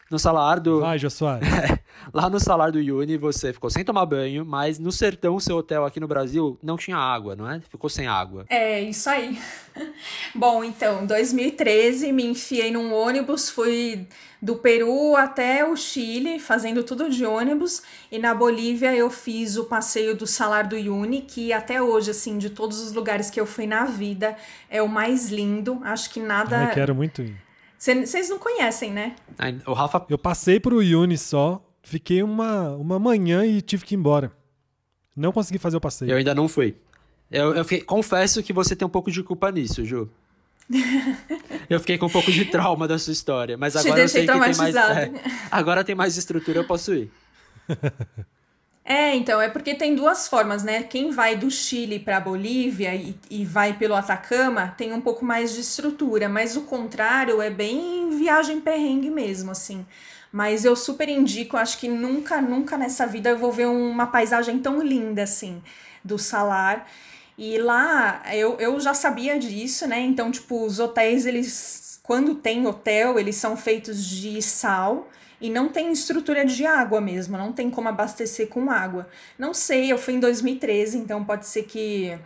No 0.10 0.18
salário 0.18 0.64
do. 0.64 0.80
Vai, 0.82 0.98
Jô 0.98 1.08
lá 2.14 2.30
no 2.30 2.40
salário 2.40 2.74
do 2.74 2.98
Uni, 2.98 3.18
você 3.18 3.54
ficou 3.54 3.70
sem 3.70 3.84
tomar 3.84 4.06
banho, 4.06 4.44
mas 4.44 4.80
no 4.80 4.92
sertão, 4.92 5.40
seu 5.40 5.58
hotel 5.58 5.86
aqui 5.86 6.00
no 6.00 6.08
Brasil, 6.08 6.58
não 6.64 6.78
tinha 6.78 6.98
água, 6.98 7.36
não 7.36 7.50
é? 7.50 7.60
Ficou 7.70 7.90
sem 7.90 8.08
água. 8.08 8.46
É, 8.50 8.82
isso 8.82 9.10
aí. 9.10 9.40
Bom, 10.34 10.64
então, 10.64 11.06
2013, 11.06 12.12
me 12.12 12.26
enfiei 12.26 12.72
num 12.72 12.94
ônibus, 12.94 13.50
fui 13.50 14.08
do 14.42 14.56
Peru 14.56 15.16
até 15.16 15.66
o 15.66 15.76
Chile, 15.76 16.40
fazendo 16.40 16.84
tudo 16.84 17.10
de 17.10 17.26
ônibus, 17.26 17.84
e 18.12 18.18
na 18.18 18.34
Bolívia 18.34 18.96
eu 18.96 19.10
fiz 19.10 19.58
o 19.58 19.66
passeio 19.66 20.16
do 20.16 20.26
Salar 20.26 20.68
do 20.68 20.76
Uyuni, 20.76 21.22
que 21.22 21.54
até 21.54 21.82
hoje, 21.82 22.12
assim, 22.12 22.38
de 22.38 22.50
todos 22.50 22.80
os 22.80 22.94
lugares 22.94 23.30
que 23.30 23.40
eu 23.40 23.46
fui 23.46 23.68
na 23.68 23.86
vida, 23.86 24.36
é 24.70 24.82
o 24.82 24.88
mais 24.88 25.30
lindo. 25.30 25.80
Acho 25.84 26.10
que 26.10 26.20
nada. 26.20 26.64
Eu 26.64 26.70
quero 26.72 26.96
muito 26.96 27.22
ir. 27.22 27.49
Vocês 27.80 28.30
não 28.30 28.38
conhecem, 28.38 28.92
né? 28.92 29.16
O 29.66 29.72
Rafa. 29.72 30.06
Eu 30.10 30.18
passei 30.18 30.60
pro 30.60 30.76
Uyuni 30.78 31.18
só, 31.18 31.66
fiquei 31.82 32.22
uma, 32.22 32.72
uma 32.76 33.00
manhã 33.00 33.46
e 33.46 33.62
tive 33.62 33.86
que 33.86 33.96
ir 33.96 33.98
embora. 33.98 34.34
Não 35.16 35.32
consegui 35.32 35.58
fazer 35.58 35.78
o 35.78 35.82
passeio. 35.82 36.12
Eu 36.12 36.18
ainda 36.18 36.36
não 36.36 36.50
fui. 36.50 36.76
Eu, 37.32 37.56
eu 37.56 37.64
fiquei, 37.64 37.86
confesso 37.86 38.44
que 38.44 38.52
você 38.52 38.76
tem 38.76 38.86
um 38.86 38.90
pouco 38.92 39.10
de 39.10 39.24
culpa 39.24 39.50
nisso, 39.52 39.86
Ju. 39.86 40.10
Eu 41.70 41.80
fiquei 41.80 41.98
com 41.98 42.06
um 42.08 42.10
pouco 42.10 42.32
de 42.32 42.46
trauma 42.46 42.88
da 42.88 42.98
sua 43.00 43.14
história, 43.14 43.58
mas 43.58 43.74
Te 43.74 43.80
agora 43.80 44.02
eu 44.02 44.08
sei 44.10 44.26
deixei 44.26 44.26
que 44.26 44.32
tem 44.32 44.40
mais. 44.40 44.74
traumatizado. 44.76 45.18
é, 45.18 45.32
agora 45.52 45.84
tem 45.84 45.96
mais 45.96 46.18
estrutura, 46.18 46.60
eu 46.60 46.64
posso 46.68 46.94
ir. 46.94 47.12
É, 48.92 49.16
então, 49.16 49.40
é 49.40 49.48
porque 49.48 49.76
tem 49.76 49.94
duas 49.94 50.28
formas, 50.28 50.64
né? 50.64 50.82
Quem 50.82 51.12
vai 51.12 51.36
do 51.38 51.52
Chile 51.52 52.00
para 52.00 52.20
Bolívia 52.20 52.96
e, 52.96 53.16
e 53.30 53.46
vai 53.46 53.74
pelo 53.74 53.94
Atacama 53.94 54.74
tem 54.76 54.92
um 54.94 55.00
pouco 55.00 55.24
mais 55.24 55.54
de 55.54 55.62
estrutura, 55.62 56.28
mas 56.28 56.58
o 56.58 56.62
contrário 56.62 57.40
é 57.40 57.52
bem 57.52 58.10
viagem 58.18 58.60
perrengue 58.60 59.12
mesmo, 59.12 59.52
assim. 59.52 59.86
Mas 60.32 60.66
eu 60.66 60.76
super 60.76 61.08
indico, 61.08 61.56
acho 61.56 61.78
que 61.78 61.88
nunca, 61.88 62.42
nunca 62.42 62.78
nessa 62.78 63.06
vida 63.06 63.30
eu 63.30 63.38
vou 63.38 63.52
ver 63.52 63.68
uma 63.68 64.08
paisagem 64.08 64.58
tão 64.58 64.82
linda 64.82 65.22
assim 65.22 65.62
do 66.04 66.18
Salar. 66.18 66.88
E 67.38 67.60
lá 67.60 68.24
eu, 68.34 68.56
eu 68.60 68.80
já 68.80 68.96
sabia 68.96 69.38
disso, 69.38 69.88
né? 69.88 70.00
Então, 70.00 70.32
tipo, 70.32 70.66
os 70.66 70.80
hotéis, 70.80 71.28
eles, 71.28 72.00
quando 72.02 72.34
tem 72.36 72.66
hotel, 72.66 73.20
eles 73.20 73.36
são 73.36 73.56
feitos 73.56 74.04
de 74.04 74.42
sal 74.42 75.08
e 75.42 75.50
não 75.50 75.70
tem 75.70 75.92
estrutura 75.92 76.46
de 76.46 76.66
água 76.66 77.00
mesmo, 77.02 77.38
não 77.38 77.52
tem 77.54 77.70
como 77.70 77.90
abastecer 77.90 78.48
com 78.48 78.70
água. 78.70 79.08
Não 79.38 79.54
sei, 79.54 79.92
eu 79.92 79.98
fui 79.98 80.14
em 80.16 80.20
2013, 80.20 80.98
então 80.98 81.24
pode 81.24 81.46
ser 81.48 81.64
que 81.64 82.18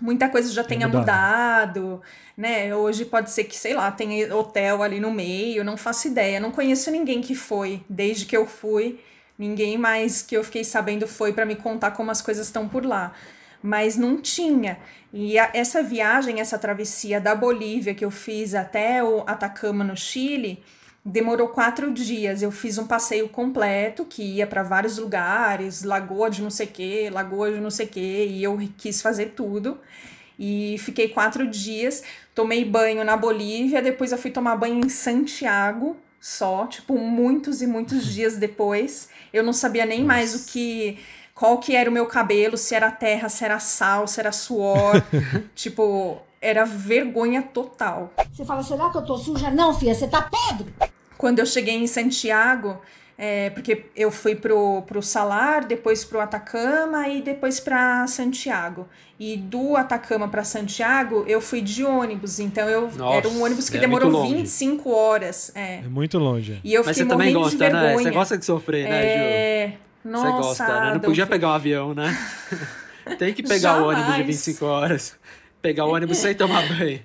muita 0.00 0.28
coisa 0.28 0.50
já 0.52 0.62
tenha 0.64 0.86
mudado. 0.86 1.80
mudado, 1.80 2.02
né? 2.36 2.74
Hoje 2.74 3.04
pode 3.04 3.30
ser 3.30 3.44
que, 3.44 3.56
sei 3.56 3.74
lá, 3.74 3.90
tenha 3.90 4.34
hotel 4.34 4.82
ali 4.82 5.00
no 5.00 5.10
meio, 5.10 5.64
não 5.64 5.76
faço 5.76 6.08
ideia. 6.08 6.40
Não 6.40 6.50
conheço 6.50 6.90
ninguém 6.90 7.20
que 7.20 7.34
foi 7.34 7.82
desde 7.88 8.24
que 8.26 8.36
eu 8.36 8.46
fui. 8.46 9.00
Ninguém 9.38 9.76
mais 9.78 10.22
que 10.22 10.36
eu 10.36 10.42
fiquei 10.44 10.64
sabendo 10.64 11.06
foi 11.06 11.32
para 11.32 11.44
me 11.46 11.56
contar 11.56 11.92
como 11.92 12.10
as 12.10 12.20
coisas 12.22 12.46
estão 12.46 12.68
por 12.68 12.84
lá. 12.84 13.12
Mas 13.62 13.96
não 13.96 14.16
tinha. 14.20 14.78
E 15.12 15.38
a- 15.38 15.50
essa 15.52 15.82
viagem, 15.82 16.40
essa 16.40 16.58
travessia 16.58 17.20
da 17.20 17.34
Bolívia 17.34 17.94
que 17.94 18.04
eu 18.04 18.10
fiz 18.10 18.54
até 18.54 19.02
o 19.02 19.22
Atacama, 19.26 19.82
no 19.82 19.96
Chile, 19.96 20.62
demorou 21.08 21.48
quatro 21.48 21.92
dias. 21.92 22.42
Eu 22.42 22.50
fiz 22.50 22.78
um 22.78 22.86
passeio 22.86 23.28
completo 23.28 24.04
que 24.04 24.22
ia 24.22 24.46
para 24.46 24.62
vários 24.62 24.98
lugares, 24.98 25.82
lagoa 25.82 26.30
de 26.30 26.42
não 26.42 26.50
sei 26.50 26.66
o 26.66 26.70
que, 26.70 27.10
lagoa 27.10 27.52
de 27.52 27.60
não 27.60 27.70
sei 27.70 27.86
o 27.86 27.88
que, 27.88 28.26
e 28.26 28.42
eu 28.42 28.58
quis 28.76 29.02
fazer 29.02 29.32
tudo. 29.34 29.78
E 30.38 30.76
fiquei 30.78 31.08
quatro 31.08 31.46
dias, 31.48 32.02
tomei 32.34 32.64
banho 32.64 33.02
na 33.02 33.16
Bolívia, 33.16 33.82
depois 33.82 34.12
eu 34.12 34.18
fui 34.18 34.30
tomar 34.30 34.56
banho 34.56 34.78
em 34.84 34.88
Santiago, 34.88 35.96
só, 36.20 36.66
tipo, 36.66 36.96
muitos 36.96 37.60
e 37.60 37.66
muitos 37.66 38.06
dias 38.06 38.36
depois. 38.36 39.08
Eu 39.32 39.42
não 39.42 39.52
sabia 39.52 39.84
nem 39.84 40.04
mais 40.04 40.34
o 40.34 40.46
que. 40.46 40.98
Qual 41.34 41.58
que 41.58 41.74
era 41.76 41.88
o 41.88 41.92
meu 41.92 42.06
cabelo, 42.06 42.56
se 42.56 42.74
era 42.74 42.90
terra, 42.90 43.28
se 43.28 43.44
era 43.44 43.58
sal, 43.60 44.06
se 44.08 44.18
era 44.20 44.32
suor. 44.32 44.94
tipo, 45.54 46.20
era 46.40 46.64
vergonha 46.64 47.42
total. 47.42 48.12
Você 48.32 48.44
fala, 48.44 48.62
será 48.62 48.90
que 48.90 48.98
eu 48.98 49.04
tô 49.04 49.16
suja? 49.16 49.50
Não, 49.50 49.72
filha, 49.72 49.94
você 49.94 50.08
tá 50.08 50.22
podre. 50.22 50.72
Quando 51.18 51.40
eu 51.40 51.46
cheguei 51.46 51.74
em 51.74 51.86
Santiago, 51.86 52.80
é, 53.18 53.50
porque 53.50 53.86
eu 53.96 54.12
fui 54.12 54.36
pro, 54.36 54.82
pro 54.82 55.02
Salar, 55.02 55.64
depois 55.64 56.04
pro 56.04 56.20
Atacama 56.20 57.08
e 57.08 57.20
depois 57.20 57.58
para 57.58 58.06
Santiago. 58.06 58.86
E 59.18 59.36
do 59.36 59.76
Atacama 59.76 60.28
para 60.28 60.44
Santiago, 60.44 61.24
eu 61.26 61.40
fui 61.40 61.60
de 61.60 61.84
ônibus. 61.84 62.38
Então 62.38 62.68
eu 62.70 62.88
Nossa, 62.96 63.16
era 63.16 63.28
um 63.28 63.42
ônibus 63.42 63.68
que 63.68 63.76
é 63.76 63.80
demorou 63.80 64.08
muito 64.08 64.22
longe. 64.22 64.36
25 64.36 64.90
horas. 64.90 65.50
É. 65.56 65.78
É 65.78 65.88
muito 65.88 66.16
longe. 66.16 66.60
E 66.62 66.72
eu 66.72 66.84
Mas 66.84 66.96
fiquei 66.96 67.10
você 67.10 67.16
também 67.16 67.34
gosta, 67.34 67.70
né? 67.70 67.94
Você 67.94 68.10
gosta 68.12 68.38
de 68.38 68.44
sofrer, 68.44 68.88
né, 68.88 69.02
Ju? 69.02 69.08
É, 69.08 69.66
Você 70.04 70.08
nossa, 70.08 70.30
gosta, 70.30 70.66
né? 70.66 70.70
Não 70.70 70.86
Adolfo. 70.86 71.06
podia 71.06 71.26
pegar 71.26 71.48
um 71.48 71.52
avião, 71.54 71.94
né? 71.94 72.16
Tem 73.18 73.34
que 73.34 73.42
pegar 73.42 73.82
o 73.82 73.86
ônibus 73.88 74.04
de 74.04 74.10
Jamais. 74.12 74.26
25 74.26 74.64
horas. 74.64 75.16
Pegar 75.60 75.86
o 75.86 75.92
ônibus 75.92 76.18
sem 76.18 76.36
tomar 76.36 76.62
banho. 76.68 77.00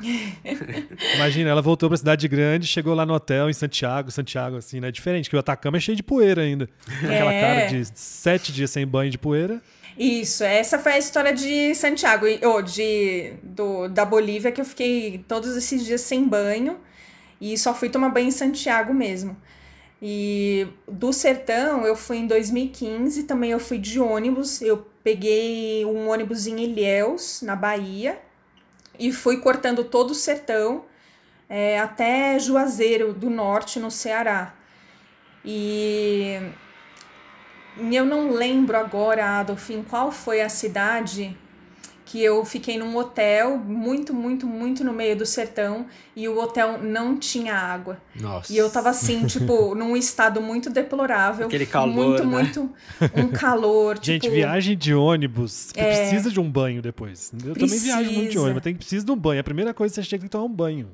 Imagina, 1.16 1.50
ela 1.50 1.62
voltou 1.62 1.88
pra 1.88 1.96
cidade 1.98 2.26
grande, 2.28 2.66
chegou 2.66 2.94
lá 2.94 3.04
no 3.06 3.14
hotel 3.14 3.48
em 3.50 3.52
Santiago, 3.52 4.10
Santiago, 4.10 4.56
assim, 4.56 4.80
né? 4.80 4.90
Diferente, 4.90 5.28
que 5.28 5.36
o 5.36 5.38
Atacama 5.38 5.76
é 5.76 5.80
cheio 5.80 5.96
de 5.96 6.02
poeira 6.02 6.42
ainda. 6.42 6.68
Aquela 7.02 7.32
É. 7.32 7.40
cara 7.40 7.66
de 7.66 7.86
sete 7.94 8.52
dias 8.52 8.70
sem 8.70 8.86
banho 8.86 9.10
de 9.10 9.18
poeira. 9.18 9.60
Isso, 9.98 10.42
essa 10.44 10.78
foi 10.78 10.92
a 10.92 10.98
história 10.98 11.32
de 11.34 11.74
Santiago, 11.74 12.24
ou 12.44 12.62
de, 12.62 13.34
do, 13.42 13.88
da 13.88 14.04
Bolívia, 14.04 14.50
que 14.50 14.60
eu 14.60 14.64
fiquei 14.64 15.24
todos 15.28 15.56
esses 15.56 15.84
dias 15.84 16.00
sem 16.00 16.26
banho 16.26 16.78
e 17.40 17.58
só 17.58 17.74
fui 17.74 17.90
tomar 17.90 18.08
banho 18.08 18.28
em 18.28 18.32
Santiago 18.32 18.94
mesmo. 18.94 19.36
E 20.00 20.66
do 20.90 21.12
sertão 21.12 21.84
eu 21.86 21.94
fui 21.94 22.16
em 22.18 22.26
2015, 22.26 23.24
também 23.24 23.50
eu 23.50 23.58
fui 23.60 23.76
de 23.76 24.00
ônibus, 24.00 24.62
eu 24.62 24.86
peguei 25.04 25.84
um 25.84 26.08
ônibus 26.08 26.46
em 26.46 26.58
Ilhéus, 26.62 27.42
na 27.42 27.54
Bahia, 27.54 28.18
e 29.00 29.10
fui 29.10 29.38
cortando 29.38 29.82
todo 29.82 30.10
o 30.10 30.14
sertão 30.14 30.84
é, 31.48 31.80
até 31.80 32.38
Juazeiro 32.38 33.14
do 33.14 33.30
Norte, 33.30 33.80
no 33.80 33.90
Ceará. 33.90 34.54
E 35.42 36.38
eu 37.90 38.04
não 38.04 38.30
lembro 38.30 38.76
agora, 38.76 39.40
Adolf, 39.40 39.70
em 39.70 39.82
qual 39.82 40.12
foi 40.12 40.42
a 40.42 40.50
cidade 40.50 41.36
que 42.10 42.20
eu 42.20 42.44
fiquei 42.44 42.76
num 42.76 42.96
hotel 42.96 43.56
muito, 43.56 44.12
muito, 44.12 44.44
muito 44.44 44.82
no 44.82 44.92
meio 44.92 45.14
do 45.14 45.24
sertão 45.24 45.86
e 46.16 46.26
o 46.26 46.36
hotel 46.40 46.82
não 46.82 47.16
tinha 47.16 47.54
água. 47.54 47.98
Nossa. 48.20 48.52
E 48.52 48.56
eu 48.56 48.68
tava 48.68 48.88
assim, 48.90 49.24
tipo, 49.28 49.76
num 49.76 49.96
estado 49.96 50.40
muito 50.40 50.68
deplorável. 50.70 51.46
Aquele 51.46 51.66
calor, 51.66 51.94
Muito, 51.94 52.24
né? 52.24 52.28
muito. 52.28 52.70
Um 53.14 53.28
calor. 53.28 53.96
Gente, 54.02 54.22
tipo, 54.22 54.34
viagem 54.34 54.76
de 54.76 54.92
ônibus, 54.92 55.70
que 55.70 55.78
É. 55.78 55.84
precisa 56.08 56.32
de 56.32 56.40
um 56.40 56.50
banho 56.50 56.82
depois. 56.82 57.32
Eu 57.44 57.54
também 57.54 57.78
viajo 57.78 58.02
muito 58.02 58.14
de 58.14 58.20
Precisa. 58.22 58.42
ônibus, 58.42 58.62
tem 58.62 58.72
que 58.72 58.78
precisa 58.80 59.06
de 59.06 59.12
um 59.12 59.16
banho. 59.16 59.40
A 59.40 59.44
primeira 59.44 59.72
coisa 59.72 59.92
que 59.94 60.00
você 60.02 60.02
chega 60.02 60.22
tem 60.22 60.28
que 60.28 60.32
tomar 60.32 60.46
um 60.46 60.52
banho. 60.52 60.88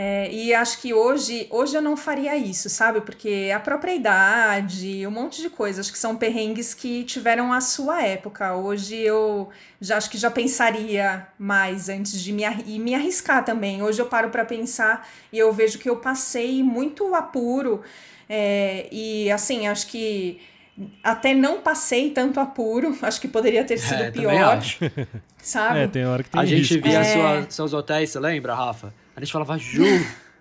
É, 0.00 0.30
e 0.32 0.54
acho 0.54 0.80
que 0.80 0.94
hoje, 0.94 1.48
hoje 1.50 1.74
eu 1.76 1.82
não 1.82 1.96
faria 1.96 2.36
isso, 2.36 2.70
sabe? 2.70 3.00
Porque 3.00 3.50
a 3.52 3.58
própria 3.58 3.92
idade, 3.92 5.04
um 5.04 5.10
monte 5.10 5.42
de 5.42 5.50
coisas, 5.50 5.80
acho 5.86 5.92
que 5.92 5.98
são 5.98 6.14
perrengues 6.16 6.72
que 6.72 7.02
tiveram 7.02 7.52
a 7.52 7.60
sua 7.60 8.00
época. 8.04 8.54
Hoje 8.54 8.94
eu 8.96 9.48
já 9.80 9.96
acho 9.96 10.08
que 10.08 10.16
já 10.16 10.30
pensaria 10.30 11.26
mais 11.36 11.88
antes 11.88 12.20
de 12.22 12.32
me, 12.32 12.44
arri- 12.44 12.62
e 12.76 12.78
me 12.78 12.94
arriscar 12.94 13.44
também. 13.44 13.82
Hoje 13.82 14.00
eu 14.00 14.06
paro 14.06 14.30
para 14.30 14.44
pensar 14.44 15.04
e 15.32 15.38
eu 15.38 15.52
vejo 15.52 15.78
que 15.80 15.90
eu 15.90 15.96
passei 15.96 16.62
muito 16.62 17.12
apuro. 17.16 17.82
é, 18.30 18.86
e 18.92 19.28
assim, 19.32 19.66
acho 19.66 19.88
que 19.88 20.40
até 21.02 21.34
não 21.34 21.60
passei 21.60 22.10
tanto 22.10 22.38
apuro, 22.38 22.96
acho 23.02 23.20
que 23.20 23.26
poderia 23.26 23.64
ter 23.64 23.78
sido 23.78 24.02
É, 24.04 24.10
pior, 24.12 24.58
acho. 24.58 24.78
sabe? 25.42 25.80
É, 25.80 25.86
tem 25.88 26.06
hora 26.06 26.22
que 26.22 26.30
tem 26.30 26.40
A 26.40 26.44
gente 26.44 26.74
risco. 26.74 26.88
via 26.88 27.00
É. 27.00 27.04
sua- 27.04 27.46
seus 27.50 27.72
hotéis, 27.72 28.10
você 28.10 28.20
lembra, 28.20 28.54
Rafa? 28.54 28.94
A 29.18 29.24
gente 29.24 29.32
falava, 29.32 29.58
Ju, 29.58 29.82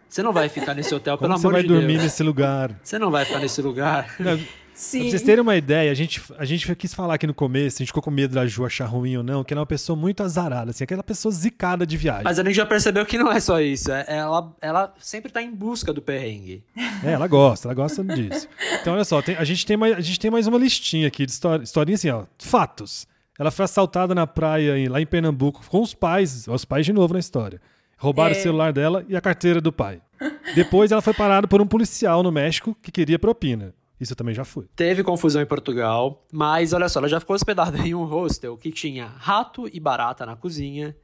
você 0.07 0.21
não 0.23 0.31
vai 0.31 0.47
ficar 0.49 0.73
nesse 0.73 0.93
hotel, 0.93 1.17
Como 1.17 1.27
pelo 1.29 1.39
você 1.39 1.47
amor 1.47 1.53
vai 1.53 1.61
de 1.63 1.67
dormir 1.67 1.87
Deus. 1.93 2.03
nesse 2.03 2.23
lugar? 2.23 2.71
Você 2.83 2.97
não 2.99 3.09
vai 3.11 3.25
ficar 3.25 3.39
nesse 3.39 3.61
lugar. 3.61 4.15
Não, 4.19 4.39
Sim. 4.73 4.99
Pra 5.01 5.09
vocês 5.09 5.21
terem 5.23 5.41
uma 5.41 5.55
ideia, 5.55 5.89
a 5.91 5.93
gente, 5.95 6.21
a 6.37 6.45
gente 6.45 6.75
quis 6.75 6.93
falar 6.93 7.15
aqui 7.15 7.25
no 7.25 7.33
começo, 7.33 7.77
a 7.77 7.79
gente 7.79 7.87
ficou 7.87 8.03
com 8.03 8.11
medo 8.11 8.35
da 8.35 8.45
Ju 8.45 8.63
achar 8.63 8.85
ruim 8.85 9.17
ou 9.17 9.23
não, 9.23 9.43
que 9.43 9.51
ela 9.51 9.61
é 9.61 9.63
uma 9.63 9.65
pessoa 9.65 9.95
muito 9.97 10.21
azarada, 10.21 10.69
assim, 10.69 10.83
aquela 10.83 11.01
pessoa 11.01 11.31
zicada 11.31 11.83
de 11.83 11.97
viagem. 11.97 12.23
Mas 12.23 12.37
a 12.37 12.43
gente 12.43 12.53
já 12.53 12.63
percebeu 12.63 13.03
que 13.03 13.17
não 13.17 13.31
é 13.31 13.39
só 13.39 13.59
isso. 13.59 13.91
é- 13.91 14.05
Ela, 14.07 14.55
ela 14.61 14.93
sempre 14.99 15.31
tá 15.31 15.41
em 15.41 15.49
busca 15.51 15.91
do 15.91 15.99
perrengue. 15.99 16.63
É, 17.03 17.13
ela 17.13 17.25
gosta, 17.27 17.67
ela 17.67 17.73
gosta 17.73 18.03
disso. 18.03 18.47
Então, 18.79 18.93
olha 18.93 19.03
só, 19.03 19.19
tem- 19.19 19.35
a, 19.35 19.43
gente 19.43 19.65
tem 19.65 19.75
mais, 19.75 19.97
a 19.97 20.01
gente 20.01 20.19
tem 20.19 20.29
mais 20.29 20.45
uma 20.45 20.59
listinha 20.59 21.07
aqui 21.07 21.25
de 21.25 21.31
história, 21.31 21.63
historinha 21.63 21.95
assim, 21.95 22.11
ó. 22.11 22.25
Fatos. 22.37 23.07
Ela 23.39 23.49
foi 23.49 23.65
assaltada 23.65 24.13
na 24.13 24.27
praia 24.27 24.75
lá 24.91 25.01
em 25.01 25.07
Pernambuco 25.07 25.59
com 25.67 25.81
os 25.81 25.95
pais, 25.95 26.47
os 26.47 26.65
pais 26.65 26.85
de 26.85 26.93
novo 26.93 27.13
na 27.15 27.19
história. 27.19 27.59
Roubaram 27.97 28.36
É. 28.36 28.38
o 28.38 28.41
celular 28.41 28.71
dela 28.71 29.05
e 29.10 29.15
a 29.15 29.21
carteira 29.21 29.60
do 29.60 29.71
pai. 29.71 30.01
Depois 30.55 30.91
ela 30.91 31.01
foi 31.01 31.13
parada 31.13 31.47
por 31.47 31.62
um 31.62 31.67
policial 31.67 32.23
no 32.23 32.31
México 32.31 32.75
que 32.81 32.91
queria 32.91 33.19
propina. 33.19 33.73
Isso 33.99 34.13
eu 34.13 34.17
também 34.17 34.36
já 34.36 34.45
fui. 34.45 34.65
Teve 34.75 35.03
confusão 35.03 35.41
em 35.41 35.45
Portugal, 35.45 36.23
mas 36.31 36.71
olha 36.73 36.88
só, 36.88 36.99
ela 36.99 37.10
já 37.10 37.19
ficou 37.19 37.36
hospedada 37.36 37.77
em 37.79 37.95
um 37.95 38.03
hostel 38.03 38.55
que 38.55 38.71
tinha 38.71 39.07
rato 39.17 39.67
e 39.73 39.79
barata 39.79 40.25
na 40.25 40.36
cozinha, 40.36 40.95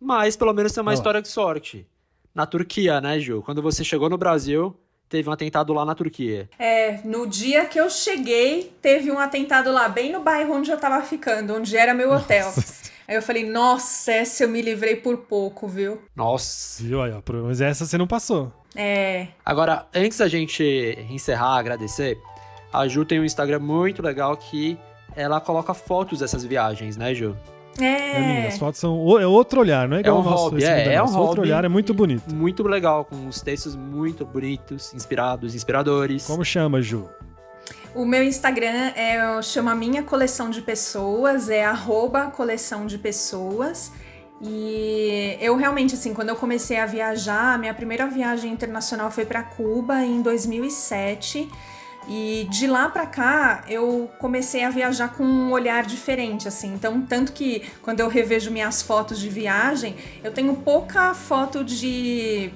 mas 0.00 0.34
pelo 0.36 0.52
menos 0.54 0.72
tem 0.72 0.80
uma 0.82 0.90
Olha 0.90 0.94
lá. 0.96 0.98
história 1.00 1.22
de 1.22 1.28
sorte. 1.28 1.86
Na 2.34 2.46
Turquia, 2.46 3.00
né, 3.00 3.18
Ju? 3.20 3.42
Quando 3.42 3.60
você 3.60 3.84
chegou 3.84 4.08
no 4.08 4.16
Brasil, 4.16 4.74
teve 5.10 5.28
um 5.28 5.32
atentado 5.32 5.72
lá 5.74 5.84
na 5.84 5.94
Turquia. 5.94 6.48
É, 6.58 7.00
no 7.04 7.26
dia 7.26 7.66
que 7.66 7.78
eu 7.78 7.90
cheguei, 7.90 8.72
teve 8.80 9.10
um 9.10 9.18
atentado 9.18 9.70
lá, 9.70 9.86
bem 9.88 10.10
no 10.12 10.20
bairro 10.22 10.54
onde 10.54 10.70
eu 10.70 10.78
tava 10.78 11.02
ficando, 11.04 11.54
onde 11.54 11.76
era 11.76 11.92
meu 11.92 12.10
hotel. 12.12 12.50
Aí 13.08 13.14
eu 13.16 13.22
falei, 13.22 13.48
nossa, 13.48 14.12
essa 14.12 14.44
eu 14.44 14.48
me 14.50 14.60
livrei 14.60 14.94
por 14.96 15.16
pouco, 15.16 15.66
viu? 15.66 15.98
Nossa. 16.14 16.82
Viu 16.84 17.02
aí, 17.02 17.10
ó. 17.10 17.22
Mas 17.44 17.60
essa 17.60 17.86
você 17.86 17.96
não 17.96 18.06
passou. 18.06 18.52
É, 18.76 19.28
Agora, 19.44 19.86
antes 19.94 20.18
da 20.18 20.28
gente 20.28 20.62
encerrar, 21.10 21.56
agradecer, 21.56 22.18
a 22.72 22.86
Ju 22.86 23.04
tem 23.06 23.18
um 23.18 23.24
Instagram 23.24 23.60
muito 23.60 24.02
legal 24.02 24.36
que 24.36 24.78
ela 25.16 25.40
coloca 25.40 25.72
fotos 25.72 26.18
dessas 26.20 26.44
viagens, 26.44 26.96
né, 26.98 27.14
Ju? 27.14 27.34
É, 27.80 28.20
menina, 28.20 28.40
é. 28.40 28.48
as 28.48 28.58
fotos 28.58 28.78
são. 28.80 28.98
o- 29.02 29.18
É 29.18 29.26
outro 29.26 29.60
olhar, 29.60 29.88
não 29.88 29.96
é 29.96 30.00
igual 30.00 30.18
um 30.18 30.20
o 30.20 30.24
nosso. 30.24 30.44
hobby, 30.44 30.64
é, 30.64 30.94
é 30.94 31.00
um 31.00 31.06
nossa. 31.06 31.18
Outro 31.18 31.36
hobby. 31.36 31.48
olhar 31.48 31.64
é 31.64 31.68
muito 31.68 31.94
bonito. 31.94 32.34
Muito 32.34 32.62
legal, 32.66 33.04
com 33.04 33.14
uns 33.16 33.40
textos 33.40 33.74
muito 33.76 34.26
bonitos, 34.26 34.92
inspirados, 34.92 35.54
inspiradores. 35.54 36.26
Como 36.26 36.44
chama, 36.44 36.82
Ju? 36.82 37.08
O 37.94 38.04
meu 38.04 38.22
Instagram 38.22 38.92
é 38.94 39.40
chama 39.42 39.74
Minha 39.74 40.02
Coleção 40.02 40.50
de 40.50 40.60
Pessoas, 40.60 41.48
é 41.48 41.64
arroba 41.64 42.26
coleção 42.26 42.86
de 42.86 42.98
pessoas. 42.98 43.90
E 44.40 45.36
eu 45.40 45.56
realmente, 45.56 45.94
assim, 45.94 46.14
quando 46.14 46.28
eu 46.28 46.36
comecei 46.36 46.78
a 46.78 46.86
viajar, 46.86 47.58
minha 47.58 47.74
primeira 47.74 48.06
viagem 48.06 48.52
internacional 48.52 49.10
foi 49.10 49.24
para 49.24 49.42
Cuba 49.42 50.04
em 50.04 50.20
2007. 50.22 51.48
E 52.10 52.46
de 52.50 52.66
lá 52.66 52.88
para 52.88 53.04
cá 53.04 53.64
eu 53.68 54.10
comecei 54.18 54.64
a 54.64 54.70
viajar 54.70 55.08
com 55.14 55.24
um 55.24 55.50
olhar 55.50 55.84
diferente, 55.84 56.46
assim. 56.46 56.72
Então, 56.74 57.02
tanto 57.02 57.32
que 57.32 57.64
quando 57.82 58.00
eu 58.00 58.08
revejo 58.08 58.50
minhas 58.50 58.80
fotos 58.80 59.18
de 59.18 59.28
viagem, 59.28 59.96
eu 60.22 60.32
tenho 60.32 60.54
pouca 60.56 61.14
foto 61.14 61.64
de 61.64 62.50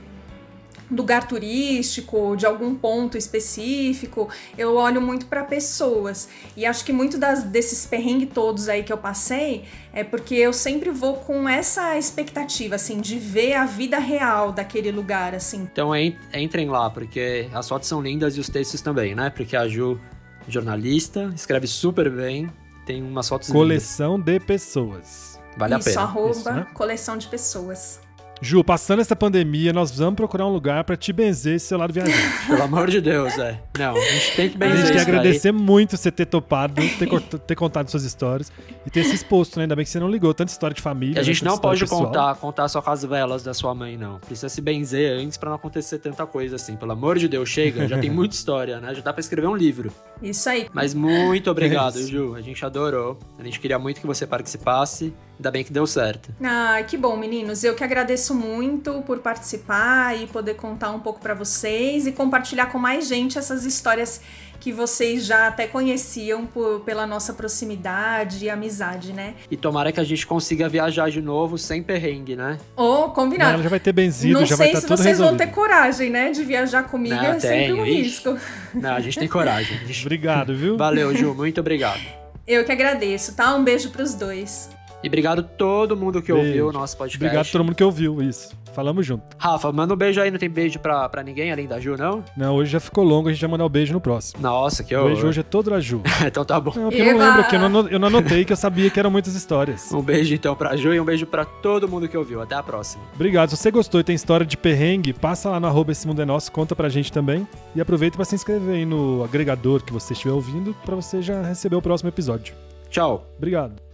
lugar 0.91 1.27
turístico, 1.27 2.37
de 2.37 2.47
algum 2.47 2.75
ponto 2.75 3.17
específico, 3.17 4.29
eu 4.57 4.75
olho 4.77 5.01
muito 5.01 5.27
para 5.27 5.45
pessoas. 5.45 6.29
E 6.57 6.67
acho 6.67 6.85
que 6.85 6.93
muito 6.93 7.19
das, 7.19 7.43
desses 7.43 7.87
perrengues 7.87 8.29
todos 8.33 8.69
aí 8.69 8.83
que 8.83 8.93
eu 8.93 8.99
passei 8.99 9.65
é 9.93 10.03
porque 10.03 10.35
eu 10.35 10.53
sempre 10.53 10.91
vou 10.91 11.17
com 11.17 11.49
essa 11.49 11.97
expectativa, 11.99 12.77
assim, 12.77 13.01
de 13.01 13.19
ver 13.19 13.55
a 13.55 13.65
vida 13.65 13.99
real 13.99 14.53
daquele 14.53 14.91
lugar, 14.91 15.35
assim. 15.35 15.69
Então 15.73 15.95
entrem 15.95 16.69
lá, 16.69 16.89
porque 16.91 17.49
as 17.53 17.69
fotos 17.69 17.89
são 17.89 18.01
lindas 18.01 18.37
e 18.37 18.41
os 18.41 18.49
textos 18.49 18.81
também, 18.81 19.15
né? 19.15 19.31
Porque 19.31 19.57
a 19.57 19.69
Ju, 19.69 20.01
jornalista, 20.49 21.31
escreve 21.35 21.67
super 21.67 22.11
bem, 22.11 22.51
tem 22.87 23.03
umas 23.03 23.29
fotos 23.29 23.51
Coleção 23.51 24.17
lindas. 24.17 24.35
de 24.35 24.41
pessoas. 24.41 25.41
Vale 25.57 25.79
Isso, 25.79 25.89
a 25.89 25.93
pena. 25.93 26.03
Arroba 26.05 26.31
Isso, 26.31 26.53
né? 26.53 26.67
coleção 26.75 27.17
de 27.17 27.27
pessoas. 27.29 28.01
Ju, 28.45 28.65
passando 28.65 28.99
essa 28.99 29.15
pandemia, 29.15 29.73
nós 29.73 29.97
vamos 29.97 30.17
procurar 30.17 30.45
um 30.45 30.53
lugar 30.53 30.83
para 30.83 30.97
te 30.97 31.13
benzer 31.13 31.55
esse 31.55 31.67
seu 31.67 31.79
lado 31.79 31.93
viajante. 31.93 32.19
Pelo 32.49 32.63
amor 32.65 32.91
de 32.91 33.01
Deus, 33.01 33.39
é. 33.39 33.63
Não, 33.79 33.97
a 33.97 34.01
gente 34.01 34.35
tem 34.35 34.51
que 34.51 34.59
benzer. 34.59 34.75
A 34.75 34.81
gente 34.81 34.93
quer 34.95 35.01
agradecer 35.03 35.49
aí. 35.51 35.55
muito 35.55 35.97
você 35.97 36.11
ter 36.11 36.27
topado, 36.27 36.75
ter, 36.75 37.39
ter, 37.47 37.55
contado 37.55 37.89
suas 37.89 38.03
histórias 38.03 38.51
e 38.85 38.91
ter 38.91 39.05
se 39.05 39.15
exposto, 39.15 39.59
né? 39.59 39.63
Ainda 39.63 39.77
bem 39.77 39.85
que 39.85 39.91
você 39.93 40.01
não 40.01 40.11
ligou. 40.11 40.35
Tanta 40.35 40.51
história 40.51 40.75
de 40.75 40.83
família. 40.83 41.21
A 41.21 41.23
gente 41.23 41.45
né? 41.45 41.51
não 41.51 41.57
pode 41.57 41.87
contar, 41.87 42.35
contar 42.35 42.67
só 42.67 42.83
com 42.83 42.91
as 42.91 43.05
velas 43.05 43.45
da 43.45 43.55
sua 43.55 43.77
mãe, 43.77 43.97
não. 43.97 44.19
Precisa 44.19 44.49
se 44.49 44.61
benzer 44.61 45.21
antes 45.21 45.39
para 45.39 45.49
não 45.49 45.57
acontecer 45.57 46.01
tanta 46.01 46.27
coisa 46.27 46.57
assim. 46.57 46.75
Pelo 46.75 46.91
amor 46.91 47.21
de 47.21 47.29
Deus, 47.29 47.49
chega. 47.49 47.87
Já 47.87 47.97
tem 47.97 48.11
muita 48.11 48.35
história, 48.35 48.81
né? 48.81 48.93
Já 48.93 49.03
dá 49.03 49.13
pra 49.13 49.21
escrever 49.21 49.47
um 49.47 49.55
livro. 49.55 49.93
Isso 50.21 50.49
aí. 50.49 50.69
Mas 50.73 50.95
muito 50.95 51.49
obrigado, 51.49 51.97
é 51.97 52.03
Ju. 52.03 52.35
A 52.35 52.41
gente 52.41 52.65
adorou. 52.65 53.21
A 53.39 53.45
gente 53.45 53.61
queria 53.61 53.79
muito 53.79 54.01
que 54.01 54.07
você 54.07 54.27
participasse. 54.27 55.15
Ainda 55.39 55.51
bem 55.51 55.65
que 55.65 55.73
deu 55.73 55.87
certo. 55.87 56.33
Ah, 56.43 56.83
que 56.87 56.97
bom, 56.97 57.17
meninos. 57.17 57.65
Eu 57.65 57.75
que 57.75 57.83
agradeço 57.83 58.35
muito 58.35 59.03
por 59.03 59.19
participar 59.19 60.17
e 60.17 60.27
poder 60.27 60.55
contar 60.55 60.91
um 60.91 61.01
pouco 61.01 61.21
para 61.21 61.35
vocês 61.35 62.07
e 62.07 62.13
compartilhar 62.13 62.67
com 62.67 62.79
mais 62.79 63.09
gente 63.09 63.39
essas 63.39 63.65
histórias 63.65 64.21
que 64.63 64.73
vocês 64.73 65.27
já 65.27 65.49
até 65.49 65.67
conheciam 65.67 66.47
por, 66.47 66.81
pela 66.81 67.05
nossa 67.05 67.33
proximidade 67.33 68.45
e 68.45 68.49
amizade, 68.49 69.13
né? 69.13 69.35
E 69.51 69.57
tomara 69.57 69.91
que 69.91 69.99
a 69.99 70.05
gente 70.05 70.25
consiga 70.25 70.69
viajar 70.69 71.11
de 71.11 71.21
novo 71.21 71.59
sem 71.59 71.83
perrengue, 71.83 72.37
né? 72.37 72.59
Ou 72.77 73.07
oh, 73.07 73.11
combinado. 73.11 73.57
Não, 73.57 73.63
já 73.65 73.69
vai 73.69 73.81
ter 73.81 73.93
benzido, 73.93 74.39
Não 74.39 74.47
já 74.47 74.55
vai 74.55 74.69
estar 74.69 74.83
tá 74.83 74.87
tudo 74.87 74.91
Não 74.91 74.97
sei 74.99 75.15
se 75.15 75.19
vocês 75.19 75.29
vão 75.29 75.37
ter 75.37 75.49
coragem, 75.49 76.11
né, 76.11 76.31
de 76.31 76.45
viajar 76.45 76.85
comigo, 76.85 77.17
Não, 77.17 77.25
é 77.25 77.41
sempre 77.41 77.73
um 77.73 77.83
risco. 77.85 78.39
Não, 78.73 78.95
a 78.95 79.01
gente 79.01 79.19
tem 79.19 79.27
coragem. 79.27 79.77
Gente... 79.85 80.03
Obrigado, 80.03 80.55
viu? 80.55 80.77
Valeu, 80.77 81.13
Ju, 81.13 81.35
muito 81.35 81.61
obrigado. 81.61 82.01
Eu 82.47 82.65
que 82.65 82.71
agradeço, 82.71 83.35
tá? 83.35 83.57
Um 83.57 83.65
beijo 83.65 83.91
pros 83.91 84.15
dois. 84.15 84.71
E 85.03 85.09
obrigado 85.09 85.41
a 85.41 85.43
todo 85.43 85.97
mundo 85.97 86.23
que 86.23 86.33
beijo. 86.33 86.49
ouviu 86.49 86.69
o 86.69 86.73
nosso 86.73 86.97
podcast. 86.97 87.25
Obrigado 87.25 87.47
a 87.47 87.51
todo 87.51 87.65
mundo 87.65 87.75
que 87.75 87.85
ouviu, 87.85 88.23
isso. 88.23 88.57
Falamos 88.73 89.05
junto. 89.07 89.23
Rafa, 89.39 89.71
manda 89.71 89.93
um 89.93 89.97
beijo 89.97 90.21
aí. 90.21 90.31
Não 90.31 90.39
tem 90.39 90.49
beijo 90.49 90.79
pra, 90.79 91.09
pra 91.09 91.23
ninguém 91.23 91.53
além 91.53 91.67
da 91.67 91.79
Ju, 91.79 91.97
não? 91.97 92.25
Não, 92.37 92.55
hoje 92.55 92.73
já 92.73 92.81
ficou 92.81 93.05
longo. 93.05 93.29
A 93.29 93.33
gente 93.33 93.41
vai 93.41 93.51
mandar 93.51 93.65
o 93.65 93.67
um 93.67 93.71
beijo 93.71 93.93
no 93.93 94.01
próximo. 94.01 94.41
Nossa, 94.41 94.83
que 94.83 94.95
horror. 94.95 95.11
O 95.11 95.13
beijo 95.13 95.29
hoje 95.29 95.41
é 95.41 95.43
todo 95.43 95.71
da 95.71 95.81
Ju. 95.81 96.01
então 96.27 96.45
tá 96.45 96.59
bom. 96.59 96.73
Não, 96.75 96.89
porque 96.89 97.03
eu 97.03 97.13
não 97.13 97.19
lembro 97.19 97.41
aqui. 97.43 97.57
Eu 97.57 97.69
não, 97.69 97.89
eu 97.89 97.99
não 97.99 98.09
anotei 98.09 98.45
que 98.45 98.53
eu 98.53 98.57
sabia 98.57 98.89
que 98.89 98.99
eram 98.99 99.11
muitas 99.11 99.35
histórias. 99.35 99.93
Um 99.93 100.03
beijo 100.03 100.35
então 100.35 100.55
pra 100.57 100.75
Ju 100.77 100.95
e 100.95 101.01
um 101.01 101.05
beijo 101.05 101.27
pra 101.27 101.45
todo 101.45 101.87
mundo 101.87 102.09
que 102.09 102.17
ouviu. 102.17 102.41
Até 102.41 102.55
a 102.55 102.63
próxima. 102.63 103.03
Obrigado. 103.15 103.51
Se 103.51 103.57
você 103.57 103.71
gostou 103.71 104.01
e 104.01 104.05
tem 104.05 104.15
história 104.15 104.47
de 104.47 104.57
perrengue, 104.57 105.13
passa 105.13 105.51
lá 105.51 105.61
no 105.61 105.67
arroba 105.67 105.93
Esse 105.93 106.07
Mundo 106.07 106.23
é 106.23 106.25
Nosso, 106.25 106.51
conta 106.51 106.75
pra 106.75 106.89
gente 106.89 107.13
também. 107.13 107.47
E 107.77 107.81
aproveita 107.81 108.17
pra 108.17 108.25
se 108.25 108.35
inscrever 108.35 108.77
aí 108.77 108.87
no 108.87 109.23
agregador 109.23 109.83
que 109.83 109.93
você 109.93 110.15
estiver 110.15 110.33
ouvindo 110.33 110.75
pra 110.85 110.97
você 110.97 111.21
já 111.21 111.43
receber 111.43 111.77
o 111.77 111.83
próximo 111.83 112.09
episódio. 112.09 112.55
Tchau. 112.89 113.27
Obrigado. 113.37 113.92